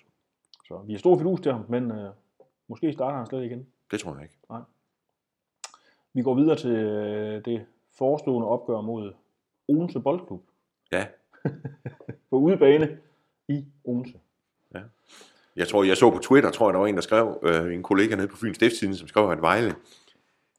Så 0.65 0.79
vi 0.87 0.93
har 0.93 0.99
stor 0.99 1.19
fidus 1.19 1.41
til 1.41 1.53
ham, 1.53 1.65
men 1.69 1.91
øh, 1.91 2.11
måske 2.69 2.93
starter 2.93 3.17
han 3.17 3.27
slet 3.27 3.45
igen. 3.45 3.67
Det 3.91 4.01
tror 4.01 4.15
jeg 4.15 4.23
ikke. 4.23 4.35
Vi 6.13 6.23
går 6.23 6.35
videre 6.35 6.57
til 6.57 6.71
øh, 6.71 7.45
det 7.45 7.67
forestående 7.99 8.49
opgør 8.49 8.81
mod 8.81 9.13
Odense 9.71 10.01
Boldklub 10.01 10.43
Ja, 10.93 11.07
på 12.31 12.37
udebane 12.37 12.99
i 13.49 13.65
Odense. 13.85 14.19
Jeg 15.57 15.69
tror, 15.69 15.85
jeg 15.85 15.97
så 15.97 16.11
på 16.11 16.19
Twitter, 16.19 16.51
tror 16.51 16.69
jeg, 16.69 16.75
der 16.75 16.81
var 16.81 16.87
en, 16.87 16.95
der 16.95 17.01
skrev, 17.01 17.39
øh, 17.43 17.75
en 17.75 17.83
kollega 17.83 18.15
nede 18.15 18.29
på 18.29 18.37
Fyns 18.37 18.57
Stiftstiden, 18.57 18.95
som 18.95 19.09
skrev, 19.09 19.31
at 19.31 19.43
Vejle 19.43 19.75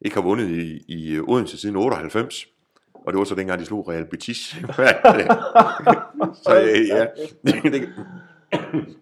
ikke 0.01 0.15
har 0.15 0.23
vundet 0.23 0.49
i, 0.49 0.83
i 0.87 1.19
Odense 1.19 1.57
siden 1.57 1.75
98. 1.75 2.47
Og 2.93 3.13
det 3.13 3.17
var 3.17 3.23
så 3.23 3.35
dengang, 3.35 3.59
de 3.59 3.65
slog 3.65 3.89
Real 3.89 4.05
Betis. 4.05 4.37
så 6.43 6.61
øh, 6.61 6.87
ja, 6.87 7.07
det, 7.45 7.63
det, 7.63 7.89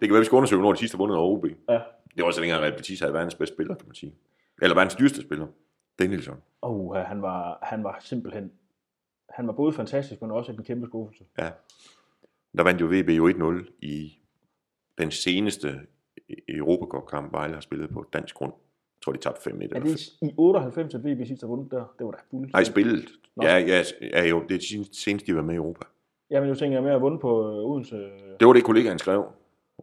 kan 0.00 0.10
være, 0.10 0.18
vi 0.18 0.24
skal 0.24 0.36
undersøge, 0.36 0.62
når 0.62 0.72
de 0.72 0.78
sidste 0.78 0.98
vundet 0.98 1.18
over 1.18 1.38
OB. 1.38 1.44
Ja. 1.68 1.78
Det 2.14 2.18
var 2.18 2.24
også 2.24 2.40
dengang, 2.40 2.62
Real 2.62 2.76
Betis 2.76 3.00
havde 3.00 3.12
verdens 3.12 3.34
bedste 3.34 3.54
spiller, 3.54 3.74
kan 3.74 3.86
man 3.86 3.94
sige. 3.94 4.14
Eller 4.62 4.74
verdens 4.74 4.94
dyreste 4.94 5.22
spiller. 5.22 5.46
Danielsson. 5.98 6.36
Oh, 6.62 6.96
han 6.96 7.22
var, 7.22 7.58
han 7.62 7.84
var 7.84 7.96
simpelthen... 8.00 8.50
Han 9.30 9.46
var 9.46 9.52
både 9.52 9.72
fantastisk, 9.72 10.22
men 10.22 10.30
også 10.30 10.52
en 10.52 10.64
kæmpe 10.64 10.86
skuffelse. 10.86 11.24
Ja. 11.38 11.50
Der 12.56 12.62
vandt 12.62 12.80
jo 12.80 12.86
VB 12.86 13.08
jo 13.08 13.28
1-0 13.28 13.78
i 13.82 14.18
den 14.98 15.10
seneste 15.10 15.80
Europacup-kamp, 16.48 17.32
Vejle 17.32 17.54
har 17.54 17.60
spillet 17.60 17.90
på 17.90 18.04
dansk 18.12 18.34
grund. 18.34 18.52
Jeg 18.52 19.02
tror, 19.04 19.12
de 19.12 19.18
tabte 19.18 19.50
5-1. 19.50 19.54
Er 19.54 19.58
eller 19.60 19.80
det 19.80 20.08
i 20.22 20.34
98, 20.36 20.94
at 20.94 21.04
VB 21.04 21.26
sidst 21.26 21.42
har 21.42 21.48
vundet 21.48 21.70
der? 21.70 21.94
Det 21.98 22.06
var 22.06 22.10
da 22.10 22.18
fuldstændig... 22.30 22.52
Nej, 22.52 22.64
spillet. 22.64 23.08
Nå. 23.36 23.44
Ja, 23.44 23.58
ja, 23.58 23.82
ja, 24.00 24.26
jo, 24.26 24.42
det 24.48 24.56
er 24.56 24.84
senest, 24.92 25.26
de 25.26 25.36
var 25.36 25.42
med 25.42 25.54
i 25.54 25.56
Europa. 25.56 25.86
Jamen, 26.30 26.48
nu 26.48 26.54
tænker 26.54 26.76
jeg 26.76 26.82
med 26.84 26.92
at 26.92 27.00
vunde 27.00 27.18
på 27.18 27.48
øh, 27.48 27.70
Odense. 27.70 27.96
Det 28.40 28.46
var 28.46 28.52
det, 28.52 28.64
kollegaen 28.64 28.98
skrev. 28.98 29.24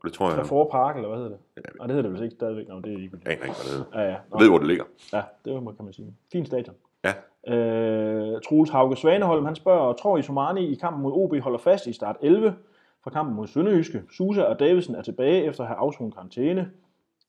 Det 0.04 0.14
tror 0.14 0.28
jeg. 0.30 0.36
Trafor 0.38 0.70
Park, 0.72 0.96
eller 0.96 1.10
hvad 1.10 1.18
hedder 1.18 1.30
det? 1.30 1.40
Nej, 1.78 1.88
det 1.88 1.96
hedder 1.96 2.02
det 2.02 2.12
vist 2.12 2.24
ikke 2.24 2.36
stadigvæk. 2.36 2.68
Nå, 2.68 2.82
det 2.82 2.94
er 2.94 2.98
ikke. 2.98 3.18
Jeg 3.26 3.32
aner 3.34 3.44
ikke, 3.44 3.56
hvad 3.56 3.66
det 3.66 3.72
hedder. 3.72 4.00
Ja, 4.00 4.06
ja. 4.12 4.18
Nå, 4.30 4.38
Jeg 4.38 4.42
ved, 4.42 4.50
hvor 4.50 4.58
det 4.58 4.68
ligger. 4.68 4.86
ja, 5.14 5.22
det 5.46 5.76
kan 5.78 5.86
man 5.86 5.94
sige. 5.94 6.16
Fin 6.32 6.46
stadion. 6.46 6.76
Ja. 7.04 7.14
Øh, 7.48 8.42
Troels 8.42 8.70
Hauge 8.70 8.98
Svaneholm, 8.98 9.46
han 9.46 9.56
spørger, 9.56 9.94
tror 9.94 10.18
I 10.18 10.22
Somani 10.22 10.72
i 10.72 10.76
kampen 10.76 11.04
mod 11.04 11.12
OB 11.12 11.40
holder 11.44 11.60
fast 11.60 11.88
i 11.88 11.94
start 11.94 12.18
11 12.22 12.56
fra 13.04 13.12
kampen 13.12 13.36
mod 13.36 13.48
Sønderjyske? 13.48 14.04
Susa 14.12 14.42
og 14.42 14.60
Davidsen 14.60 14.96
er 14.96 15.02
tilbage 15.02 15.44
efter 15.44 15.64
at 15.64 15.68
have 15.68 15.78
afsonet 15.78 16.14
karantæne, 16.14 16.72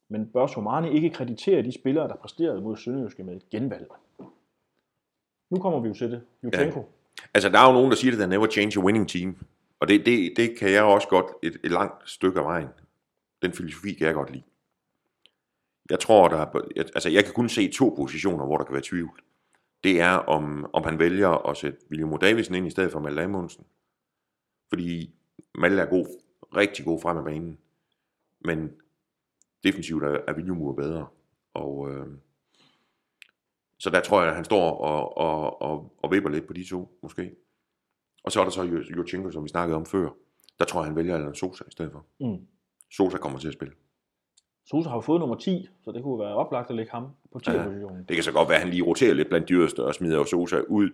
men 0.09 0.27
bør 0.27 0.47
Somani 0.47 0.91
ikke 0.91 1.11
kreditere 1.11 1.63
de 1.63 1.73
spillere, 1.73 2.09
der 2.09 2.17
præsterede 2.17 2.61
mod 2.61 2.77
Sønderjyske 2.77 3.23
med 3.23 3.37
et 3.37 3.51
genvalg? 3.51 3.93
Nu 5.51 5.59
kommer 5.59 5.81
vi 5.81 5.89
jo 5.89 5.95
til 5.95 6.11
det. 6.11 6.21
Jutenko. 6.45 6.79
Ja. 6.79 6.85
Altså, 7.35 7.49
der 7.49 7.59
er 7.59 7.67
jo 7.67 7.73
nogen, 7.73 7.91
der 7.91 7.97
siger, 7.97 8.13
at 8.13 8.19
der 8.19 8.27
never 8.27 8.47
change 8.47 8.81
a 8.81 8.85
winning 8.85 9.09
team. 9.09 9.37
Og 9.81 9.89
det, 9.89 10.07
det, 10.07 10.33
det 10.37 10.59
kan 10.59 10.71
jeg 10.71 10.83
også 10.83 11.09
godt 11.09 11.27
et, 11.43 11.57
et 11.65 11.71
langt 11.71 12.11
stykke 12.11 12.39
af 12.39 12.45
vejen. 12.45 12.69
Den 13.43 13.53
filosofi 13.53 13.93
kan 13.93 14.07
jeg 14.07 14.15
godt 14.15 14.31
lide. 14.31 14.43
Jeg 15.91 16.01
tror, 16.01 16.29
der 16.29 16.37
er, 16.37 16.61
altså 16.77 17.09
jeg 17.09 17.25
kan 17.25 17.35
kun 17.35 17.49
se 17.49 17.71
to 17.73 17.95
positioner, 17.97 18.45
hvor 18.45 18.57
der 18.57 18.65
kan 18.65 18.73
være 18.73 18.83
tvivl. 18.85 19.21
Det 19.85 20.01
er, 20.01 20.11
om, 20.11 20.71
om 20.73 20.85
han 20.85 20.99
vælger 20.99 21.49
at 21.49 21.57
sætte 21.57 21.79
William 21.91 22.19
Davidsen 22.19 22.55
ind 22.55 22.67
i 22.67 22.71
stedet 22.71 22.93
for 22.93 23.01
Malte 23.01 23.23
Amundsen. 23.23 23.65
Fordi 24.69 25.15
Malte 25.55 25.83
er 25.83 25.87
god, 25.87 26.07
rigtig 26.57 26.85
god 26.85 27.01
frem 27.01 27.17
af 27.17 27.25
banen. 27.25 27.59
Men 28.41 28.73
defensivt 29.65 30.05
er, 30.05 30.21
er 30.29 30.35
William 30.35 30.77
bedre. 30.77 31.07
Og, 31.55 31.91
øh, 31.91 32.07
så 33.79 33.91
der 33.91 34.01
tror 34.01 34.21
jeg, 34.21 34.29
at 34.29 34.35
han 34.35 34.45
står 34.45 34.71
og, 34.71 35.17
og, 35.17 35.63
og, 35.63 35.95
og 35.99 36.11
vipper 36.11 36.31
lidt 36.31 36.47
på 36.47 36.53
de 36.53 36.69
to, 36.69 36.99
måske. 37.03 37.35
Og 38.25 38.33
så 38.33 38.41
er 38.41 38.45
der 38.45 38.51
så 38.51 38.63
Jurchenko, 38.97 39.31
som 39.31 39.45
vi 39.45 39.49
snakkede 39.49 39.77
om 39.77 39.87
før. 39.87 40.11
Der 40.59 40.65
tror 40.65 40.81
jeg, 40.81 40.87
han 40.87 40.97
vælger 40.97 41.15
Alan 41.15 41.35
Sosa 41.35 41.65
i 41.69 41.71
stedet 41.71 41.93
for. 41.93 42.07
Mm. 42.21 42.47
Sosa 42.91 43.19
kommer 43.19 43.39
til 43.39 43.49
at 43.49 43.55
spille. 43.55 43.75
Sosa 44.71 44.89
har 44.89 44.97
jo 44.97 45.01
fået 45.01 45.21
nummer 45.21 45.37
10, 45.37 45.69
så 45.85 45.93
det 45.93 46.03
kunne 46.03 46.19
være 46.19 46.35
oplagt 46.35 46.71
at 46.71 46.77
lægge 46.77 46.93
ham 46.93 47.07
på 47.33 47.41
10-positionen. 47.47 48.05
Det 48.09 48.17
kan 48.17 48.25
så 48.25 48.33
godt 48.33 48.49
være, 48.49 48.57
at 48.57 48.63
han 48.63 48.71
lige 48.71 48.83
roterer 48.83 49.15
lidt 49.15 49.29
blandt 49.29 49.49
dyreste 49.49 49.85
og 49.85 49.95
smider 49.95 50.25
Sosa 50.25 50.61
ud 50.69 50.91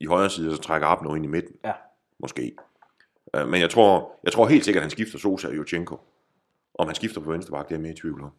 i 0.00 0.06
højre 0.06 0.30
side, 0.30 0.50
og 0.50 0.56
så 0.56 0.62
trækker 0.62 0.88
op 0.88 1.02
noget 1.02 1.16
ind 1.16 1.24
i 1.24 1.28
midten. 1.28 1.56
Ja. 1.64 1.72
Måske. 2.18 2.56
Øh, 3.36 3.48
Men 3.48 3.60
jeg 3.60 3.70
tror, 3.70 4.12
jeg 4.24 4.32
tror 4.32 4.46
helt 4.46 4.64
sikkert, 4.64 4.80
at 4.80 4.84
han 4.84 4.90
skifter 4.90 5.18
Sosa 5.18 5.48
og 5.48 5.56
Jurchenko. 5.56 5.96
Om 6.78 6.86
han 6.86 6.94
skifter 6.94 7.20
på 7.20 7.30
venstre 7.30 7.52
bak, 7.52 7.68
det 7.68 7.74
er 7.74 7.76
jeg 7.76 7.82
mere 7.82 7.92
i 7.92 7.96
tvivl 7.96 8.22
om. 8.22 8.30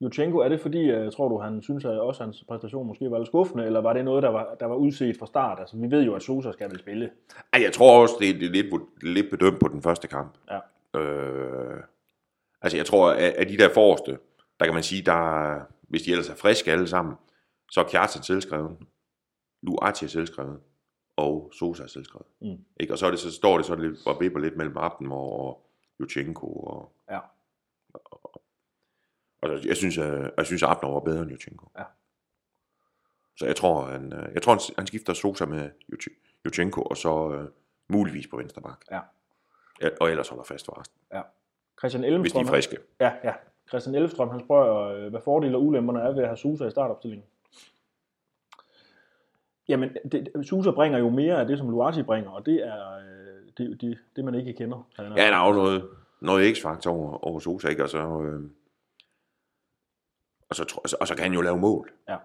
Jutsenko, 0.00 0.38
er 0.38 0.48
det 0.48 0.60
fordi, 0.60 0.90
øh, 0.90 1.12
tror 1.12 1.28
du, 1.28 1.38
han 1.38 1.62
synes, 1.62 1.84
at 1.84 2.00
også 2.00 2.22
hans 2.22 2.44
præstation 2.48 2.86
måske 2.86 3.10
var 3.10 3.18
lidt 3.18 3.26
skuffende, 3.26 3.64
eller 3.66 3.80
var 3.80 3.92
det 3.92 4.04
noget, 4.04 4.22
der 4.22 4.28
var, 4.28 4.56
der 4.60 4.66
var 4.66 4.74
udset 4.74 5.16
fra 5.18 5.26
start? 5.26 5.60
Altså, 5.60 5.76
vi 5.76 5.90
ved 5.90 6.02
jo, 6.02 6.14
at 6.14 6.22
Sosa 6.22 6.52
skal 6.52 6.70
vel 6.70 6.78
spille. 6.78 7.10
Ej, 7.52 7.62
jeg 7.62 7.72
tror 7.72 8.02
også, 8.02 8.14
det 8.20 8.28
er 8.28 8.38
det 8.38 8.46
er 8.46 8.50
lidt, 8.50 8.74
lidt 9.02 9.30
bedømt 9.30 9.60
på 9.60 9.68
den 9.68 9.82
første 9.82 10.08
kamp. 10.08 10.34
Ja. 10.50 11.00
Øh, 11.00 11.80
altså, 12.64 12.76
jeg 12.76 12.86
tror, 12.86 13.10
at, 13.10 13.18
at 13.32 13.48
de 13.48 13.58
der 13.58 13.74
forreste, 13.74 14.18
der 14.60 14.64
kan 14.64 14.74
man 14.74 14.82
sige, 14.82 15.02
der, 15.02 15.60
hvis 15.88 16.02
de 16.02 16.10
ellers 16.10 16.28
er 16.28 16.34
friske 16.34 16.72
alle 16.72 16.88
sammen, 16.88 17.14
så 17.70 17.80
er 17.80 17.88
Kjartan 17.88 18.22
selvskrevet, 18.22 18.78
Luati 19.62 20.04
er 20.04 20.08
selvskrevet, 20.08 20.60
og 21.16 21.52
Sosa 21.58 21.82
er 21.82 21.86
selvskrevet. 21.86 22.26
Mm. 22.40 22.64
Ikke? 22.80 22.92
Og 22.94 22.98
så, 22.98 23.06
er 23.06 23.10
det, 23.10 23.18
så 23.20 23.32
står 23.32 23.56
det 23.56 23.66
så 23.66 23.74
lidt, 23.74 24.06
og 24.06 24.20
vipper 24.20 24.40
lidt 24.40 24.56
mellem 24.56 24.76
Abdenmor 24.76 25.48
og 25.48 25.66
Jutsenko. 26.00 26.46
Og, 26.46 26.92
Ja. 27.10 27.20
og 29.42 29.64
jeg 29.66 29.76
synes, 29.76 29.98
at, 29.98 30.32
jeg 30.36 30.46
synes, 30.46 30.62
at 30.62 30.68
var 30.82 31.00
bedre 31.00 31.22
end 31.22 31.30
Jutsenko. 31.30 31.66
Ja. 31.78 31.84
Så 33.36 33.46
jeg 33.46 33.56
tror, 33.56 33.84
han, 33.86 34.12
øh, 34.12 34.34
jeg 34.34 34.42
tror, 34.42 34.52
han, 34.52 34.60
han 34.78 34.86
skifter 34.86 35.14
Sosa 35.14 35.44
med 35.46 35.70
Jut- 35.92 36.40
Jutsenko, 36.44 36.82
og 36.82 36.96
så 36.96 37.30
øh, 37.32 37.48
muligvis 37.88 38.26
på 38.26 38.36
venstre 38.36 38.62
bak. 38.62 38.84
Ja. 38.90 39.00
Ja, 39.80 39.88
og 40.00 40.10
ellers 40.10 40.28
holder 40.28 40.44
fast 40.44 40.66
for 40.66 40.80
resten, 40.80 40.98
Christian 41.90 42.00
hvis 42.02 42.10
de 42.10 42.14
Elmstrøm, 42.14 42.42
er 42.44 42.48
friske. 42.48 42.76
ja, 43.00 43.12
ja. 43.24 43.32
Christian 43.68 43.94
Elmstrøm, 43.94 44.28
han 44.28 44.40
spørger, 44.40 44.88
øh, 45.04 45.10
hvad 45.10 45.20
fordele 45.20 45.56
og 45.56 45.62
ulemperne 45.62 46.00
er 46.00 46.12
ved 46.12 46.22
at 46.22 46.28
have 46.28 46.36
Sosa 46.36 46.64
i 46.66 46.70
startopstillingen. 46.70 47.26
Jamen, 49.68 49.96
det, 50.12 50.28
Sosa 50.46 50.70
bringer 50.70 50.98
jo 50.98 51.10
mere 51.10 51.40
af 51.40 51.46
det, 51.46 51.58
som 51.58 51.70
Luati 51.70 52.02
bringer, 52.02 52.30
og 52.30 52.46
det 52.46 52.66
er 52.66 52.96
øh, 52.96 53.50
det, 53.58 53.80
det, 53.80 53.98
det, 54.16 54.24
man 54.24 54.34
ikke 54.34 54.52
kender. 54.52 54.88
Han 54.96 55.04
er- 55.06 55.22
Ja, 55.22 55.30
der 55.30 55.36
er 55.36 55.46
jo 55.48 55.52
noget, 55.52 55.88
noget 56.20 56.56
x-faktor 56.56 56.90
over, 56.90 57.24
over 57.26 57.38
Sosa, 57.40 57.68
ikke? 57.68 57.82
Og 57.82 57.88
så, 57.88 57.98
øh, 57.98 58.42
og, 60.48 60.56
så, 60.56 60.74
og, 60.82 60.88
så, 60.88 60.96
og 61.00 61.06
så 61.08 61.14
kan 61.14 61.22
han 61.24 61.32
jo 61.32 61.40
lave 61.40 61.58
mål. 61.58 61.92
Ja. 62.08 62.16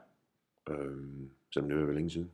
Øh, 0.69 0.97
selvom 1.53 1.69
det 1.69 1.81
er 1.81 1.85
vel 1.85 1.95
længe 1.95 2.09
siden. 2.09 2.31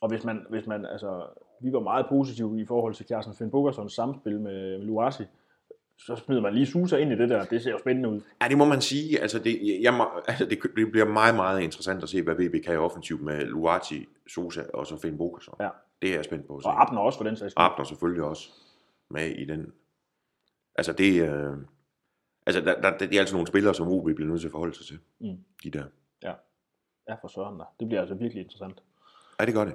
Og 0.00 0.08
hvis 0.08 0.24
man, 0.24 0.46
hvis 0.50 0.66
man, 0.66 0.86
altså, 0.86 1.26
vi 1.60 1.72
var 1.72 1.80
meget 1.80 2.06
positive 2.08 2.60
i 2.60 2.66
forhold 2.66 2.94
til 2.94 3.06
Kjærsen 3.06 3.34
Finn 3.34 3.50
Bogersons 3.50 3.92
samspil 3.94 4.40
med, 4.40 4.78
med 4.78 4.86
Luati, 4.86 5.22
så 6.06 6.16
smider 6.16 6.40
man 6.42 6.54
lige 6.54 6.66
Susa 6.66 6.96
ind 6.96 7.12
i 7.12 7.16
det 7.16 7.28
der. 7.28 7.44
Det 7.44 7.62
ser 7.62 7.70
jo 7.70 7.78
spændende 7.78 8.08
ud. 8.08 8.20
Ja, 8.42 8.48
det 8.48 8.58
må 8.58 8.64
man 8.64 8.80
sige. 8.80 9.20
Altså, 9.20 9.38
det, 9.38 9.78
jeg, 9.82 9.94
må- 9.94 10.20
altså, 10.28 10.44
det, 10.46 10.58
det 10.76 10.90
bliver 10.92 11.06
meget, 11.06 11.34
meget 11.34 11.60
interessant 11.60 12.02
at 12.02 12.08
se, 12.08 12.22
hvad 12.22 12.34
VB 12.34 12.64
kan 12.64 12.74
i 12.74 12.76
offensivt 12.76 13.22
med 13.22 13.40
Luati, 13.46 14.06
Sosa 14.28 14.62
og 14.74 14.86
så 14.86 14.96
Finn 15.00 15.18
Bogerson. 15.18 15.54
Ja. 15.60 15.68
Det 16.02 16.10
er 16.10 16.14
jeg 16.14 16.24
spændt 16.24 16.46
på 16.46 16.56
at 16.56 16.62
se. 16.62 16.68
Og 16.68 16.82
Abner 16.82 17.00
også 17.00 17.18
for 17.18 17.24
den 17.24 17.36
sags 17.36 17.52
skyld. 17.52 17.64
Abner 17.64 17.84
selvfølgelig 17.84 18.22
også 18.24 18.48
med 19.10 19.26
i 19.30 19.44
den. 19.44 19.72
Altså, 20.74 20.92
det, 20.92 21.22
øh, 21.28 21.52
altså 22.46 22.60
der, 22.60 22.80
der, 22.80 22.98
det 22.98 23.14
er 23.14 23.20
altså 23.20 23.34
nogle 23.34 23.46
spillere, 23.46 23.74
som 23.74 23.88
OB 23.88 24.04
bliver 24.14 24.28
nødt 24.30 24.40
til 24.40 24.48
at 24.48 24.52
forholde 24.52 24.74
sig 24.74 24.86
til. 24.86 24.98
Mm. 25.20 25.36
De 25.64 25.70
der. 25.70 25.84
Ja, 27.08 27.14
for 27.20 27.28
søren 27.28 27.58
da. 27.58 27.64
Det 27.80 27.88
bliver 27.88 28.00
altså 28.00 28.14
virkelig 28.14 28.42
interessant. 28.42 28.82
Ja, 29.40 29.46
det 29.46 29.54
gør 29.54 29.64
det. 29.64 29.74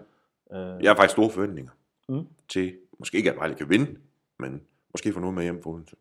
Øh, 0.53 0.83
Jeg 0.83 0.89
har 0.91 0.95
faktisk 0.95 1.11
store 1.11 1.29
forventninger 1.29 1.71
Mm. 2.09 2.27
til, 2.49 2.77
måske 2.99 3.17
ikke 3.17 3.31
at 3.31 3.37
Vejle 3.37 3.55
kan 3.55 3.69
vinde, 3.69 3.95
men 4.39 4.61
måske 4.97 5.13
få 5.13 5.19
noget 5.19 5.35
med 5.35 5.43
hjem 5.43 5.63
for 5.63 5.69
Odense. 5.69 5.95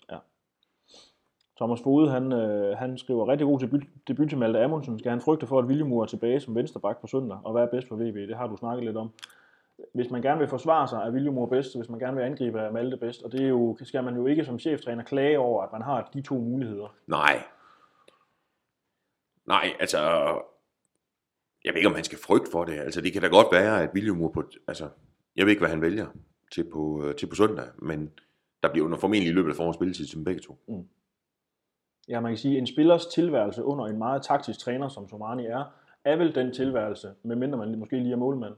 Thomas 1.56 1.80
Fode, 1.82 2.10
han, 2.10 2.32
øh, 2.32 2.76
han 2.78 2.98
skriver 2.98 3.28
rigtig 3.28 3.46
god 3.46 3.58
debut, 3.60 3.82
debut 4.08 4.28
til 4.28 4.38
Malte 4.38 4.64
Amundsen. 4.64 4.98
Skal 4.98 5.10
han 5.10 5.20
frygte 5.20 5.46
for, 5.46 5.58
at 5.58 5.68
Viljemur 5.68 6.02
er 6.02 6.06
tilbage 6.06 6.40
som 6.40 6.54
venstreback 6.54 7.00
på 7.00 7.06
søndag, 7.06 7.38
og 7.44 7.52
hvad 7.52 7.62
er 7.62 7.66
bedst 7.66 7.88
for 7.88 7.96
VB? 7.96 8.14
Det 8.14 8.36
har 8.36 8.46
du 8.46 8.56
snakket 8.56 8.84
lidt 8.84 8.96
om. 8.96 9.10
Hvis 9.94 10.10
man 10.10 10.22
gerne 10.22 10.38
vil 10.38 10.48
forsvare 10.48 10.88
sig, 10.88 10.96
er 10.96 11.10
Viljemur 11.10 11.46
bedst, 11.46 11.74
og 11.74 11.80
hvis 11.80 11.90
man 11.90 11.98
gerne 11.98 12.16
vil 12.16 12.24
angribe, 12.24 12.58
er 12.58 12.72
Malte 12.72 12.96
bedst. 12.96 13.22
Og 13.22 13.32
det 13.32 13.40
er 13.40 13.48
jo, 13.48 13.76
skal 13.82 14.04
man 14.04 14.16
jo 14.16 14.26
ikke 14.26 14.44
som 14.44 14.58
cheftræner 14.58 15.04
klage 15.04 15.38
over, 15.38 15.62
at 15.62 15.72
man 15.72 15.82
har 15.82 16.10
de 16.14 16.22
to 16.22 16.34
muligheder. 16.34 16.94
Nej. 17.06 17.42
Nej, 19.46 19.76
altså... 19.80 19.98
Jeg 21.64 21.72
ved 21.72 21.76
ikke, 21.76 21.88
om 21.88 21.94
han 21.94 22.04
skal 22.04 22.18
frygte 22.18 22.50
for 22.50 22.64
det. 22.64 22.78
Altså, 22.78 23.00
det 23.00 23.12
kan 23.12 23.22
da 23.22 23.28
godt 23.28 23.46
være, 23.52 23.82
at 23.82 23.90
William 23.94 24.32
på... 24.32 24.42
Altså, 24.68 24.88
jeg 25.36 25.46
ved 25.46 25.50
ikke, 25.50 25.60
hvad 25.60 25.70
han 25.70 25.82
vælger 25.82 26.06
til 26.52 26.64
på, 26.72 27.04
øh, 27.04 27.14
til 27.14 27.26
på 27.26 27.34
søndag, 27.34 27.64
men 27.78 28.10
der 28.62 28.72
bliver 28.72 28.88
jo 28.88 28.96
formentlig 28.96 29.30
i 29.30 29.34
løbet 29.34 29.50
af 29.50 29.56
forårets 29.56 29.76
spilletid 29.76 30.06
til 30.06 30.24
begge 30.24 30.40
to. 30.40 30.58
Ja, 32.08 32.20
man 32.20 32.30
kan 32.32 32.38
sige, 32.38 32.54
at 32.56 32.60
en 32.60 32.66
spillers 32.66 33.06
tilværelse 33.06 33.64
under 33.64 33.84
en 33.86 33.98
meget 33.98 34.22
taktisk 34.22 34.58
træner, 34.58 34.88
som 34.88 35.08
Somani 35.08 35.46
er, 35.46 35.64
er 36.04 36.16
vel 36.16 36.34
den 36.34 36.52
tilværelse, 36.52 37.08
medmindre 37.22 37.58
man 37.58 37.78
måske 37.78 37.98
lige 37.98 38.12
er 38.12 38.16
målmand, 38.16 38.54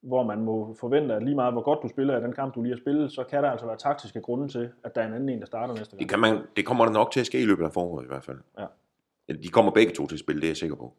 hvor 0.00 0.22
man 0.22 0.40
må 0.40 0.76
forvente, 0.80 1.14
at 1.14 1.22
lige 1.22 1.34
meget 1.34 1.52
hvor 1.52 1.62
godt 1.62 1.78
du 1.82 1.88
spiller 1.88 2.18
i 2.18 2.22
den 2.22 2.32
kamp, 2.32 2.54
du 2.54 2.62
lige 2.62 2.74
har 2.74 2.80
spillet, 2.80 3.12
så 3.12 3.24
kan 3.24 3.42
der 3.42 3.50
altså 3.50 3.66
være 3.66 3.76
taktiske 3.76 4.20
grunde 4.20 4.48
til, 4.48 4.70
at 4.84 4.94
der 4.94 5.00
er 5.02 5.06
en 5.06 5.14
anden 5.14 5.28
en, 5.28 5.40
der 5.40 5.46
starter 5.46 5.74
næste 5.74 5.90
Det, 5.90 5.98
gang. 5.98 6.10
kan 6.10 6.20
man, 6.20 6.42
det 6.56 6.66
kommer 6.66 6.84
der 6.84 6.92
nok 6.92 7.10
til 7.10 7.20
at 7.20 7.26
ske 7.26 7.40
i 7.42 7.44
løbet 7.44 7.64
af 7.64 7.72
foråret 7.72 8.04
i 8.04 8.08
hvert 8.08 8.24
fald. 8.24 8.38
Ja. 8.58 8.66
De 9.32 9.48
kommer 9.48 9.72
begge 9.72 9.92
to 9.92 10.06
til 10.06 10.16
at 10.16 10.20
spille, 10.20 10.40
det 10.40 10.46
er 10.46 10.50
jeg 10.50 10.56
sikker 10.56 10.76
på. 10.76 10.94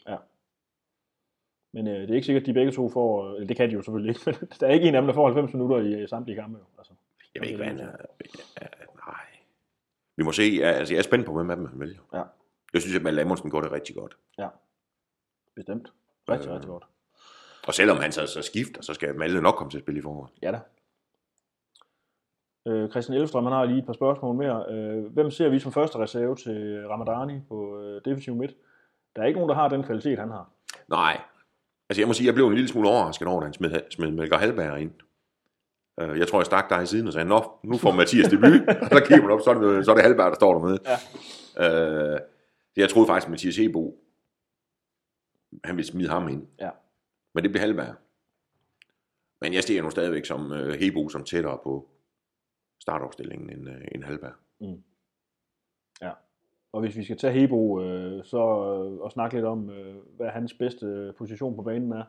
Men 1.73 1.87
øh, 1.87 2.01
det 2.01 2.09
er 2.09 2.15
ikke 2.15 2.25
sikkert, 2.25 2.41
at 2.43 2.47
de 2.47 2.53
begge 2.53 2.71
to 2.71 2.89
får, 2.89 3.33
eller 3.33 3.47
det 3.47 3.57
kan 3.57 3.69
de 3.69 3.73
jo 3.73 3.81
selvfølgelig 3.81 4.09
ikke, 4.09 4.21
men 4.25 4.49
der 4.59 4.67
er 4.67 4.71
ikke 4.71 4.87
en 4.87 4.95
af 4.95 5.01
dem, 5.01 5.07
der 5.07 5.13
får 5.13 5.25
90 5.25 5.53
minutter 5.53 5.77
i 5.77 5.93
øh, 5.93 6.09
samtlige 6.09 6.35
kampe. 6.35 6.57
Jo. 6.57 6.65
Altså, 6.77 6.93
Jeg 7.37 7.41
ved 7.41 7.47
ikke, 7.47 7.57
hvad 7.57 7.67
han 7.67 7.79
er. 7.79 7.91
Ja, 8.61 8.67
nej. 9.07 9.25
Vi 10.17 10.23
må 10.23 10.31
se. 10.31 10.43
Ja, 10.43 10.71
altså, 10.71 10.93
jeg 10.93 10.99
er 10.99 11.03
spændt 11.03 11.25
på, 11.25 11.33
hvem 11.33 11.49
af 11.49 11.55
dem 11.55 11.65
han 11.65 11.79
vælger. 11.79 11.99
Ja. 12.13 12.23
Jeg 12.73 12.81
synes, 12.81 12.95
at 12.95 13.01
Malte 13.01 13.21
Amundsen 13.21 13.49
går 13.49 13.61
det 13.61 13.71
rigtig 13.71 13.95
godt. 13.95 14.17
bestemt. 15.55 15.91
Rigtig, 16.29 16.47
Øh. 16.49 16.53
rigtig 16.55 16.67
godt. 16.69 16.83
Og 17.67 17.73
selvom 17.73 17.97
han 17.97 18.11
så, 18.11 18.25
så 18.27 18.41
skifter, 18.41 18.81
så 18.81 18.93
skal 18.93 19.15
Malte 19.15 19.41
nok 19.41 19.55
komme 19.55 19.71
til 19.71 19.77
at 19.77 19.83
spille 19.83 19.99
i 19.99 20.01
foråret. 20.01 20.31
Ja 20.41 20.51
da. 20.51 20.59
Øh, 22.67 22.89
Christian 22.89 23.17
Elfstrøm, 23.17 23.43
han 23.43 23.53
har 23.53 23.65
lige 23.65 23.79
et 23.79 23.85
par 23.85 23.93
spørgsmål 23.93 24.35
mere. 24.35 24.65
Øh, 24.69 25.05
hvem 25.05 25.31
ser 25.31 25.49
vi 25.49 25.59
som 25.59 25.71
første 25.71 25.97
reserve 25.99 26.35
til 26.35 26.87
Ramadani 26.87 27.39
på 27.47 27.79
øh, 27.81 28.01
defensiv 28.05 28.35
midt? 28.35 28.55
Der 29.15 29.21
er 29.21 29.25
ikke 29.25 29.39
nogen, 29.39 29.49
der 29.49 29.55
har 29.55 29.67
den 29.69 29.83
kvalitet, 29.83 30.19
han 30.19 30.29
har. 30.29 30.49
Nej. 30.87 31.21
Altså 31.89 32.01
jeg 32.01 32.07
må 32.07 32.13
sige, 32.13 32.27
jeg 32.27 32.33
blev 32.33 32.47
en 32.47 32.53
lille 32.53 32.67
smule 32.67 32.89
overrasket 32.89 33.27
over, 33.27 33.37
at 33.37 33.43
han 33.43 33.53
smed, 33.53 33.81
smed 33.91 34.11
Melker 34.11 34.37
Halberg 34.37 34.79
ind. 34.81 34.91
Øh, 35.99 36.19
Jeg 36.19 36.27
tror, 36.27 36.39
jeg 36.39 36.45
stak 36.45 36.69
dig 36.69 36.83
i 36.83 36.85
siden 36.85 37.07
og 37.07 37.13
sagde, 37.13 37.27
Nå, 37.29 37.51
nu 37.63 37.77
får 37.77 37.91
Mathias 37.91 38.27
debut. 38.27 38.61
og 38.81 38.87
så 38.91 39.03
kigger 39.07 39.21
man 39.23 39.31
op, 39.31 39.41
så 39.41 39.49
er 39.49 39.53
det, 39.53 39.85
så 39.85 39.91
er 39.91 39.95
det 39.95 40.03
Halberg, 40.03 40.29
der 40.29 40.35
står 40.35 40.53
dernede. 40.59 40.79
Ja. 41.57 42.13
Øh, 42.13 42.19
jeg 42.77 42.89
troede 42.89 43.07
faktisk, 43.07 43.27
at 43.27 43.31
Mathias 43.31 43.57
Hebo, 43.57 43.97
han 45.63 45.75
ville 45.77 45.87
smide 45.87 46.09
ham 46.09 46.27
ind. 46.29 46.47
Ja. 46.59 46.69
Men 47.33 47.43
det 47.43 47.51
blev 47.51 47.59
Halberg. 47.61 47.95
Men 49.41 49.53
jeg 49.53 49.63
stiger 49.63 49.81
nu 49.81 49.89
stadigvæk 49.89 50.25
som 50.25 50.51
uh, 50.51 50.57
Hebo 50.69 51.09
som 51.09 51.23
tættere 51.23 51.57
på 51.63 51.89
startopstillingen 52.81 53.49
end, 53.49 53.67
uh, 53.69 53.75
end 53.91 54.03
Halberg. 54.03 54.33
Og 56.71 56.81
hvis 56.81 56.97
vi 56.97 57.03
skal 57.03 57.17
tage 57.17 57.33
Hebo, 57.33 57.81
øh, 57.81 58.23
så 58.25 58.37
øh, 58.37 58.99
og 58.99 59.11
snakke 59.11 59.35
lidt 59.35 59.45
om, 59.45 59.69
øh, 59.69 59.95
hvad 60.17 60.27
hans 60.27 60.53
bedste 60.53 60.85
øh, 60.85 61.13
position 61.13 61.55
på 61.55 61.61
banen 61.61 61.91
er. 61.91 62.03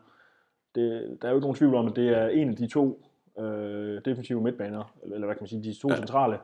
Det, 0.75 1.17
der 1.21 1.27
er 1.27 1.31
jo 1.31 1.37
ikke 1.37 1.45
nogen 1.45 1.55
tvivl 1.55 1.75
om, 1.75 1.87
at 1.87 1.95
det 1.95 2.09
er 2.09 2.27
en 2.27 2.49
af 2.49 2.55
de 2.55 2.67
to 2.67 3.05
øh, 3.39 4.01
defensive 4.05 4.41
midtbaner, 4.41 4.95
eller, 5.03 5.25
hvad 5.27 5.35
kan 5.35 5.41
man 5.43 5.47
sige, 5.47 5.63
de 5.63 5.79
to 5.81 5.89
Ja. 5.89 5.95
centrale. 5.95 6.39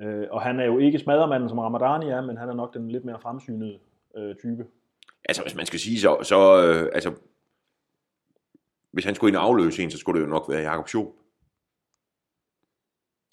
Øh, 0.00 0.26
og 0.30 0.42
han 0.42 0.60
er 0.60 0.64
jo 0.64 0.78
ikke 0.78 0.98
smadremanden, 0.98 1.48
som 1.48 1.58
Ramadani 1.58 2.06
er, 2.10 2.20
men 2.20 2.36
han 2.36 2.48
er 2.48 2.54
nok 2.54 2.74
den 2.74 2.90
lidt 2.90 3.04
mere 3.04 3.20
fremsynede 3.20 3.78
øh, 4.16 4.36
type. 4.36 4.66
Altså, 5.24 5.42
hvis 5.42 5.54
man 5.54 5.66
skal 5.66 5.78
sige, 5.80 6.00
så, 6.00 6.18
så 6.22 6.36
øh, 6.66 6.90
altså, 6.92 7.14
hvis 8.90 9.04
han 9.04 9.14
skulle 9.14 9.28
ind 9.30 9.36
og 9.36 9.44
afløse 9.44 9.82
en, 9.82 9.90
så 9.90 9.98
skulle 9.98 10.20
det 10.20 10.26
jo 10.26 10.30
nok 10.30 10.44
være 10.48 10.60
Jakob 10.60 10.88
Schoop. 10.88 11.06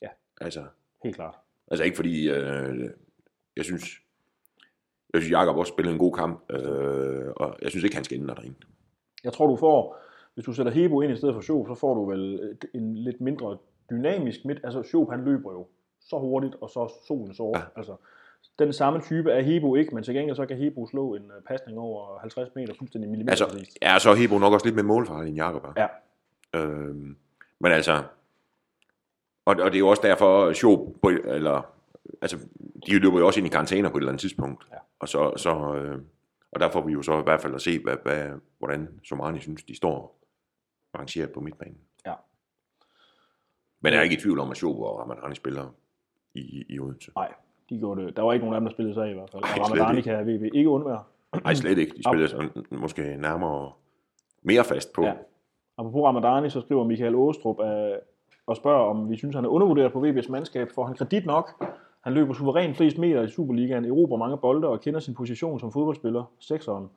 Ja. 0.01 0.07
Altså, 0.41 0.65
Helt 1.03 1.15
klart. 1.15 1.35
altså 1.67 1.83
ikke 1.83 1.95
fordi, 1.95 2.29
øh, 2.29 2.89
jeg 3.55 3.65
synes, 3.65 4.01
jeg 5.13 5.21
synes, 5.21 5.31
Jakob 5.31 5.57
også 5.57 5.69
spillede 5.73 5.93
en 5.93 5.99
god 5.99 6.13
kamp, 6.13 6.51
øh, 6.51 7.27
og 7.35 7.57
jeg 7.61 7.69
synes 7.69 7.83
ikke, 7.83 7.95
han 7.95 8.03
skal 8.05 8.19
ændre 8.19 8.35
derinde. 8.35 8.55
Jeg 9.23 9.33
tror, 9.33 9.47
du 9.47 9.55
får, 9.55 9.97
hvis 10.37 10.45
du 10.45 10.53
sætter 10.53 10.71
Hebo 10.71 11.01
ind 11.01 11.13
i 11.13 11.15
stedet 11.15 11.33
for 11.35 11.41
Schoop, 11.41 11.67
så 11.67 11.75
får 11.75 11.93
du 11.93 12.09
vel 12.09 12.33
et- 12.51 12.65
en 12.73 12.95
lidt 12.97 13.21
mindre 13.21 13.57
dynamisk 13.89 14.45
midt. 14.45 14.59
Altså 14.63 14.83
Schoop, 14.83 15.09
han 15.11 15.23
løber 15.25 15.51
jo 15.51 15.67
så 16.01 16.17
hurtigt, 16.19 16.55
og 16.61 16.69
så 16.69 16.93
solen 17.07 17.33
så 17.33 17.51
ja. 17.55 17.61
Altså, 17.75 17.95
den 18.59 18.73
samme 18.73 19.01
type 19.01 19.31
er 19.31 19.41
Hebo 19.41 19.75
ikke, 19.75 19.95
men 19.95 20.03
til 20.03 20.13
gengæld 20.13 20.35
så 20.35 20.45
kan 20.45 20.57
Hebo 20.57 20.87
slå 20.87 21.15
en 21.15 21.23
øh, 21.23 21.43
pasning 21.47 21.79
over 21.79 22.19
50 22.19 22.49
meter 22.55 22.73
fuldstændig 22.77 23.09
millimeter. 23.09 23.45
Altså, 23.45 23.77
ja, 23.81 23.99
så 23.99 24.09
er 24.09 24.15
Hebo 24.15 24.37
nok 24.39 24.53
også 24.53 24.65
lidt 24.65 24.75
med 24.75 24.83
målfarlig 24.83 25.27
end 25.29 25.37
Jakob 25.37 25.63
er. 25.63 25.73
Ja. 26.53 26.59
Øhm, 26.59 27.17
men 27.59 27.71
altså, 27.71 27.93
og, 29.45 29.55
og 29.59 29.71
det 29.71 29.75
er 29.75 29.79
jo 29.79 29.87
også 29.87 30.01
derfor, 30.05 30.53
Schoop, 30.53 30.79
eller, 31.25 31.61
altså, 32.21 32.37
de 32.87 32.99
løber 32.99 33.19
jo 33.19 33.25
også 33.27 33.39
ind 33.39 33.47
i 33.47 33.49
karantæner 33.51 33.89
på 33.89 33.97
et 33.97 34.01
eller 34.01 34.11
andet 34.11 34.21
tidspunkt. 34.21 34.67
Ja. 34.71 34.77
Og, 34.99 35.07
så, 35.07 35.33
så, 35.37 35.75
øh, 35.75 36.01
og 36.51 36.59
der 36.59 36.69
får 36.69 36.81
vi 36.81 36.91
jo 36.93 37.01
så 37.01 37.19
i 37.19 37.23
hvert 37.23 37.41
fald 37.41 37.55
at 37.55 37.61
se, 37.61 37.79
hvad, 37.79 37.95
hvad, 38.03 38.27
hvordan 38.59 38.89
Somani 39.03 39.39
synes, 39.39 39.63
de 39.63 39.75
står 39.75 40.17
rangeret 40.97 41.31
på 41.31 41.39
midtbanen. 41.39 41.77
Ja. 42.05 42.13
Men 43.81 43.93
jeg 43.93 43.99
er 43.99 44.03
ikke 44.03 44.17
i 44.17 44.19
tvivl 44.19 44.39
om, 44.39 44.51
at 44.51 44.57
Schoop 44.57 44.79
og 44.79 44.99
Ramadani 44.99 45.35
spiller 45.35 45.65
i, 46.33 46.65
i 46.69 46.79
Odense. 46.79 47.11
Nej, 47.15 47.33
de 47.69 47.77
gjorde 47.79 48.05
det. 48.05 48.15
Der 48.15 48.21
var 48.21 48.33
ikke 48.33 48.45
nogen 48.45 48.55
af 48.55 48.61
dem, 48.61 48.67
der 48.67 48.73
spillede 48.73 48.93
sig 48.93 49.11
i 49.11 49.13
hvert 49.13 49.29
fald. 49.29 49.43
Slet 49.43 49.65
Ramadani 49.65 50.01
kan 50.01 50.27
VB 50.27 50.43
ikke 50.53 50.69
undvære. 50.69 51.03
Nej, 51.43 51.53
slet 51.53 51.77
ikke. 51.77 51.97
De 51.97 52.03
spiller 52.03 52.27
sådan, 52.27 52.49
måske 52.71 53.17
nærmere 53.17 53.71
mere 54.41 54.63
fast 54.63 54.93
på. 54.93 55.03
Ja. 55.03 55.13
Apropos 55.77 56.03
Ramadani, 56.03 56.49
så 56.49 56.61
skriver 56.61 56.83
Michael 56.83 57.15
Åstrup 57.15 57.59
øh, 57.59 57.97
og 58.45 58.55
spørger, 58.55 58.89
om 58.89 59.09
vi 59.09 59.17
synes, 59.17 59.35
han 59.35 59.45
er 59.45 59.49
undervurderet 59.49 59.93
på 59.93 60.05
VB's 60.05 60.31
mandskab. 60.31 60.67
Får 60.75 60.85
han 60.85 60.95
kredit 60.95 61.25
nok? 61.25 61.65
Han 62.01 62.13
løber 62.13 62.33
suverænt 62.33 62.77
flest 62.77 62.97
meter 62.97 63.21
i 63.21 63.29
Superligaen, 63.29 63.85
erobrer 63.85 64.17
mange 64.17 64.37
bolde 64.37 64.67
og 64.67 64.81
kender 64.81 64.99
sin 64.99 65.15
position 65.15 65.59
som 65.59 65.71
fodboldspiller, 65.71 66.23
sekseren. 66.39 66.89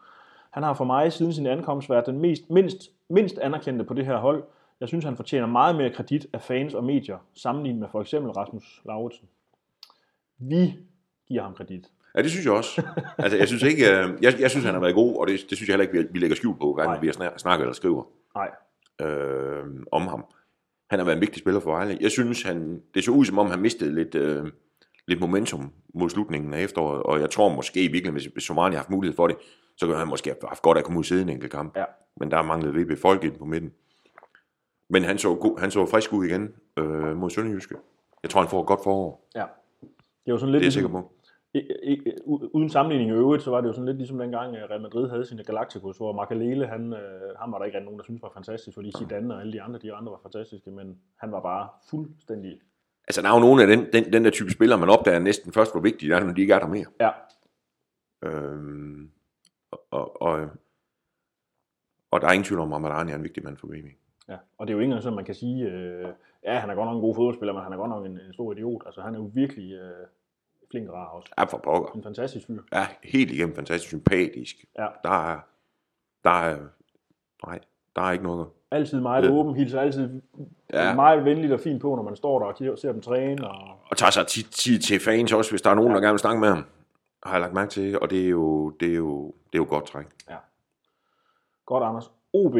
Han 0.50 0.62
har 0.62 0.74
for 0.74 0.84
mig 0.84 1.12
siden 1.12 1.32
sin 1.32 1.46
ankomst 1.46 1.90
været 1.90 2.06
den 2.06 2.18
mest, 2.18 2.50
mindst, 2.50 2.90
mindst 3.10 3.38
anerkendte 3.38 3.84
på 3.84 3.94
det 3.94 4.06
her 4.06 4.16
hold. 4.16 4.44
Jeg 4.80 4.88
synes, 4.88 5.04
han 5.04 5.16
fortjener 5.16 5.46
meget 5.46 5.76
mere 5.76 5.90
kredit 5.90 6.26
af 6.32 6.42
fans 6.42 6.74
og 6.74 6.84
medier, 6.84 7.18
sammenlignet 7.34 7.80
med 7.80 7.88
for 7.92 8.00
eksempel 8.00 8.30
Rasmus 8.32 8.82
Lauritsen. 8.86 9.28
Vi 10.38 10.74
giver 11.28 11.42
ham 11.42 11.54
kredit. 11.54 11.86
Ja, 12.16 12.22
det 12.22 12.30
synes 12.30 12.46
jeg 12.46 12.52
også. 12.54 12.82
altså, 13.18 13.38
jeg 13.38 13.48
synes 13.48 13.62
ikke, 13.62 13.84
øh, 13.90 14.08
jeg, 14.22 14.40
jeg 14.40 14.50
synes, 14.50 14.64
han 14.64 14.74
har 14.74 14.80
været 14.80 14.94
god, 14.94 15.16
og 15.16 15.26
det, 15.26 15.40
det 15.50 15.56
synes 15.58 15.68
jeg 15.68 15.72
heller 15.72 15.86
ikke, 15.86 15.98
vi, 15.98 16.06
vi 16.12 16.18
lægger 16.18 16.36
skjul 16.36 16.56
på, 16.58 16.74
hverken 16.74 16.90
Nej. 16.92 17.00
vi 17.00 17.06
har 17.06 17.12
snak- 17.12 17.38
snakket 17.38 17.64
eller 17.64 17.74
skriver 17.74 18.04
Nej, 18.34 18.50
øh, 19.08 19.64
om 19.92 20.02
ham. 20.06 20.24
Han 20.90 20.98
har 20.98 21.06
været 21.06 21.16
en 21.16 21.20
vigtig 21.20 21.38
spiller 21.40 21.60
for 21.60 21.70
Vejle. 21.70 21.98
Jeg 22.00 22.10
synes, 22.10 22.42
han, 22.42 22.82
det 22.94 23.04
så 23.04 23.10
ud 23.10 23.24
som 23.24 23.38
om, 23.38 23.50
han 23.50 23.60
mistede 23.60 23.94
lidt, 23.94 24.14
øh, 24.14 24.46
lidt 25.08 25.20
momentum 25.20 25.72
mod 25.94 26.08
slutningen 26.10 26.54
af 26.54 26.62
efteråret, 26.62 27.02
og 27.02 27.20
jeg 27.20 27.30
tror 27.30 27.54
måske 27.54 27.80
i 27.84 27.92
virkeligheden, 27.92 28.30
hvis, 28.34 28.44
Somani 28.44 28.74
har 28.74 28.78
haft 28.80 28.90
mulighed 28.90 29.16
for 29.16 29.26
det, 29.26 29.36
så 29.76 29.86
kunne 29.86 29.96
han 29.96 30.08
måske 30.08 30.30
have 30.30 30.48
haft 30.48 30.62
godt 30.62 30.78
at 30.78 30.84
komme 30.84 30.98
ud 30.98 31.02
og 31.02 31.06
sidde 31.06 31.22
en 31.22 31.28
enkelt 31.28 31.52
kamp. 31.52 31.76
Ja. 31.76 31.84
Men 32.16 32.30
der 32.30 32.42
manglede 32.42 32.74
VB 32.84 32.98
folk 32.98 33.24
ind 33.24 33.38
på 33.38 33.44
midten. 33.44 33.72
Men 34.90 35.02
han 35.04 35.18
så, 35.18 35.34
god, 35.34 35.60
han 35.60 35.70
så 35.70 35.86
frisk 35.86 36.12
ud 36.12 36.24
igen 36.24 36.54
øh, 36.76 37.16
mod 37.16 37.30
Sønderjyske. 37.30 37.74
Jeg 38.22 38.30
tror, 38.30 38.40
han 38.40 38.50
får 38.50 38.60
et 38.60 38.66
godt 38.66 38.80
forår. 38.84 39.28
ja. 39.34 39.44
Det 40.24 40.30
er 40.30 40.32
jo 40.32 40.38
sådan 40.38 40.52
lidt 40.52 40.62
Det 40.62 40.66
er 40.66 40.80
jeg 40.82 40.82
ligesom- 40.82 40.90
sikker 40.92 41.00
på. 41.00 41.12
I- 41.54 42.46
uden 42.56 42.68
sammenligning 42.70 43.10
i 43.10 43.14
øvrigt, 43.14 43.42
så 43.42 43.50
var 43.50 43.60
det 43.60 43.68
jo 43.68 43.72
sådan 43.72 43.86
lidt 43.86 43.96
ligesom 43.96 44.18
dengang 44.18 44.56
øh, 44.56 44.62
Real 44.62 44.80
Madrid 44.82 45.08
havde 45.10 45.26
sine 45.26 45.44
Galacticos, 45.44 45.96
hvor 45.96 46.12
Makalele, 46.12 46.66
han, 46.66 46.92
øh, 46.92 47.36
han 47.40 47.52
var 47.52 47.58
der 47.58 47.64
ikke 47.64 47.76
rigtig 47.76 47.84
nogen, 47.84 47.98
der 47.98 48.04
syntes 48.04 48.22
var 48.22 48.30
fantastisk, 48.34 48.74
fordi 48.74 48.92
Zidane 48.98 49.34
og 49.34 49.40
alle 49.40 49.52
de 49.52 49.62
andre, 49.62 49.78
de 49.78 49.92
andre 49.92 50.12
var 50.12 50.18
fantastiske, 50.22 50.70
men 50.70 50.98
han 51.16 51.32
var 51.32 51.40
bare 51.40 51.68
fuldstændig... 51.90 52.60
Altså, 53.10 53.22
der 53.22 53.28
er 53.28 53.34
jo 53.34 53.40
nogle 53.40 53.62
af 53.62 53.68
den, 53.68 53.92
den, 53.92 54.12
den 54.12 54.24
der 54.24 54.30
type 54.30 54.50
spillere, 54.50 54.78
man 54.78 54.88
opdager 54.88 55.18
næsten 55.18 55.52
først, 55.52 55.72
hvor 55.72 55.80
vigtige 55.80 56.10
de 56.10 56.16
er, 56.16 56.24
når 56.24 56.32
de 56.32 56.40
ikke 56.40 56.52
er 56.54 56.58
der 56.58 56.66
mere. 56.66 56.86
Ja, 57.00 57.10
Øhm, 58.22 59.10
og, 59.90 60.22
og, 60.22 60.48
og 62.10 62.20
der 62.20 62.26
er 62.26 62.32
ingen 62.32 62.44
tvivl 62.44 62.60
om, 62.60 62.72
at 62.72 62.76
Ramadani 62.76 63.12
er 63.12 63.16
en 63.16 63.22
vigtig 63.22 63.44
mand 63.44 63.56
for 63.56 63.66
VB. 63.66 63.86
ja. 64.28 64.36
Og 64.58 64.66
det 64.66 64.72
er 64.72 64.74
jo 64.74 64.78
ikke 64.80 64.84
engang 64.84 65.02
sådan, 65.02 65.16
man 65.16 65.24
kan 65.24 65.34
sige, 65.34 65.64
øh, 65.64 66.08
ja, 66.44 66.58
han 66.58 66.70
er 66.70 66.74
godt 66.74 66.86
nok 66.86 66.94
en 66.94 67.00
god 67.00 67.14
fodboldspiller, 67.14 67.52
men 67.52 67.62
han 67.62 67.72
er 67.72 67.76
godt 67.76 67.88
nok 67.90 68.06
en, 68.06 68.12
en 68.12 68.32
stor 68.32 68.52
idiot. 68.52 68.82
Altså, 68.86 69.00
han 69.00 69.14
er 69.14 69.18
jo 69.18 69.30
virkelig 69.34 69.72
øh, 69.72 70.06
flink 70.70 70.88
og 70.88 70.94
rar 70.94 71.06
også. 71.06 71.32
Er 71.36 71.46
for 71.46 71.58
pokker. 71.58 71.92
En 71.92 72.02
fantastisk 72.02 72.46
fyr. 72.46 72.62
Er 72.72 72.86
helt 73.02 73.30
igennem 73.30 73.54
fantastisk 73.54 73.88
sympatisk. 73.88 74.56
Ja. 74.78 74.86
Der 75.04 75.30
er, 75.32 75.40
der 76.24 76.30
er, 76.30 76.58
nej, 77.46 77.60
der 77.96 78.02
er 78.02 78.12
ikke 78.12 78.24
noget. 78.24 78.48
Altid 78.70 79.00
meget 79.00 79.24
Ja. 79.24 79.30
åben, 79.30 79.54
hilser 79.54 79.80
altid 79.80 80.20
Ja. 80.72 80.88
ja. 80.88 80.94
meget 80.94 81.24
venligt 81.24 81.52
og 81.52 81.61
fint 81.61 81.83
på, 81.83 81.94
når 81.96 82.02
man 82.02 82.16
står 82.16 82.38
der 82.38 82.70
og 82.70 82.78
ser 82.78 82.92
dem 82.92 83.00
træne. 83.00 83.48
Og, 83.50 83.68
Og 83.90 83.96
tager 83.96 84.11
sig 84.11 84.26
tit 84.26 84.46
tid 84.50 84.78
til 84.78 85.00
fans 85.00 85.33
også, 85.33 85.50
hvis 85.52 85.62
der 85.62 85.70
er 85.70 85.74
nogen, 85.74 85.90
Ja. 85.90 85.94
der 85.94 86.00
gerne 86.00 86.12
vil 86.12 86.18
snakke 86.18 86.40
med 86.40 86.48
ham. 86.48 86.64
Har 87.22 87.33
jeg 87.33 87.40
lagt 87.40 87.54
mærke 87.54 87.70
til, 87.70 88.00
og 88.00 88.11
det 88.11 88.24
er 88.24 88.28
jo, 88.28 88.70
det 88.70 88.90
er 88.92 88.96
jo, 88.96 89.26
det 89.26 89.54
er 89.54 89.59
jo 89.59 89.66
godt 89.68 89.87
træk. 89.87 90.06
Godt, 91.66 91.85
Anders. 91.85 92.11
OB. 92.33 92.54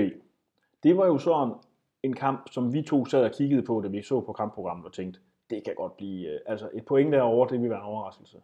Det 0.83 0.96
var 0.96 1.07
jo 1.07 1.18
sådan 1.18 1.55
en 2.03 2.12
kamp, 2.14 2.49
som 2.51 2.73
vi 2.73 2.83
to 2.83 3.05
sad 3.07 3.25
og 3.25 3.31
kiggede 3.33 3.62
på, 3.62 3.81
da 3.85 3.88
vi 3.88 4.03
så 4.03 4.20
på 4.20 4.33
kampprogrammet 4.33 4.87
og 4.87 4.92
tænkte, 4.92 5.20
det 5.51 5.64
kan 5.64 5.75
godt 5.77 5.96
blive, 5.96 6.29
øh, 6.29 6.40
altså 6.46 6.68
et 6.75 6.85
point 6.85 7.12
derovre, 7.12 7.49
det 7.55 7.62
vil 7.62 7.70
være 7.70 7.79
en 7.79 7.85
overraskelse. 7.85 8.37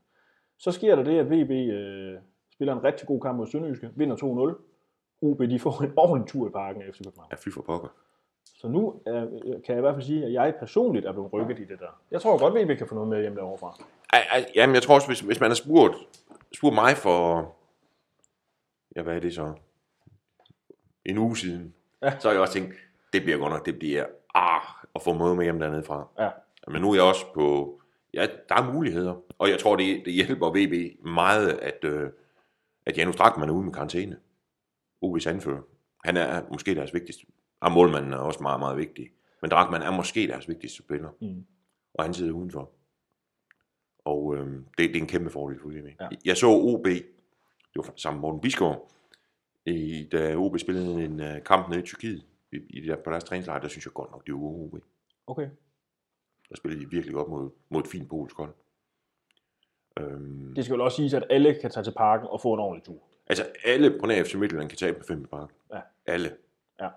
Så 0.59 0.73
sker 0.73 0.97
der 0.97 1.03
det, 1.03 1.19
at 1.19 1.27
VB 1.31 1.51
øh, 1.51 2.19
spiller 2.53 2.75
en 2.75 2.85
rigtig 2.85 3.07
god 3.09 3.21
kamp 3.21 3.37
mod 3.39 3.47
Sønderjyske, 3.47 3.91
vinder 3.97 4.17
2-0. 4.17 4.66
OB, 5.31 5.41
de 5.41 5.59
får 5.61 5.83
en 5.83 5.93
ordentlig 5.97 6.29
tur 6.33 6.47
i 6.49 6.51
parken 6.51 6.83
af 6.83 6.95
FC 6.95 6.99
København. 7.05 7.29
Ja, 7.31 7.37
fy 7.37 7.49
for 7.49 7.63
pokker. 7.63 7.89
Så 8.55 8.69
nu 8.69 9.01
øh, 9.09 9.23
kan 9.43 9.63
jeg 9.69 9.77
i 9.79 9.81
hvert 9.81 9.95
fald 9.95 10.05
sige, 10.05 10.25
at 10.25 10.33
jeg 10.33 10.55
personligt 10.59 11.07
er 11.07 11.13
blevet 11.13 11.33
rykket 11.33 11.59
i 11.59 11.65
det 11.65 11.79
der. 11.81 12.01
Jeg 12.11 12.21
tror 12.21 12.39
godt, 12.39 12.55
VB 12.55 12.79
kan 12.79 12.87
få 12.89 12.95
noget 12.95 13.09
med 13.11 13.21
hjem 13.21 13.35
derovre 13.35 13.59
fra. 13.59 13.77
Jamen, 14.55 14.75
jeg 14.75 14.83
tror 14.83 14.95
også, 14.95 15.07
hvis, 15.07 15.21
hvis 15.21 15.41
man 15.41 15.51
har 15.51 15.55
spurgt, 15.55 15.95
spurgt 16.55 16.75
mig 16.75 16.97
for, 16.97 17.53
ja, 18.97 19.03
hvad 19.03 19.17
er 19.17 19.21
det 19.21 19.35
så, 19.35 19.53
en 21.05 21.19
uge 21.19 21.37
siden, 21.37 21.75
Ja. 22.03 22.19
så 22.19 22.29
har 22.29 22.33
jeg 22.33 22.41
også 22.41 22.53
tænkt, 22.55 22.75
det 23.13 23.23
bliver 23.23 23.39
godt 23.39 23.53
nok, 23.53 23.67
det 23.67 23.79
bliver, 23.79 24.05
ah, 24.35 24.61
at 24.95 25.03
få 25.03 25.15
noget 25.15 25.37
med 25.37 25.45
hjem 25.45 25.59
dernede 25.59 25.83
fra. 25.83 26.09
Ja, 26.19 26.29
Men 26.69 26.83
nu 26.83 26.91
er 26.91 26.95
jeg 26.95 27.05
også 27.05 27.27
på, 27.35 27.81
ja, 28.15 28.27
der 28.49 28.55
er 28.55 28.73
muligheder, 28.73 29.15
og 29.39 29.51
jeg 29.51 29.59
tror, 29.59 29.77
det, 29.77 30.03
det 30.05 30.13
hjælper 30.13 30.51
VB 30.51 31.05
meget, 31.07 31.49
at, 31.49 31.85
øh, 31.85 32.11
at 32.87 32.99
Janus 32.99 33.17
Drakman 33.17 33.49
er 33.49 33.53
ude 33.53 33.65
med 33.65 33.73
karantæne. 33.73 34.17
OB's 35.05 35.29
anfører. 35.29 35.63
Han 36.05 36.17
er 36.17 36.43
måske 36.53 36.75
deres 36.75 36.95
vigtigste, 36.95 37.27
og 37.61 37.73
målmanden 37.73 38.13
er 38.13 38.17
også 38.17 38.43
meget, 38.43 38.61
meget 38.61 38.77
vigtig. 38.77 39.11
Men 39.43 39.51
Drakman 39.51 39.83
er 39.83 39.91
måske 39.91 40.27
deres 40.27 40.49
vigtigste 40.49 40.83
spiller, 40.83 41.11
mm. 41.21 41.47
og 41.95 42.05
han 42.05 42.15
sidder 42.15 42.33
udenfor. 42.33 42.71
Og 44.05 44.37
øh, 44.37 44.47
det, 44.47 44.65
det 44.79 44.97
er 44.97 45.01
en 45.01 45.07
kæmpe 45.07 45.31
fordel 45.31 45.61
for 45.61 45.69
VB. 45.69 46.01
Ja. 46.01 46.09
Jeg 46.25 46.37
så 46.37 46.47
OB, 46.47 46.85
det 46.85 47.05
var 47.77 47.93
sammen 47.97 48.21
med 48.21 48.23
Morten 48.29 48.41
Bisgaard, 48.41 48.93
i, 49.67 50.09
da 50.13 50.37
OB 50.37 50.59
spillede 50.59 51.05
en 51.05 51.21
uh, 51.21 51.43
kamp 51.45 51.69
nede 51.69 51.81
i 51.81 51.85
Tyrkiet, 51.85 52.25
i, 52.53 52.57
i 52.57 52.87
der, 52.87 52.97
på 52.97 53.11
deres 53.11 53.25
træningslejr, 53.25 53.61
der 53.61 53.69
synes 53.69 53.87
jeg 53.87 53.93
godt 53.93 54.11
nok, 54.11 54.27
det 54.27 54.35
var 54.35 54.41
OB. 54.41 54.75
okay. 55.27 55.49
Der 56.49 56.57
spillede 56.57 56.85
de 56.85 56.91
virkelig 56.91 57.15
godt 57.15 57.29
mod, 57.29 57.51
mod 57.69 57.81
et 57.81 57.87
fint 57.89 58.09
polsk 58.09 58.37
hold. 58.37 58.55
Øhm, 60.01 60.55
Det 60.55 60.65
skal 60.65 60.75
jo 60.75 60.85
også 60.85 60.97
siges, 60.97 61.15
at 61.15 61.25
alle 61.31 61.59
kan 61.61 61.71
tage 61.71 61.85
til 61.85 61.93
parken 61.97 62.29
og 62.29 62.41
få 62.41 62.55
en 62.55 62.61
ordentlig 62.61 62.85
tur. 62.85 63.03
Altså 63.27 63.47
alle 63.65 63.99
på 64.01 64.07
nær 64.07 64.25
FC 64.25 64.35
Midtjylland 64.35 64.69
kan 64.69 64.79
tabe 64.79 64.97
med 64.97 65.05
fem 65.05 65.23
i 65.23 65.27
parken. 65.27 65.57
Ja. 65.73 65.81
Alle. 66.07 66.37
Ja. 66.81 66.89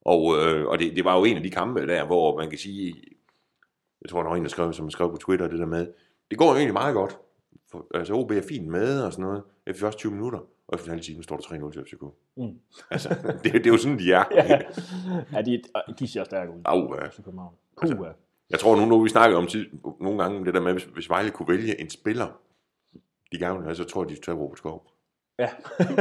Og, 0.00 0.36
øh, 0.36 0.66
og 0.66 0.78
det, 0.78 0.96
det 0.96 1.04
var 1.04 1.18
jo 1.18 1.24
en 1.24 1.36
af 1.36 1.42
de 1.42 1.50
kampe 1.50 1.86
der, 1.86 2.06
hvor 2.06 2.36
man 2.36 2.50
kan 2.50 2.58
sige, 2.58 2.94
jeg 4.02 4.10
tror, 4.10 4.22
der 4.22 4.28
var 4.28 4.36
en, 4.36 4.42
der 4.42 4.48
skrev, 4.48 4.72
som 4.72 4.90
skrev 4.90 5.10
på 5.10 5.16
Twitter 5.16 5.48
det 5.48 5.58
der 5.58 5.66
med, 5.66 5.92
det 6.30 6.38
går 6.38 6.46
jo 6.50 6.56
egentlig 6.56 6.72
meget 6.72 6.94
godt. 6.94 7.18
For, 7.70 7.86
altså 7.94 8.14
OB 8.14 8.30
er 8.30 8.42
fint 8.48 8.68
med 8.68 9.02
og 9.02 9.12
sådan 9.12 9.24
noget, 9.24 9.42
efter 9.66 9.80
første 9.80 9.98
20 9.98 10.12
minutter, 10.12 10.38
og 10.38 10.74
efter 10.74 10.86
en 10.86 10.90
halv 10.90 11.04
time 11.04 11.22
står 11.22 11.36
der 11.36 11.68
3-0 11.68 11.72
til 11.72 11.84
FCK. 11.84 12.02
Mm. 12.36 12.58
Altså, 12.90 13.08
det, 13.44 13.52
det 13.52 13.66
er 13.66 13.70
jo 13.70 13.78
sådan, 13.78 13.98
de 13.98 14.12
er. 14.12 14.24
Ja, 14.34 14.58
ja 15.32 15.42
de, 15.42 15.62
de 15.98 16.08
ser 16.08 16.24
stærke 16.24 16.52
ud. 16.52 16.60
Au, 16.64 16.94
ja. 16.94 17.08
København. 17.08 17.54
Puh, 17.82 17.90
ja. 17.90 18.12
Jeg 18.50 18.58
tror 18.58 18.76
nu, 18.76 18.86
når 18.86 19.02
vi 19.02 19.08
snakker 19.08 19.36
om 19.36 19.46
tid, 19.46 19.66
nogle 20.00 20.22
gange 20.22 20.44
det 20.44 20.54
der 20.54 20.60
med, 20.60 20.72
hvis, 20.72 20.84
hvis 20.84 21.08
Vejle 21.08 21.30
kunne 21.30 21.48
vælge 21.48 21.80
en 21.80 21.90
spiller, 21.90 22.40
de 23.32 23.38
gerne 23.38 23.74
så 23.74 23.84
tror 23.84 24.02
jeg, 24.02 24.10
de 24.10 24.20
tager 24.20 24.38
Robert 24.38 24.58
Skov. 24.58 24.93
Ja. 25.38 25.48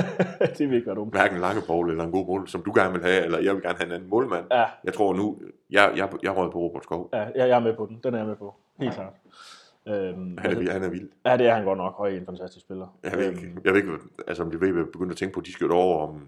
det 0.57 0.69
vil 0.69 0.75
ikke 0.75 0.88
være 0.88 0.95
dumt. 0.95 1.13
Hverken 1.13 1.39
Langeborg 1.39 1.86
eller 1.89 2.03
en 2.03 2.11
god 2.11 2.27
mål, 2.27 2.47
som 2.47 2.61
du 2.61 2.71
gerne 2.75 2.93
vil 2.93 3.01
have, 3.03 3.25
eller 3.25 3.39
jeg 3.39 3.53
vil 3.55 3.61
gerne 3.63 3.77
have 3.77 3.86
en 3.88 3.91
anden 3.91 4.09
målmand. 4.09 4.45
Ja, 4.51 4.65
Jeg 4.84 4.93
tror 4.93 5.13
nu, 5.13 5.41
jeg, 5.69 5.93
jeg, 5.95 6.09
jeg 6.23 6.38
rød 6.38 6.51
på 6.51 6.57
Robert 6.59 6.84
Skov. 6.84 7.09
ja, 7.13 7.19
jeg 7.19 7.31
jeg 7.36 7.49
er 7.49 7.59
med 7.59 7.73
på 7.75 7.86
den. 7.86 7.99
Den 8.03 8.13
er 8.13 8.17
jeg 8.17 8.27
med 8.27 8.36
på. 8.36 8.55
Helt 8.79 8.93
klart. 8.93 9.13
Øhm, 9.88 10.38
Han 10.38 10.51
er, 10.67 10.71
han 10.71 10.84
er 10.84 10.89
vild. 10.89 11.09
ja, 11.25 11.38
det 11.38 11.47
er 11.47 11.53
han 11.55 11.63
godt 11.63 11.77
nok, 11.77 11.99
og 11.99 12.11
er 12.11 12.17
en 12.17 12.25
fantastisk 12.25 12.65
spiller. 12.65 12.97
Jeg 13.03 13.17
ved 13.17 13.29
ikke, 13.29 13.53
jeg 13.63 13.73
ved 13.73 13.81
ikke 13.81 13.93
altså 14.27 14.43
om 14.43 14.51
det 14.51 14.61
ved, 14.61 14.67
jeg 14.75 14.86
begynder 14.86 15.11
at 15.11 15.17
tænke 15.17 15.34
på, 15.34 15.39
at 15.39 15.45
de 15.45 15.51
skal 15.51 15.71
over 15.71 16.07
om 16.07 16.27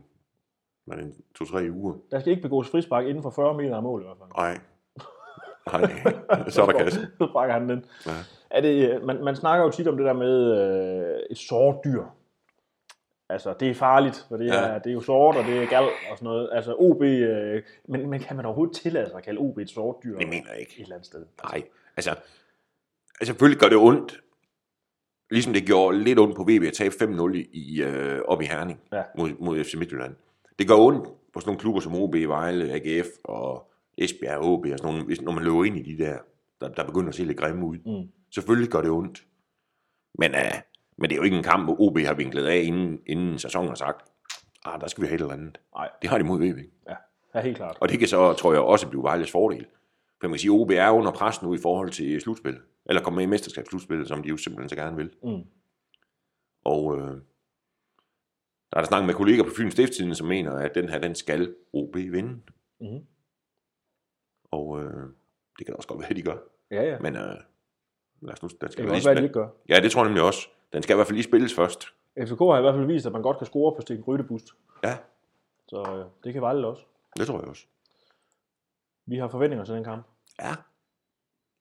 to-tre 1.35 1.67
uger. 1.71 1.93
Der 2.11 2.19
skal 2.19 2.31
ikke 2.31 2.41
begås 2.43 2.69
frispark 2.71 3.05
inden 3.05 3.23
for 3.23 3.29
40 3.29 3.53
meter 3.57 3.75
af 3.75 3.83
mål 3.83 4.01
i 4.01 4.05
hvert 4.05 4.17
fald. 4.17 4.29
Nej. 4.37 4.59
Nej, 5.71 6.49
så 6.49 6.61
er 6.61 6.65
der 6.65 6.77
kasse. 6.83 6.99
Så 7.21 7.27
brækker 7.31 7.53
han 7.53 7.69
den. 7.69 7.85
Ja. 8.05 8.11
Er 8.49 8.61
det, 8.61 9.03
man, 9.05 9.23
man 9.23 9.35
snakker 9.35 9.65
jo 9.65 9.71
tit 9.71 9.87
om 9.87 9.97
det 9.97 10.05
der 10.05 10.13
med 10.13 10.59
øh, 10.61 11.19
et 11.31 11.37
sort 11.37 11.75
dyr. 11.85 12.03
Altså, 13.29 13.55
det 13.59 13.69
er 13.69 13.73
farligt, 13.73 14.25
for 14.29 14.37
det 14.37 14.47
er, 14.47 14.67
Ja. 14.71 14.79
det 14.79 14.87
er 14.89 14.93
jo 14.93 15.01
sort, 15.01 15.35
og 15.35 15.43
det 15.43 15.63
er 15.63 15.67
gal 15.67 15.83
og 15.83 16.17
sådan 16.17 16.23
noget. 16.25 16.49
Altså, 16.53 16.75
OB, 16.79 17.01
øh, 17.01 17.63
men, 17.87 18.09
men 18.09 18.19
kan 18.19 18.35
man 18.35 18.45
overhovedet 18.45 18.75
tillade 18.75 19.09
sig 19.09 19.17
at 19.17 19.23
kalde 19.23 19.39
OB 19.39 19.57
et 19.57 19.69
sort 19.69 19.95
dyr? 20.03 20.17
Det 20.17 20.27
mener 20.29 20.51
jeg 20.51 20.59
ikke. 20.59 20.73
Et 20.77 20.81
eller 20.81 20.95
andet 20.95 21.05
sted. 21.05 21.25
Nej, 21.43 21.63
altså, 21.97 22.09
altså 22.11 23.25
selvfølgelig 23.25 23.59
gør 23.59 23.69
det 23.69 23.77
ondt, 23.77 24.21
ligesom 25.31 25.53
det 25.53 25.65
gjorde 25.65 25.99
lidt 25.99 26.19
ondt 26.19 26.35
på 26.35 26.43
VB 26.43 26.63
at 26.63 26.73
tabe 26.73 26.93
5-0 27.01 27.35
i, 27.53 27.81
øh, 27.83 28.21
op 28.27 28.41
i 28.41 28.45
Herning 28.45 28.79
Ja. 28.93 29.03
mod, 29.17 29.29
mod 29.39 29.63
FC 29.63 29.73
Midtjylland. 29.75 30.15
Det 30.59 30.67
gør 30.67 30.75
ondt 30.75 31.05
på 31.33 31.39
sådan 31.39 31.49
nogle 31.49 31.59
klubber 31.59 31.81
som 31.81 31.95
OB, 31.95 32.13
Vejle, 32.15 32.71
AGF 32.73 33.07
og 33.23 33.71
Esbjerg 33.97 34.39
OB 34.41 34.65
og 34.65 34.77
sådan 34.77 34.91
nogle, 34.91 35.05
hvis, 35.05 35.21
når 35.21 35.31
man 35.31 35.43
løber 35.43 35.63
ind 35.63 35.77
i 35.77 35.95
de 35.95 36.03
der, 36.03 36.17
der, 36.61 36.67
der 36.67 36.85
begynder 36.85 37.09
at 37.09 37.15
se 37.15 37.23
lidt 37.23 37.37
grimme 37.37 37.65
ud. 37.65 37.77
Mm. 37.85 38.09
Selvfølgelig 38.33 38.71
gør 38.71 38.81
det 38.81 38.89
ondt. 38.91 39.23
Men, 40.19 40.31
uh, 40.31 40.59
men 40.97 41.09
det 41.09 41.15
er 41.15 41.17
jo 41.17 41.23
ikke 41.23 41.37
en 41.37 41.43
kamp, 41.43 41.65
hvor 41.65 41.75
OB 41.81 41.97
har 41.99 42.13
vinklet 42.13 42.45
af, 42.45 42.57
inden, 42.57 42.99
inden 43.05 43.39
sæsonen 43.39 43.67
har 43.67 43.75
sagt, 43.75 44.05
ah, 44.65 44.81
der 44.81 44.87
skal 44.87 45.01
vi 45.01 45.07
have 45.07 45.15
et 45.15 45.21
eller 45.21 45.33
andet. 45.33 45.59
Nej, 45.75 45.89
Det 46.01 46.09
har 46.09 46.17
de 46.17 46.23
mod 46.23 46.39
VB. 46.39 46.57
ja, 46.89 46.95
ja, 47.35 47.41
helt 47.41 47.57
klart. 47.57 47.77
Og 47.81 47.89
det 47.89 47.99
kan 47.99 48.07
så, 48.07 48.33
tror 48.33 48.53
jeg, 48.53 48.61
også 48.61 48.89
blive 48.89 49.03
Vejles 49.03 49.31
fordel. 49.31 49.65
For 50.21 50.27
man 50.27 50.31
kan 50.31 50.39
sige, 50.39 50.51
at 50.53 50.59
OB 50.59 50.71
er 50.71 50.89
under 50.89 51.11
pres 51.11 51.41
nu 51.41 51.53
i 51.53 51.57
forhold 51.61 51.89
til 51.89 52.21
slutspil. 52.21 52.57
Eller 52.85 53.01
komme 53.03 53.15
med 53.15 53.23
i 53.23 53.29
mesterskabsslutspillet, 53.29 54.07
som 54.07 54.23
de 54.23 54.29
jo 54.29 54.37
simpelthen 54.37 54.69
så 54.69 54.75
gerne 54.75 54.95
vil. 54.95 55.11
Mm. 55.23 55.43
Og 56.63 56.97
øh, 56.97 57.07
der 58.71 58.77
er 58.77 58.81
der 58.81 58.87
snakket 58.87 59.05
med 59.05 59.13
kolleger 59.15 59.43
på 59.43 59.49
Fyns 59.57 59.73
Stiftstiden, 59.73 60.15
som 60.15 60.27
mener, 60.27 60.51
at 60.51 60.75
den 60.75 60.89
her, 60.89 60.99
den 60.99 61.15
skal 61.15 61.55
OB 61.73 61.95
vinde. 61.95 62.41
Mm. 62.81 63.05
Og 64.51 64.79
øh, 64.83 65.03
det 65.57 65.65
kan 65.65 65.73
da 65.73 65.73
også 65.73 65.87
godt 65.87 65.99
være, 65.99 66.09
at 66.09 66.15
de 66.15 66.21
gør. 66.21 66.37
Ja, 66.71 66.83
ja. 66.83 66.99
Men 66.99 67.15
øh, 67.15 67.35
lad 68.21 68.33
os 68.33 68.41
nu, 68.43 68.47
Det 68.61 68.71
skal 68.71 68.75
kan 68.75 68.85
lige 68.85 68.95
også 68.95 69.09
være, 69.09 69.17
at 69.17 69.23
de 69.23 69.33
gør. 69.33 69.47
Ja, 69.69 69.79
det 69.79 69.91
tror 69.91 70.01
jeg 70.01 70.09
nemlig 70.09 70.23
også. 70.23 70.47
Den 70.75 70.83
skal 70.83 70.93
i 70.93 70.95
hvert 70.95 71.07
fald 71.07 71.15
lige 71.15 71.23
spilles 71.23 71.53
først. 71.53 71.83
FCK 72.17 72.39
har 72.39 72.57
i 72.57 72.61
hvert 72.61 72.75
fald 72.75 72.85
vist, 72.85 73.05
at 73.05 73.11
man 73.11 73.21
godt 73.21 73.37
kan 73.37 73.47
score 73.47 73.75
på 73.75 73.81
Sten 73.81 74.01
Grydebust. 74.03 74.47
Ja, 74.83 74.97
Så 75.67 75.81
øh, 75.81 76.05
det 76.23 76.33
kan 76.33 76.41
Vejle 76.41 76.67
også. 76.67 76.83
det 77.17 77.27
tror 77.27 77.39
jeg 77.39 77.47
også. 77.49 77.65
Vi 79.05 79.17
har 79.17 79.27
forventninger 79.27 79.65
til 79.65 79.73
den 79.75 79.83
kamp. 79.83 80.05
Ja, 80.41 80.55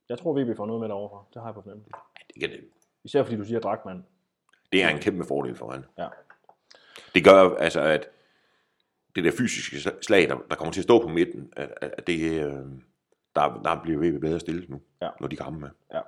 Jeg 0.09 0.19
tror, 0.19 0.33
VB 0.43 0.57
får 0.57 0.67
noget 0.67 0.81
med 0.81 0.89
derovre. 0.89 1.25
Det 1.35 1.43
har 1.43 1.49
jeg 1.49 1.55
på 1.55 1.61
fornemmelse. 1.63 1.91
det, 2.35 2.41
kan 2.41 2.51
det. 2.51 2.61
Især 3.05 3.23
fordi 3.23 3.37
du 3.37 3.45
siger 3.45 3.61
Drakman. 3.61 4.07
det 4.73 4.83
er 4.83 4.89
en 4.89 4.99
kæmpe 4.99 5.25
fordel 5.25 5.57
for 5.57 5.71
han. 5.71 5.85
Ja. 5.99 6.09
Det 7.15 7.25
gør 7.25 7.55
altså, 7.57 7.81
at 7.81 8.09
det 9.17 9.25
der 9.25 9.31
fysiske 9.39 9.91
slag, 10.03 10.29
der, 10.29 10.37
der 10.51 10.57
kommer 10.57 10.73
til 10.73 10.81
at 10.81 10.85
stå 10.85 11.03
på 11.03 11.09
midten, 11.09 11.53
at, 11.57 11.69
at 11.81 12.07
det, 12.07 12.33
øh, 12.45 12.53
der, 13.37 13.61
der 13.65 13.81
bliver 13.83 13.99
VB 13.99 14.21
bedre 14.21 14.41
stillet 14.41 14.69
nu, 14.69 14.81
Ja. 15.03 15.09
når 15.21 15.29
de 15.29 15.37
kommer 15.37 15.61
med. 15.61 15.71
Ja. 15.93 16.01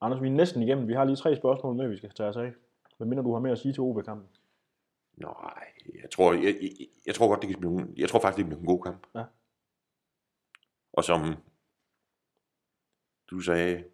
Anders, 0.00 0.22
vi 0.22 0.26
er 0.26 0.32
næsten 0.32 0.62
igennem. 0.62 0.88
Vi 0.88 0.92
har 0.92 1.04
lige 1.04 1.16
tre 1.16 1.36
spørgsmål 1.36 1.76
med, 1.76 1.88
vi 1.88 1.96
skal 1.96 2.10
tage 2.10 2.28
os 2.28 2.36
af. 2.36 2.52
Hvad 2.96 3.06
mindre 3.06 3.24
du 3.24 3.32
har 3.32 3.40
mere 3.40 3.52
at 3.52 3.58
sige 3.58 3.72
til 3.72 3.80
OB-kampen? 3.82 4.28
Nej, 5.16 5.64
jeg 6.02 6.10
tror, 6.10 6.32
jeg, 6.32 6.42
jeg, 6.62 6.70
jeg 7.06 7.14
tror 7.14 7.28
godt, 7.28 7.40
det 7.42 7.48
kan 7.50 7.58
blive, 7.60 7.80
en- 7.80 7.94
jeg 7.96 8.08
tror 8.08 8.20
faktisk, 8.20 8.36
det 8.36 8.44
kan 8.44 8.48
blive 8.48 8.60
en 8.60 8.66
god 8.76 8.82
kamp. 8.84 9.06
Ja. 9.14 9.24
Og 10.92 11.04
som 11.04 11.20
du 13.30 13.40
sagde, 13.40 13.84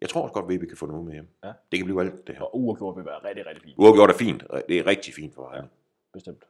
jeg 0.00 0.08
tror 0.08 0.22
også 0.22 0.32
godt, 0.34 0.54
VB 0.54 0.68
kan 0.68 0.76
få 0.76 0.86
noget 0.86 1.04
med 1.04 1.12
hjem. 1.12 1.28
Ja. 1.44 1.52
Det 1.72 1.78
kan 1.78 1.84
blive 1.86 2.00
alt 2.00 2.26
det 2.26 2.34
her. 2.34 2.42
Og 2.42 2.60
uafgjort 2.60 2.96
vil 2.96 3.04
være 3.04 3.24
rigtig, 3.24 3.46
rigtig 3.46 3.62
fint. 3.62 3.78
Uafgjort 3.78 4.10
er 4.10 4.14
fint. 4.18 4.42
Det 4.68 4.78
er 4.78 4.86
rigtig 4.86 5.14
fint 5.14 5.34
for 5.34 5.42
Vejle. 5.42 5.68
Bestemt. 6.12 6.44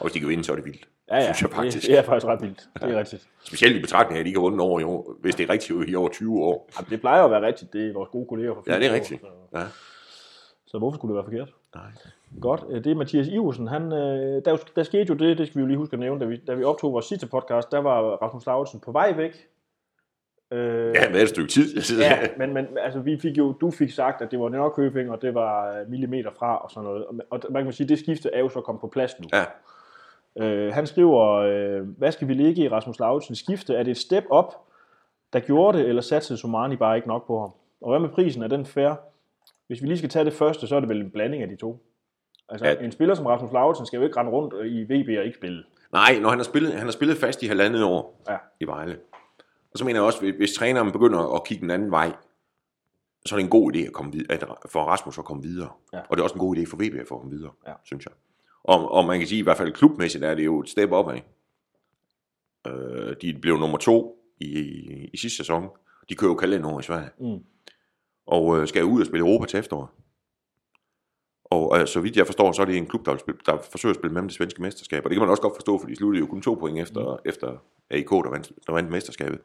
Og 0.00 0.04
hvis 0.06 0.12
de 0.12 0.20
kan 0.20 0.28
vinde, 0.28 0.44
så 0.44 0.52
er 0.52 0.56
det 0.56 0.64
vildt. 0.64 0.88
Ja, 1.10 1.16
ja. 1.16 1.22
Synes 1.22 1.42
jeg 1.42 1.50
faktisk. 1.50 1.76
Det, 1.80 1.88
det 1.90 1.98
er 1.98 2.02
faktisk 2.02 2.26
ret 2.26 2.42
vildt. 2.42 2.68
Det 2.82 2.90
er 2.94 2.98
rigtigt. 2.98 3.28
Specielt 3.44 3.76
i 3.76 3.80
betragtning 3.80 4.16
af, 4.16 4.20
at 4.20 4.24
de 4.24 4.28
ikke 4.28 4.38
har 4.40 4.42
vundet 4.42 4.60
over 4.60 4.80
i 4.80 4.84
år, 4.84 5.12
hvis 5.20 5.34
det 5.34 5.48
er 5.48 5.52
rigtigt 5.52 5.88
i 5.90 5.94
over 5.94 6.08
20 6.08 6.42
år. 6.42 6.70
Jamen, 6.78 6.90
det 6.90 7.00
plejer 7.00 7.22
at 7.24 7.30
være 7.30 7.42
rigtigt. 7.46 7.72
Det 7.72 7.88
er 7.88 7.92
vores 7.92 8.08
gode 8.12 8.26
kolleger 8.28 8.54
fra 8.54 8.62
Ja, 8.66 8.78
det 8.78 8.86
er 8.86 8.92
rigtigt. 8.94 9.20
Så, 9.20 9.26
Ja. 9.58 9.64
så 10.66 10.78
hvorfor 10.78 10.96
skulle 10.96 11.16
det 11.16 11.24
være 11.24 11.24
forkert? 11.44 11.54
Nej. 11.74 11.84
Godt. 12.40 12.64
Øh, 12.70 12.84
Det 12.84 12.90
er 12.90 12.94
Mathias 12.94 13.28
Iversen. 13.28 13.66
Han, 13.68 13.82
øh, 13.92 14.44
der, 14.44 14.56
der 14.76 14.82
skete 14.82 15.06
jo 15.08 15.14
det, 15.14 15.38
det 15.38 15.46
skal 15.46 15.56
vi 15.56 15.60
jo 15.60 15.66
lige 15.66 15.78
huske 15.78 15.92
at 15.94 16.00
nævne, 16.00 16.20
da 16.20 16.24
vi, 16.24 16.36
da 16.46 16.54
vi 16.54 16.64
optog 16.64 16.92
vores 16.92 17.06
sidste 17.06 17.26
podcast, 17.26 17.72
der 17.72 17.78
var 17.78 18.00
Rasmus 18.02 18.46
Lauritsen 18.46 18.80
på 18.80 18.92
vej 18.92 19.12
væk. 19.16 19.46
Øh, 20.52 20.94
Ja, 20.94 21.10
hvad 21.10 21.22
et 21.22 21.28
stykke 21.28 21.50
tid? 21.50 21.76
Ja, 21.98 22.18
men, 22.38 22.54
men 22.54 22.66
altså, 22.78 23.00
vi 23.00 23.18
fik 23.18 23.38
jo, 23.38 23.52
du 23.52 23.70
fik 23.70 23.90
sagt, 23.90 24.22
at 24.22 24.30
det 24.30 24.40
var 24.40 24.48
Nørrekøbing, 24.48 25.10
og 25.10 25.22
det 25.22 25.34
var 25.34 25.78
øh, 25.80 25.88
millimeter 25.90 26.30
fra 26.38 26.56
og 26.56 26.70
sådan 26.70 26.84
noget. 26.84 27.04
Og, 27.06 27.16
og 27.30 27.40
man 27.50 27.64
kan 27.64 27.72
sige, 27.72 27.84
at 27.84 27.88
det 27.88 27.98
skifte 27.98 28.30
er 28.34 28.40
jo 28.40 28.48
så 28.48 28.60
kommet 28.60 28.80
på 28.80 28.88
plads 28.88 29.20
nu. 29.20 29.28
Ja, 29.32 29.44
Øh, 30.38 30.72
han 30.74 30.86
skriver, 30.86 31.30
øh, 31.30 31.88
hvad 31.98 32.12
skal 32.12 32.28
vi 32.28 32.34
ligge 32.34 32.62
i 32.62 32.68
Rasmus 32.68 32.98
Lauritsens 32.98 33.38
skifte? 33.38 33.74
Er 33.74 33.82
det 33.82 33.90
et 33.90 33.96
step 33.98 34.24
up, 34.32 34.54
der 35.32 35.40
gjorde 35.40 35.78
det, 35.78 35.88
eller 35.88 36.02
satsede 36.02 36.38
Somani 36.38 36.76
bare 36.76 36.96
ikke 36.96 37.08
nok 37.08 37.26
på 37.26 37.40
ham? 37.40 37.50
Og 37.80 37.90
hvad 37.90 38.00
med 38.00 38.08
prisen? 38.08 38.42
Er 38.42 38.48
den 38.48 38.66
fair? 38.66 38.92
Hvis 39.66 39.82
vi 39.82 39.86
lige 39.86 39.98
skal 39.98 40.10
tage 40.10 40.24
det 40.24 40.32
første, 40.32 40.66
så 40.66 40.76
er 40.76 40.80
det 40.80 40.88
vel 40.88 41.00
en 41.00 41.10
blanding 41.10 41.42
af 41.42 41.48
de 41.48 41.56
to. 41.56 41.82
Altså, 42.48 42.66
Ja. 42.66 42.74
en 42.74 42.92
spiller 42.92 43.14
som 43.14 43.26
Rasmus 43.26 43.52
Lauritsen 43.52 43.86
skal 43.86 43.96
jo 43.96 44.02
ikke 44.04 44.16
rende 44.16 44.32
rundt 44.32 44.54
i 44.66 44.82
VB 44.82 45.18
og 45.18 45.24
ikke 45.24 45.38
spille. 45.38 45.64
Nej, 45.92 46.18
når 46.20 46.28
han 46.28 46.38
har 46.38 46.44
spillet, 46.44 46.72
han 46.72 46.82
har 46.86 46.90
spillet 46.92 47.16
fast 47.16 47.42
i 47.42 47.46
halvandet 47.46 47.84
år 47.84 48.22
Ja. 48.30 48.36
i 48.60 48.64
Vejle. 48.64 48.98
Og 49.72 49.78
så 49.78 49.84
mener 49.84 50.00
jeg 50.00 50.06
også, 50.06 50.32
hvis, 50.36 50.52
træneren 50.54 50.92
begynder 50.92 51.34
at 51.34 51.44
kigge 51.44 51.62
den 51.62 51.70
anden 51.70 51.90
vej, 51.90 52.12
så 53.26 53.34
er 53.34 53.38
det 53.38 53.44
en 53.44 53.50
god 53.50 53.72
idé 53.74 53.86
at 53.86 53.92
komme 53.92 54.12
videre, 54.12 54.38
for 54.68 54.80
Rasmus 54.80 55.18
at 55.18 55.24
komme 55.24 55.42
videre. 55.42 55.68
Ja. 55.92 55.98
Og 55.98 56.16
det 56.16 56.18
er 56.18 56.22
også 56.22 56.34
en 56.34 56.40
god 56.40 56.56
idé 56.56 56.64
for 56.70 56.76
VB 56.76 56.94
at 57.00 57.06
få 57.08 57.18
ham 57.20 57.30
videre, 57.30 57.50
Ja. 57.66 57.72
synes 57.84 58.04
jeg. 58.06 58.12
Og, 58.64 58.90
og 58.90 59.04
man 59.04 59.18
kan 59.18 59.28
sige, 59.28 59.38
i 59.38 59.42
hvert 59.42 59.56
fald 59.56 59.72
klubmæssigt 59.72 60.24
er 60.24 60.34
det 60.34 60.44
jo 60.44 60.60
et 60.60 60.68
step 60.68 60.90
op 60.90 61.08
af. 61.10 61.24
Øh, 62.66 63.16
de 63.22 63.38
blev 63.42 63.56
nummer 63.56 63.78
to 63.78 64.16
i, 64.40 64.58
i, 64.58 65.10
i 65.12 65.16
sidste 65.16 65.36
sæson. 65.36 65.68
De 66.08 66.14
kører 66.14 66.30
jo 66.30 66.36
kalender 66.36 66.68
over 66.68 66.80
i 66.80 66.82
Sverige. 66.82 67.10
Mm. 67.20 67.44
og 68.26 68.58
øh, 68.58 68.68
skal 68.68 68.84
ud 68.84 69.00
og 69.00 69.06
spille 69.06 69.26
Europa 69.26 69.46
til 69.46 69.58
efterår. 69.58 69.94
Og 71.44 71.80
øh, 71.80 71.86
så 71.86 72.00
vidt 72.00 72.16
jeg 72.16 72.26
forstår, 72.26 72.52
så 72.52 72.62
er 72.62 72.66
det 72.66 72.76
en 72.76 72.86
klub, 72.86 73.06
der, 73.06 73.16
spille, 73.16 73.40
der 73.46 73.58
forsøger 73.70 73.90
at 73.90 73.96
spille 73.96 74.12
med 74.12 74.20
om 74.22 74.28
det 74.28 74.36
svenske 74.36 74.62
mesterskab. 74.62 75.04
Og 75.04 75.10
det 75.10 75.16
kan 75.16 75.20
man 75.20 75.30
også 75.30 75.42
godt 75.42 75.56
forstå, 75.56 75.78
for 75.78 75.86
de 75.86 75.96
sluttede 75.96 76.20
jo 76.20 76.26
kun 76.26 76.42
to 76.42 76.54
point 76.54 76.78
efter, 76.78 77.16
mm. 77.16 77.22
efter 77.24 77.56
AIK, 77.90 78.10
der 78.10 78.30
vandt, 78.30 78.52
der 78.66 78.72
vandt 78.72 78.90
mesterskabet. 78.90 79.40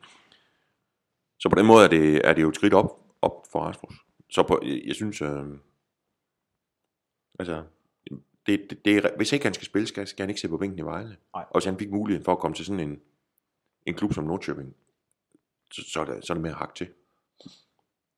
Så 1.40 1.50
på 1.50 1.56
den 1.56 1.66
måde 1.66 1.84
er 1.84 1.88
det, 1.88 2.22
er 2.28 2.34
det 2.34 2.42
jo 2.42 2.50
et 2.50 2.56
skridt 2.56 2.74
op, 2.74 3.00
op 3.22 3.46
for 3.52 3.60
Rasmus. 3.60 3.94
Så 4.30 4.44
på, 4.44 4.60
jeg, 4.64 4.82
jeg 4.86 4.96
synes, 4.96 5.22
øh, 5.22 5.46
altså, 7.40 7.64
det, 8.48 8.62
det, 8.70 8.86
det, 8.86 8.98
er- 9.06 9.16
hvis 9.18 9.34
ikke 9.34 9.46
han 9.46 9.54
skal 9.54 9.66
spille, 9.66 9.88
skal, 9.88 10.08
skal 10.08 10.24
han 10.24 10.30
ikke 10.30 10.42
se 10.42 10.48
på 10.48 10.58
bænken 10.58 10.80
i 10.80 10.82
Vejle. 10.82 11.08
Nej. 11.36 11.44
Og 11.50 11.60
hvis 11.60 11.66
han 11.66 11.78
fik 11.80 11.92
muligheden 11.92 12.26
for 12.26 12.32
at 12.32 12.40
komme 12.40 12.56
til 12.56 12.66
sådan 12.66 12.80
en, 12.90 13.00
en 13.86 13.94
klub 13.94 14.14
som 14.14 14.24
Nordkjøbing, 14.24 14.76
så, 15.72 15.82
så, 15.94 16.02
er 16.02 16.06
det, 16.06 16.26
så 16.26 16.34
er 16.34 16.36
det 16.36 16.42
mere 16.44 16.54
hak 16.54 16.76
til. 16.76 16.88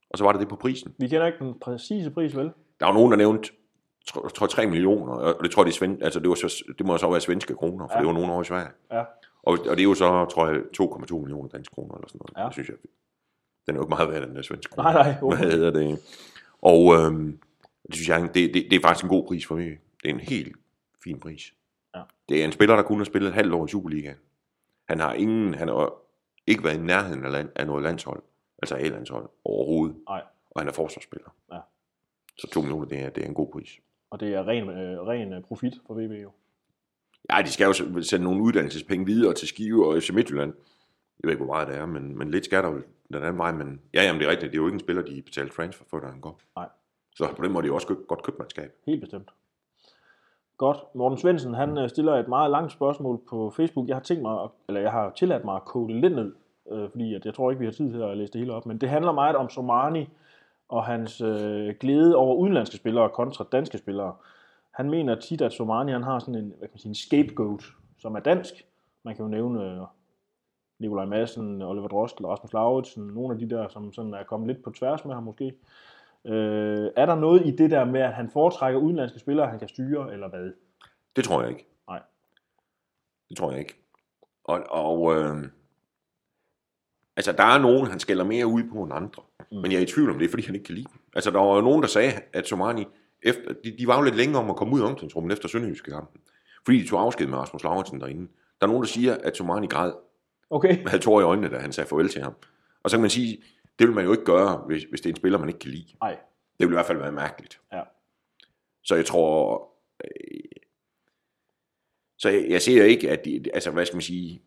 Og 0.10 0.18
så 0.18 0.24
var 0.24 0.32
det 0.32 0.42
det 0.42 0.48
på 0.50 0.56
prisen. 0.56 0.96
Vi 0.98 1.08
kender 1.08 1.26
ikke 1.28 1.40
den 1.40 1.60
præcise 1.60 2.12
pris, 2.12 2.36
vel? 2.36 2.52
Der 2.80 2.86
var 2.86 2.94
nogen, 2.94 3.12
der 3.12 3.18
nævnte, 3.18 3.52
tror, 4.08 4.28
tror 4.28 4.48
3 4.48 4.68
millioner, 4.68 5.14
og 5.14 5.44
det 5.44 5.52
tror 5.52 5.62
jeg, 5.62 5.66
det, 5.66 5.74
sven, 5.74 6.04
altså 6.04 6.20
det, 6.20 6.30
var 6.30 6.36
så, 6.36 6.64
det 6.78 6.86
må 6.86 6.98
så 6.98 7.10
være 7.10 7.22
svenske 7.22 7.56
kroner, 7.56 7.88
for 7.88 7.94
Ja. 7.94 8.00
det 8.00 8.08
var 8.08 8.14
nogen 8.14 8.30
over 8.30 8.42
i 8.42 8.46
Sverige. 8.46 8.70
Ja. 8.92 9.00
Og, 9.44 9.58
og 9.70 9.78
det 9.78 9.80
er 9.80 9.84
jo 9.84 9.94
så, 9.94 10.26
tror 10.26 10.48
jeg, 10.48 10.62
2,2 10.82 11.18
millioner 11.20 11.50
danske 11.50 11.74
kroner, 11.74 11.96
eller 11.96 12.08
sådan 12.08 12.20
noget. 12.20 12.38
Ja. 12.38 12.46
Det 12.46 12.54
synes 12.54 12.70
jeg, 12.70 12.78
den 13.68 13.76
er 13.76 13.80
jo 13.80 13.84
ikke 13.84 13.90
meget 13.90 14.10
værd, 14.12 14.22
den 14.28 14.36
der 14.36 14.42
svenske 14.42 14.72
kroner. 14.72 14.92
Nej, 14.94 15.04
nej. 15.22 15.36
Hvad 15.38 15.52
hedder 15.52 15.72
det? 15.72 16.00
Og 16.62 16.94
øhm, 16.96 17.40
det 17.88 17.96
synes 17.96 18.10
jeg, 18.10 18.22
det, 18.22 18.54
det, 18.54 18.68
det 18.72 18.74
er 18.74 18.82
faktisk 18.82 19.04
en 19.04 19.10
god 19.10 19.28
pris 19.28 19.46
for 19.46 19.56
mig. 19.56 19.80
Det 20.04 20.10
er 20.10 20.14
en 20.14 20.20
helt 20.20 20.56
fin 21.04 21.20
pris. 21.20 21.54
Ja. 21.96 22.02
Det 22.30 22.42
er 22.42 22.46
en 22.46 22.52
spiller, 22.52 22.76
der 22.76 22.84
kun 22.84 22.98
har 22.98 23.06
spillet 23.06 23.28
et 23.28 23.34
halvt 23.34 23.54
år 23.54 23.66
i 23.66 23.70
Superligaen. 23.70 24.18
Han 24.90 25.00
har 25.00 25.14
ingen, 25.14 25.54
han 25.54 25.68
har 25.68 25.94
ikke 26.48 26.64
været 26.64 26.78
i 26.78 26.82
nærheden 26.82 27.26
af, 27.26 27.32
land, 27.32 27.50
af 27.56 27.68
noget 27.68 27.84
landshold, 27.84 28.24
altså 28.62 28.76
A-landshold 28.76 29.30
overhovedet. 29.46 29.96
Nej. 30.10 30.24
Og 30.52 30.62
han 30.62 30.68
er 30.68 30.74
forsvarsspiller. 30.74 31.30
Ja. 31.54 31.60
Så 32.38 32.48
2 32.48 32.62
millioner, 32.62 32.86
det 32.86 33.00
er, 33.00 33.10
det 33.10 33.24
er 33.24 33.28
en 33.28 33.34
god 33.34 33.52
pris. 33.52 33.80
Og 34.10 34.20
det 34.20 34.34
er 34.34 34.48
ren, 34.48 34.70
øh, 34.70 35.08
ren 35.08 35.34
øh, 35.34 35.44
profit 35.44 35.74
for 35.88 35.94
VB 35.94 36.12
jo. 36.24 36.32
Ja, 37.32 37.42
de 37.42 37.52
skal 37.52 37.66
jo 37.66 38.02
sende 38.02 38.24
nogle 38.24 38.44
uddannelsespenge 38.44 39.06
videre 39.06 39.34
til 39.34 39.48
Skive 39.48 39.88
og 39.88 40.02
FC 40.02 40.10
Midtjylland. 40.10 40.54
Jeg 41.20 41.28
ved 41.28 41.32
ikke, 41.32 41.44
hvor 41.44 41.54
meget 41.54 41.68
det 41.68 41.76
er, 41.78 41.86
men, 41.86 42.18
men 42.18 42.32
lidt 42.32 42.46
skal 42.46 42.64
der 42.64 42.70
jo 42.70 42.82
den 43.14 43.16
anden 43.24 43.38
vej. 43.38 43.52
Men 43.52 43.82
ja, 43.94 44.04
jamen, 44.04 44.20
det 44.20 44.28
er 44.28 44.32
rigtigt. 44.32 44.52
Det 44.52 44.58
er 44.58 44.62
jo 44.62 44.68
ikke 44.68 44.76
en 44.76 44.80
spiller, 44.80 45.02
de 45.04 45.22
betaler 45.22 45.50
transfer 45.50 45.86
for, 45.90 46.00
da 46.00 46.08
han 46.08 46.22
går. 46.22 46.42
Nej. 46.56 46.70
Så 47.16 47.34
på 47.38 47.44
den 47.44 47.52
måde 47.52 47.60
er 47.60 47.62
det 47.62 47.70
jo 47.70 47.76
også 47.76 47.96
godt 48.08 48.24
købmandskab. 48.24 48.72
Helt 48.86 49.02
bestemt. 49.02 49.30
Godt. 50.58 50.78
Morten 50.94 51.18
Svendsen, 51.18 51.54
han 51.54 51.78
øh, 51.78 51.90
stiller 51.90 52.14
et 52.14 52.28
meget 52.28 52.52
langt 52.52 52.72
spørgsmål 52.72 53.20
på 53.30 53.50
Facebook. 53.50 53.88
Jeg 53.88 53.96
har 53.96 54.02
tænkt 54.02 54.22
mig, 54.22 54.48
eller 54.68 54.82
jeg 54.82 54.92
har 54.92 55.12
tilladt 55.16 55.46
mig 55.46 55.56
at 55.56 55.66
kode 55.66 56.02
lidt 56.02 56.16
ned, 56.16 56.36
øh, 56.72 56.90
fordi 56.90 57.14
at 57.14 57.26
jeg 57.26 57.34
tror 57.34 57.52
ikke, 57.52 57.60
vi 57.60 57.66
har 57.66 57.72
tid 57.72 57.92
til 57.92 58.02
at 58.02 58.18
læse 58.18 58.34
det 58.34 58.42
hele 58.42 58.54
op. 58.54 58.66
Men 58.66 58.78
det 58.78 58.90
handler 58.90 59.12
meget 59.12 59.36
om 59.36 59.50
Somani 59.50 60.10
og 60.70 60.86
hans 60.86 61.22
øh, 61.22 61.76
glæde 61.80 62.16
over 62.16 62.36
udenlandske 62.36 62.78
spillere 62.78 63.10
kontra 63.10 63.46
danske 63.52 63.78
spillere. 63.78 64.16
Han 64.72 64.90
mener 64.90 65.16
tit, 65.16 65.42
at 65.42 65.54
Somani 65.54 65.92
han 65.92 66.04
har 66.04 66.20
sådan 66.20 66.36
en, 66.36 66.54
hvad 66.58 66.68
kan 66.68 66.74
man 66.74 66.80
sige, 66.80 66.90
en 66.90 66.96
scapegoat, 66.96 67.64
som 68.00 68.16
er 68.16 68.20
dansk. 68.20 68.54
Man 69.04 69.16
kan 69.16 69.26
jo 69.26 69.30
nævne 69.30 69.72
øh, 69.72 69.82
Nikolaj 70.80 71.06
Madsen, 71.06 71.62
Oliver 71.62 71.88
Drostel, 71.88 72.26
Rasmus 72.26 72.54
Lauritsen, 72.54 73.04
nogle 73.08 73.34
af 73.34 73.40
de 73.40 73.50
der, 73.50 73.68
som 73.68 73.94
sådan 73.94 74.14
er 74.14 74.24
kommet 74.24 74.48
lidt 74.48 74.64
på 74.64 74.72
tværs 74.72 75.06
med 75.06 75.14
ham 75.14 75.24
måske. 75.24 75.54
Øh, 76.28 76.92
er 76.96 77.06
der 77.06 77.16
noget 77.16 77.46
i 77.46 77.52
det 77.52 77.72
der 77.72 77.86
med, 77.86 78.02
at 78.02 78.14
han 78.14 78.30
foretrækker 78.30 78.80
udenlandske 78.80 79.20
spillere, 79.20 79.48
han 79.48 79.60
kan 79.60 79.68
styre, 79.68 80.14
eller 80.14 80.30
hvad? 80.30 80.54
Det 81.16 81.24
tror 81.24 81.42
jeg 81.42 81.50
ikke. 81.50 81.68
Nej. 81.90 82.02
Det 83.30 83.38
tror 83.38 83.52
jeg 83.52 83.60
ikke. 83.60 83.76
Og, 84.44 84.64
og 84.70 85.16
øh, 85.16 85.44
Altså, 87.18 87.32
der 87.32 87.44
er 87.44 87.58
nogen, 87.58 87.88
han 87.88 88.00
skælder 88.00 88.24
mere 88.24 88.48
ud 88.48 88.64
på 88.74 88.84
end 88.84 88.94
andre. 88.94 89.24
Mm. 89.52 89.58
Men 89.58 89.72
jeg 89.72 89.78
er 89.78 89.82
i 89.82 89.86
tvivl 89.86 90.10
om 90.10 90.20
det, 90.20 90.30
fordi 90.30 90.46
han 90.46 90.56
ikke 90.56 90.66
kan 90.66 90.76
lide 90.76 90.88
dem. 90.94 91.02
Altså, 91.16 91.32
der 91.32 91.40
var 91.40 91.56
jo 91.56 91.62
nogen, 91.62 91.82
der 91.82 91.88
sagde, 91.88 92.14
at 92.34 92.48
Somani, 92.48 92.86
efter, 93.24 93.54
de, 93.64 93.78
de 93.80 93.88
var 93.88 93.98
jo 93.98 94.04
lidt 94.04 94.16
længere 94.16 94.44
om 94.44 94.50
at 94.50 94.56
komme 94.56 94.74
ud 94.76 94.82
af 94.82 94.86
omklædningsrummet 94.86 95.34
efter 95.34 95.48
Sønderjyske 95.48 95.92
kampen. 95.92 96.22
Fordi 96.66 96.82
de 96.82 96.88
tog 96.88 97.02
afsked 97.02 97.28
med 97.28 97.38
Rasmus 97.38 97.64
Lauritsen 97.64 98.02
derinde. 98.02 98.28
Der 98.62 98.68
er 98.68 98.68
nogen, 98.68 98.84
der 98.84 98.88
siger, 98.88 99.18
at 99.24 99.38
Somani 99.38 99.68
græd. 99.68 99.92
Okay. 100.50 100.88
Havde 100.88 101.04
tår 101.04 101.20
i 101.20 101.24
øjnene, 101.24 101.50
da 101.50 101.58
han 101.58 101.72
sagde 101.72 101.88
farvel 101.90 102.10
til 102.10 102.22
ham. 102.22 102.34
Og 102.84 102.90
så 102.90 102.98
kan 102.98 103.02
man 103.02 103.10
sige, 103.10 103.44
det 103.80 103.88
vil 103.88 103.96
man 103.96 104.06
jo 104.06 104.12
ikke 104.12 104.26
gøre, 104.26 104.58
hvis, 104.58 104.84
hvis 104.84 105.02
det 105.02 105.10
er 105.10 105.14
en 105.14 105.18
spiller, 105.18 105.40
man 105.40 105.50
ikke 105.50 105.60
kan 105.60 105.72
lide. 105.72 105.88
Nej. 106.02 106.18
Det 106.60 106.68
vil 106.68 106.74
i 106.74 106.76
hvert 106.76 106.86
fald 106.86 106.98
være 106.98 107.12
mærkeligt. 107.12 107.62
Ja. 107.74 107.82
Så 108.84 108.96
jeg 108.96 109.06
tror... 109.06 109.70
Øh, 110.04 110.42
så 112.18 112.30
jeg, 112.30 112.50
jeg 112.50 112.62
ser 112.62 112.84
ikke, 112.84 113.12
at 113.12 113.26
de, 113.26 113.44
altså 113.54 113.72
hvad 113.72 113.86
skal 113.86 113.96
man 113.96 114.02
sige, 114.02 114.42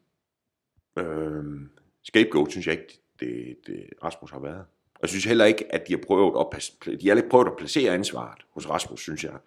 øh, 0.98 1.44
scapegoat 2.02 2.50
synes 2.50 2.66
jeg 2.66 2.74
ikke, 2.74 3.00
det, 3.20 3.56
det 3.66 3.88
Rasmus 4.04 4.30
har 4.30 4.38
været. 4.38 4.64
Og 4.94 5.02
jeg 5.02 5.08
synes 5.08 5.24
heller 5.24 5.44
ikke, 5.44 5.74
at 5.74 5.88
de 5.88 5.92
har 5.92 6.00
prøvet 6.06 6.46
at, 6.54 7.00
de 7.00 7.08
har 7.08 7.16
ikke 7.16 7.28
prøvet 7.28 7.46
at 7.46 7.56
placere 7.58 7.94
ansvaret 7.94 8.38
hos 8.50 8.68
Rasmus, 8.70 9.00
synes 9.00 9.24
jeg, 9.24 9.38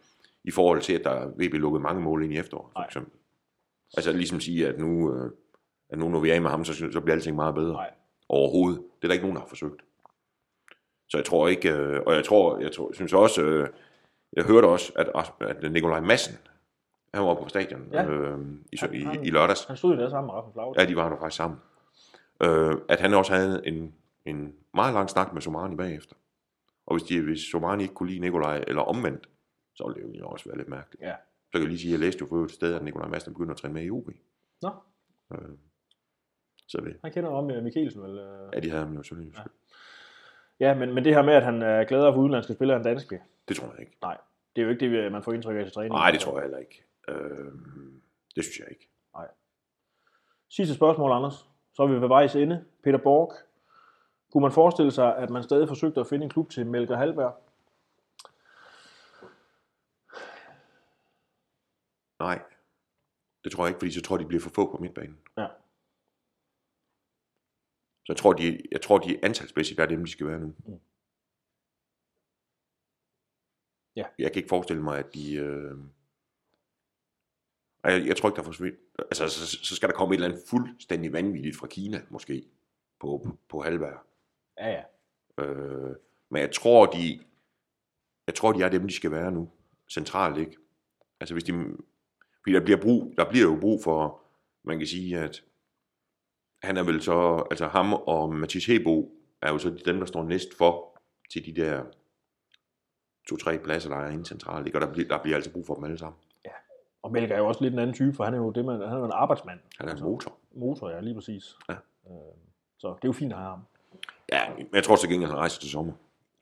i 0.43 0.51
forhold 0.51 0.81
til, 0.81 0.93
at 0.93 1.03
der 1.03 1.27
vil 1.27 1.49
blive 1.49 1.61
lukket 1.61 1.81
mange 1.81 2.01
mål 2.01 2.23
ind 2.23 2.34
i 2.34 2.38
efteråret, 2.38 2.71
for 2.71 2.79
Nej. 2.79 2.86
eksempel. 2.86 3.19
Altså 3.97 4.11
ligesom 4.11 4.39
sige, 4.39 4.67
at 4.67 4.79
nu, 4.79 5.13
øh, 5.13 5.31
at 5.89 5.99
nu 5.99 6.09
når 6.09 6.19
vi 6.19 6.29
er 6.29 6.39
med 6.39 6.49
ham, 6.49 6.65
så, 6.65 6.73
så 6.73 7.01
bliver 7.01 7.15
alting 7.15 7.36
meget 7.36 7.55
bedre. 7.55 7.73
Nej. 7.73 7.91
Overhovedet. 8.34 8.79
Det 8.79 9.03
er 9.03 9.07
der 9.07 9.13
ikke 9.13 9.23
nogen, 9.25 9.36
der 9.36 9.41
har 9.41 9.47
forsøgt. 9.47 9.81
Så 11.09 11.17
jeg 11.17 11.25
tror 11.25 11.47
ikke, 11.47 11.71
øh, 11.71 12.01
og 12.07 12.13
jeg 12.15 12.25
tror, 12.25 12.59
jeg 12.59 12.71
tror, 12.71 12.91
synes 12.93 13.13
også, 13.13 13.41
øh, 13.41 13.67
jeg 14.34 14.43
hørte 14.45 14.65
også, 14.65 14.91
at, 14.95 15.09
at 15.41 15.71
Nikolaj 15.71 15.99
Madsen, 15.99 16.38
han 17.13 17.23
var 17.23 17.34
på 17.36 17.49
stadion 17.49 17.89
Ja. 17.91 18.05
øh, 18.09 18.39
i, 18.71 18.77
sø- 18.77 18.91
i, 18.91 19.01
Han- 19.03 19.25
i 19.25 19.29
lørdags. 19.29 19.63
Han 19.65 19.77
stod 19.77 19.95
jo 19.95 20.01
der 20.01 20.09
sammen 20.09 20.27
med 20.27 20.34
Rasmus 20.34 20.55
Lauritsen. 20.55 20.81
Ja, 20.86 20.89
de 20.89 20.95
var 20.95 21.09
der 21.09 21.17
faktisk 21.19 21.38
sammen. 21.38 21.59
Øh, 22.43 22.75
at 22.89 22.99
han 22.99 23.13
også 23.13 23.34
havde 23.34 23.67
en, 23.67 23.95
en 24.25 24.53
meget 24.73 24.93
lang 24.93 25.09
snak 25.09 25.34
med 25.34 25.41
Somani 25.41 25.75
bagefter. 25.75 26.15
Og 26.86 26.95
hvis, 26.95 27.03
de, 27.07 27.21
hvis 27.21 27.39
Somani 27.41 27.84
ikke 27.84 27.93
kunne 27.95 28.09
lide 28.09 28.19
Nikolaj, 28.19 28.63
eller 28.67 28.81
omvendt, 28.81 29.29
så 29.75 29.93
ville 29.95 30.13
det 30.13 30.19
jo 30.19 30.27
også 30.27 30.45
være 30.49 30.57
lidt 30.57 30.69
mærkeligt. 30.69 31.01
Ja. 31.03 31.13
Så 31.45 31.51
kan 31.51 31.61
jeg 31.61 31.69
lige 31.69 31.79
sige, 31.79 31.89
at 31.89 31.99
jeg 31.99 32.05
læste 32.05 32.21
jo 32.21 32.27
for 32.27 32.43
et 32.45 32.51
sted, 32.51 32.73
at 32.75 32.84
Nikolaj 32.84 33.07
Madsen 33.07 33.34
begynder 33.34 33.51
at 33.53 33.57
træne 33.57 33.73
med 33.73 33.84
i 33.84 33.89
OB. 33.91 34.09
Nå, 34.61 34.69
Øh, 35.34 35.39
så 36.68 36.78
det, 36.78 36.97
han 37.03 37.11
kender 37.11 37.30
om 37.30 37.43
med 37.43 37.61
Mikkelsen, 37.61 38.01
vel? 38.03 38.18
øh. 38.20 38.49
ja, 38.53 38.59
de 38.59 38.70
havde 38.70 38.84
ham 38.86 38.95
jo 38.95 39.03
sådan. 39.03 39.34
Ja. 39.38 39.43
Ja, 40.59 40.74
men, 40.74 40.93
men 40.93 41.03
det 41.05 41.14
her 41.16 41.22
med, 41.22 41.34
at 41.34 41.43
han 41.43 41.61
er 41.61 41.84
gladere 41.84 42.14
for 42.14 42.20
udenlandske 42.20 42.53
spillere 42.53 42.78
end 42.78 42.84
danske, 42.86 43.22
Det 43.47 43.55
tror 43.57 43.68
jeg 43.72 43.80
ikke. 43.80 43.97
nej. 44.01 44.18
Det 44.55 44.61
er 44.61 44.66
jo 44.66 44.72
ikke 44.72 44.86
det, 45.03 45.11
man 45.11 45.24
får 45.24 45.34
indtryk 45.34 45.57
af 45.57 45.64
til 45.64 45.74
træning. 45.74 45.93
Nej, 45.93 46.11
det 46.11 46.20
tror 46.20 46.34
jeg 46.34 46.41
heller 46.41 46.57
ikke. 46.57 46.84
Øh, 47.07 47.51
det 48.36 48.43
synes 48.43 48.59
jeg 48.59 48.68
ikke. 48.70 48.89
Sidste 50.49 50.76
spørgsmål, 50.76 51.11
Anders. 51.11 51.49
Så 51.74 51.84
er 51.84 51.88
vi 51.88 52.01
ved 52.01 52.07
vejs 52.07 52.36
ende. 52.36 52.66
Peter 52.84 52.97
Borg. 52.97 53.34
Kunne 54.32 54.41
man 54.41 54.51
forestille 54.51 54.91
sig, 54.91 55.18
at 55.18 55.30
man 55.30 55.43
stadig 55.43 55.68
forsøgte 55.68 55.99
at 55.99 56.07
finde 56.07 56.24
en 56.24 56.30
klub 56.30 56.49
til 56.49 56.66
Melker 56.66 56.97
Halberg? 56.97 57.36
Nej, 62.20 62.41
det 63.43 63.51
tror 63.51 63.64
jeg 63.64 63.70
ikke, 63.70 63.80
fordi 63.80 63.91
så 63.91 64.01
tror 64.01 64.18
de 64.18 64.26
bliver 64.26 64.41
for 64.41 64.49
få 64.49 64.72
på 64.72 64.78
midtbanen. 64.82 65.18
Ja. 65.38 65.47
Så 68.06 68.14
jeg 68.14 68.18
tror, 68.18 68.34
de, 68.34 68.62
jeg 68.72 68.82
tror, 68.82 68.97
de 68.97 69.26
antalsmæssigt 69.26 69.80
er 69.80 69.86
dem, 69.86 70.06
de 70.06 70.12
skal 70.12 70.28
være 70.28 70.39
nu. 70.39 70.56
Mm. 70.66 70.80
Ja. 73.95 74.06
Jeg 74.20 74.32
kan 74.32 74.39
ikke 74.39 74.49
forestille 74.49 74.84
mig, 74.84 74.99
at 74.99 75.14
de... 75.14 75.36
Øh... 75.36 75.78
Jeg, 77.84 78.08
jeg 78.08 78.18
tror 78.18 78.30
ikke, 78.30 78.38
der 78.38 78.43
forsvinder... 78.43 78.78
Altså, 78.99 79.30
så, 79.30 79.58
så 79.64 79.76
skal 79.76 79.89
der 79.89 79.95
komme 79.95 80.14
et 80.14 80.18
eller 80.18 80.28
andet 80.28 80.43
fuldstændig 80.49 81.14
vanvittigt 81.14 81.58
fra 81.58 81.68
Kina, 81.68 82.01
måske, 82.10 82.45
på, 82.99 83.22
på, 83.26 83.38
på 83.49 83.62
Halberg. 83.62 83.99
Ja, 84.58 84.70
ja. 84.70 84.84
Øh, 85.43 85.95
men 86.30 86.41
jeg 86.41 86.51
tror, 86.51 86.86
de, 86.86 87.20
jeg 88.28 88.36
tror, 88.36 88.51
de 88.51 88.64
er 88.64 88.70
dem, 88.70 88.88
de 88.88 88.93
skal 88.93 89.12
være 89.12 89.32
nu. 89.32 89.51
Centralt, 89.89 90.38
ikke? 90.38 90.58
Altså, 91.20 91.34
hvis 91.34 91.43
de, 91.43 91.51
fordi 92.43 92.54
der 92.54 92.64
bliver, 92.64 92.82
brug, 92.82 93.14
der 93.18 93.30
bliver 93.30 93.45
jo 93.45 93.58
brug 93.62 93.84
for, 93.84 94.22
man 94.64 94.78
kan 94.78 94.88
sige, 94.88 95.20
at 95.20 95.43
han 96.64 96.78
er 96.78 96.84
vel 96.84 97.01
så, 97.01 97.47
altså 97.51 97.68
ham 97.68 97.93
og 97.93 98.34
Mathis 98.36 98.66
Hebo 98.66 99.11
er 99.41 99.51
jo 99.51 99.57
så 99.57 99.70
dem, 99.86 99.99
der 99.99 100.05
står 100.05 100.24
næst 100.24 100.57
for 100.57 100.99
til 101.32 101.45
de 101.45 101.61
der 101.61 101.84
to-tre 103.30 103.57
pladser, 103.57 103.89
der 103.89 103.97
er 103.97 104.09
inde 104.09 104.26
centralt, 104.26 104.68
ikke? 104.68 104.78
Og 104.78 104.82
der 104.82 104.93
bliver, 104.93 105.07
der 105.07 105.18
bliver 105.24 105.36
altså 105.36 105.51
brug 105.51 105.66
for 105.68 105.76
dem 105.76 105.84
alle 105.84 105.97
sammen. 105.97 106.18
Og 107.03 107.11
Melker 107.11 107.36
er 107.36 107.39
jo 107.39 107.47
også 107.47 107.64
lidt 107.64 107.74
en 107.74 107.80
anden 107.80 107.93
type, 107.95 108.14
for 108.16 108.24
han 108.24 108.34
er 108.34 108.38
jo, 108.38 108.51
det, 108.51 108.66
man, 108.66 108.76
han 108.82 108.89
er 108.89 108.97
jo 108.97 109.05
en 109.05 109.11
arbejdsmand. 109.14 109.59
Han 109.80 109.89
er 109.89 109.95
en 109.95 110.03
motor. 110.03 110.34
Motor, 110.55 110.89
ja, 110.89 110.99
lige 110.99 111.16
præcis. 111.16 111.55
Ja. 111.70 111.74
Øh, 111.74 112.16
så 112.78 112.88
det 112.88 112.95
er 113.03 113.07
jo 113.07 113.11
fint 113.11 113.34
at 113.34 113.38
have 113.39 113.49
ham. 113.49 113.59
Ja, 114.32 114.41
men 114.57 114.68
jeg 114.74 114.84
tror 114.84 114.95
så 114.95 115.07
gengæld, 115.07 115.30
han 115.30 115.39
rejser 115.39 115.61
til 115.61 115.70
sommer. 115.70 115.93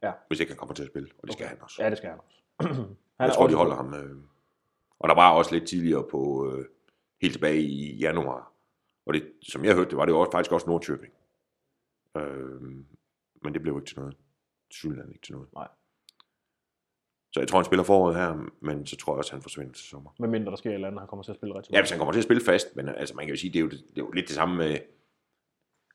Ja. 0.04 0.12
Hvis 0.28 0.40
ikke 0.40 0.52
han 0.52 0.58
kommer 0.58 0.76
til 0.76 0.84
at 0.84 0.90
spille, 0.90 1.10
og 1.20 1.28
det 1.28 1.34
skal 1.34 1.48
han 1.48 1.58
også. 1.62 1.84
Ja, 1.84 1.90
det 1.90 1.98
skal 1.98 2.10
han 2.10 2.20
også. 2.20 2.38
han 3.20 3.28
Jeg 3.28 3.34
tror, 3.34 3.44
også- 3.44 3.52
de 3.52 3.58
holder 3.58 3.76
ham. 3.76 3.94
Øh, 3.94 4.18
og 5.00 5.10
der 5.10 5.16
var 5.16 5.32
også 5.32 5.54
lidt 5.54 5.68
tidligere 5.68 6.04
på, 6.12 6.52
øh, 6.52 6.66
helt 7.22 7.34
tilbage 7.34 7.62
i 7.62 7.96
januar. 7.98 8.51
Og 9.06 9.14
det, 9.14 9.34
som 9.42 9.66
jeg 9.66 9.76
hørte, 9.76 9.90
det 9.90 9.98
var 9.98 10.06
det 10.06 10.16
også, 10.16 10.32
faktisk 10.32 10.52
også 10.52 10.68
Nordkøbing. 10.68 11.14
Øh, 12.18 12.62
men 13.44 13.54
det 13.54 13.62
blev 13.62 13.76
ikke 13.76 13.86
til 13.86 14.00
noget. 14.00 14.18
Sydland 14.72 15.10
ikke 15.10 15.22
til 15.22 15.34
noget. 15.34 15.54
Nej. 15.54 15.68
Så 17.34 17.40
jeg 17.40 17.48
tror, 17.48 17.60
han 17.60 17.66
spiller 17.66 17.84
foråret 17.84 18.16
her, 18.16 18.50
men 18.62 18.86
så 18.86 18.98
tror 18.98 19.14
jeg 19.14 19.18
også, 19.18 19.32
han 19.32 19.42
forsvinder 19.42 19.74
til 19.74 19.86
sommer. 19.86 20.10
Med 20.20 20.30
mindre 20.30 20.52
der 20.52 20.58
sker 20.58 20.70
et 20.70 20.74
eller 20.74 20.88
andet, 20.88 21.02
han 21.02 21.08
kommer 21.08 21.24
til 21.24 21.32
at 21.32 21.38
spille 21.38 21.56
rigtig 21.56 21.74
Ja, 21.74 21.82
hvis 21.82 21.90
han 21.90 22.00
kommer 22.00 22.12
til 22.12 22.20
at 22.20 22.24
spille 22.24 22.44
fast, 22.46 22.76
men 22.76 22.90
altså, 22.90 23.16
man 23.16 23.26
kan 23.26 23.36
jo 23.36 23.40
sige, 23.40 23.54
det 23.54 23.60
er 23.60 23.64
jo, 23.64 23.70
det, 23.70 23.80
er 23.80 24.02
jo 24.02 24.12
lidt 24.12 24.28
det 24.28 24.36
samme 24.36 24.58
med... 24.58 24.80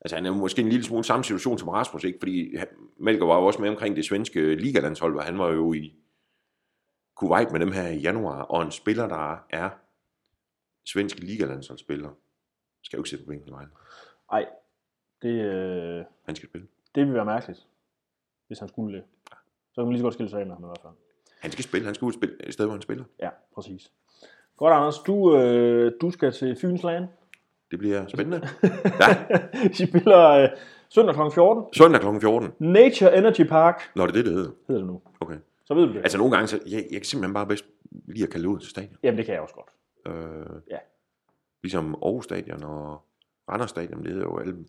Altså, 0.01 0.15
han 0.15 0.25
er 0.25 0.31
måske 0.31 0.61
en 0.61 0.69
lille 0.69 0.83
smule 0.85 1.03
samme 1.03 1.23
situation 1.23 1.57
som 1.57 1.67
Rasmus, 1.69 2.03
ikke? 2.03 2.19
Fordi 2.21 2.55
Melker 2.97 3.25
var 3.25 3.39
jo 3.39 3.45
også 3.45 3.61
med 3.61 3.69
omkring 3.69 3.95
det 3.95 4.05
svenske 4.05 4.55
ligalandshold, 4.55 5.13
hvor 5.13 5.21
han 5.21 5.37
var 5.37 5.49
jo 5.51 5.73
i 5.73 5.95
Kuwait 7.15 7.51
med 7.51 7.59
dem 7.59 7.71
her 7.71 7.87
i 7.87 7.97
januar, 7.97 8.41
og 8.41 8.61
en 8.61 8.71
spiller, 8.71 9.07
der 9.07 9.45
er 9.49 9.69
svensk 10.85 11.19
ligalandsholdsspiller, 11.19 12.09
skal 12.87 12.97
jo 12.97 13.01
ikke 13.01 13.09
sætte 13.09 13.25
på 13.25 13.29
bænken 13.29 13.47
i 13.47 13.51
vejen. 13.51 13.69
Nej, 14.31 14.45
det, 15.21 15.29
øh, 15.45 16.05
Han 16.25 16.35
skal 16.35 16.49
spille. 16.49 16.67
det 16.95 17.05
vil 17.05 17.13
være 17.13 17.25
mærkeligt, 17.25 17.67
hvis 18.47 18.59
han 18.59 18.67
skulle 18.67 18.97
det. 18.97 19.03
Så 19.71 19.75
kan 19.81 19.83
man 19.83 19.91
lige 19.91 19.99
så 19.99 20.03
godt 20.03 20.13
skille 20.13 20.29
sig 20.29 20.39
af 20.39 20.45
med 20.45 20.55
ham 20.55 20.63
i 20.63 20.67
hvert 20.67 20.81
fald. 20.81 20.93
Han 21.39 21.51
skal 21.51 21.63
spille, 21.63 21.85
han 21.85 21.95
skal 21.95 22.05
ud 22.05 22.13
spille 22.13 22.35
et 22.47 22.53
sted, 22.53 22.65
hvor 22.65 22.73
han 22.73 22.81
spiller. 22.81 23.03
Ja, 23.19 23.29
præcis. 23.55 23.91
Godt, 24.57 24.73
Anders. 24.73 24.99
Du, 24.99 25.37
øh, 25.37 25.91
du 26.01 26.11
skal 26.11 26.31
til 26.31 26.55
Fyns 26.61 26.83
Land. 26.83 27.05
Det 27.71 27.79
bliver 27.79 28.07
spændende. 28.07 28.47
Ja, 29.01 29.27
De 29.77 29.87
spiller 29.87 30.27
øh, 30.29 30.49
søndag 30.89 31.15
kl. 31.15 31.21
14. 31.33 31.63
søndag 31.73 32.01
kl. 32.01 32.07
14. 32.21 32.51
Nature 32.59 33.17
Energy 33.17 33.41
Park 33.47 33.81
Når 33.95 34.05
det 34.07 34.11
er 34.11 34.15
det, 34.17 34.25
det 34.25 34.33
hedder. 34.33 34.51
hedder 34.67 34.81
det 34.81 34.91
nu. 34.91 35.01
Okay. 35.19 35.37
Så 35.65 35.73
ved 35.73 35.85
du 35.87 35.93
det. 35.93 35.97
Altså 35.99 36.17
nogle 36.17 36.31
gange, 36.35 36.47
så, 36.47 36.59
jeg, 36.65 36.85
jeg 36.91 36.99
kan 36.99 37.03
simpelthen 37.05 37.33
bare 37.33 37.47
bedst 37.47 37.65
lige 38.05 38.23
at 38.23 38.29
kalde 38.29 38.43
det 38.47 38.53
ud 38.53 38.59
til 38.59 38.69
stadion. 38.69 38.97
Jamen, 39.03 39.17
det 39.17 39.25
kan 39.25 39.33
jeg 39.33 39.41
også 39.41 39.55
godt. 39.55 39.69
Øh, 40.17 40.61
Ja. 40.69 40.77
Ligesom 41.63 41.95
Aarhus 42.03 42.23
Stadion 42.25 42.63
og 42.63 43.01
Randers 43.49 43.69
Stadion, 43.69 44.03
det 44.03 44.11
hedder 44.11 44.25
jo 44.25 44.37
alle. 44.37 44.65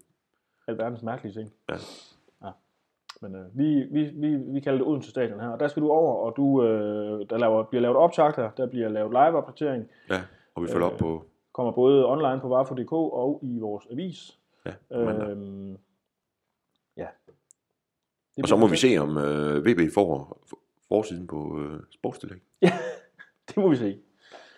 Alverdens 0.68 1.03
mærkelige 1.03 1.32
ting. 1.41 1.53
Ja. 1.68 1.74
ja. 2.45 2.51
Men 3.22 3.34
øh, 3.34 3.59
vi, 3.59 3.82
vi, 3.93 4.05
vi, 4.05 4.36
vi 4.36 4.61
kalder 4.61 4.78
det 4.78 4.86
Odense 4.86 5.11
Stadion 5.11 5.41
her, 5.41 5.49
og 5.49 5.61
der 5.61 5.68
skal 5.68 5.82
du 5.82 5.91
over, 5.91 6.14
og 6.26 6.36
du, 6.36 6.64
øh, 6.64 7.26
der 7.30 7.39
laver, 7.39 7.62
bliver 7.64 7.82
lavet 7.82 7.97
optag 7.97 8.32
der, 8.57 8.66
bliver 8.70 8.89
lavet 8.89 9.11
live-opdatering, 9.11 9.89
Ja, 10.11 10.22
og 10.55 10.62
vi 10.62 10.68
følger 10.68 10.86
Øh, 10.86 10.93
op 10.93 10.99
på, 10.99 11.24
kommer 11.53 11.72
både 11.72 12.07
online 12.07 12.41
på 12.41 12.49
varfo.dk 12.49 12.93
og 12.93 13.41
i 13.43 13.59
vores 13.59 13.86
avis. 13.91 14.39
ja, 14.66 14.72
mandag. 14.91 15.28
Øhm, 15.28 15.76
ja. 16.97 17.07
Det 18.36 18.43
Og 18.43 18.49
så 18.49 18.57
må 18.57 18.66
vi 18.68 18.76
se, 18.76 18.97
om 18.99 19.16
øh, 19.18 19.64
VB 19.66 19.93
får 19.95 20.39
for- 20.47 20.59
forsiden 20.89 21.26
på 21.26 21.61
øh, 21.61 21.80
sportstillæg. 21.91 22.41
Det 23.49 23.57
må 23.57 23.68
vi 23.68 23.76
se. 23.76 23.99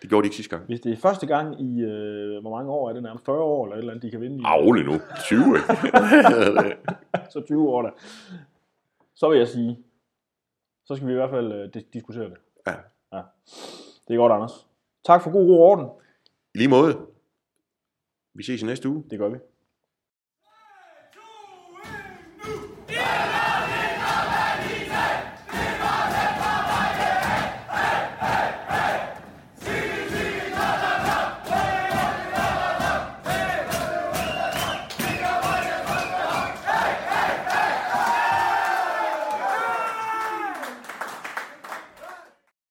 Det 0.01 0.09
gjorde 0.09 0.23
de 0.23 0.27
ikke 0.27 0.35
sidste 0.35 0.55
gang. 0.55 0.65
Hvis 0.67 0.81
det 0.81 0.91
er 0.91 0.97
første 0.97 1.27
gang 1.27 1.61
i, 1.61 1.81
øh, 1.81 2.41
hvor 2.41 2.51
mange 2.57 2.71
år 2.71 2.89
er 2.89 2.93
det 2.93 3.03
nærmest 3.03 3.25
40 3.25 3.37
år, 3.39 3.63
eller 3.65 3.75
et 3.75 3.79
eller 3.79 3.91
andet, 3.93 4.03
de 4.03 4.11
kan 4.11 4.21
vinde 4.21 4.37
i, 4.37 4.41
Ah, 4.45 4.65
rolig 4.65 4.85
nu. 4.85 4.91
20, 5.25 5.39
ikke? 5.39 6.77
så 7.33 7.41
20 7.45 7.69
år 7.69 7.81
der, 7.81 7.89
så 9.15 9.29
vil 9.29 9.37
jeg 9.37 9.47
sige, 9.47 9.79
så 10.85 10.95
skal 10.95 11.07
vi 11.07 11.11
i 11.13 11.15
hvert 11.15 11.29
fald 11.29 11.51
øh, 11.51 11.69
dis- 11.77 11.89
diskutere 11.93 12.23
det. 12.29 12.37
ja. 13.13 13.21
Det 14.07 14.13
er 14.13 14.17
godt, 14.17 14.31
Anders. 14.33 14.67
Tak 15.05 15.21
for 15.23 15.31
god 15.31 15.49
ro 15.49 15.61
og 15.61 15.69
orden. 15.69 15.85
I 16.55 16.57
lige 16.57 16.67
måde. 16.69 16.97
Vi 18.33 18.43
ses 18.43 18.61
i 18.61 18.65
næste 18.65 18.89
uge. 18.89 19.03
Det 19.09 19.19
gør 19.19 19.29
vi. 19.29 19.37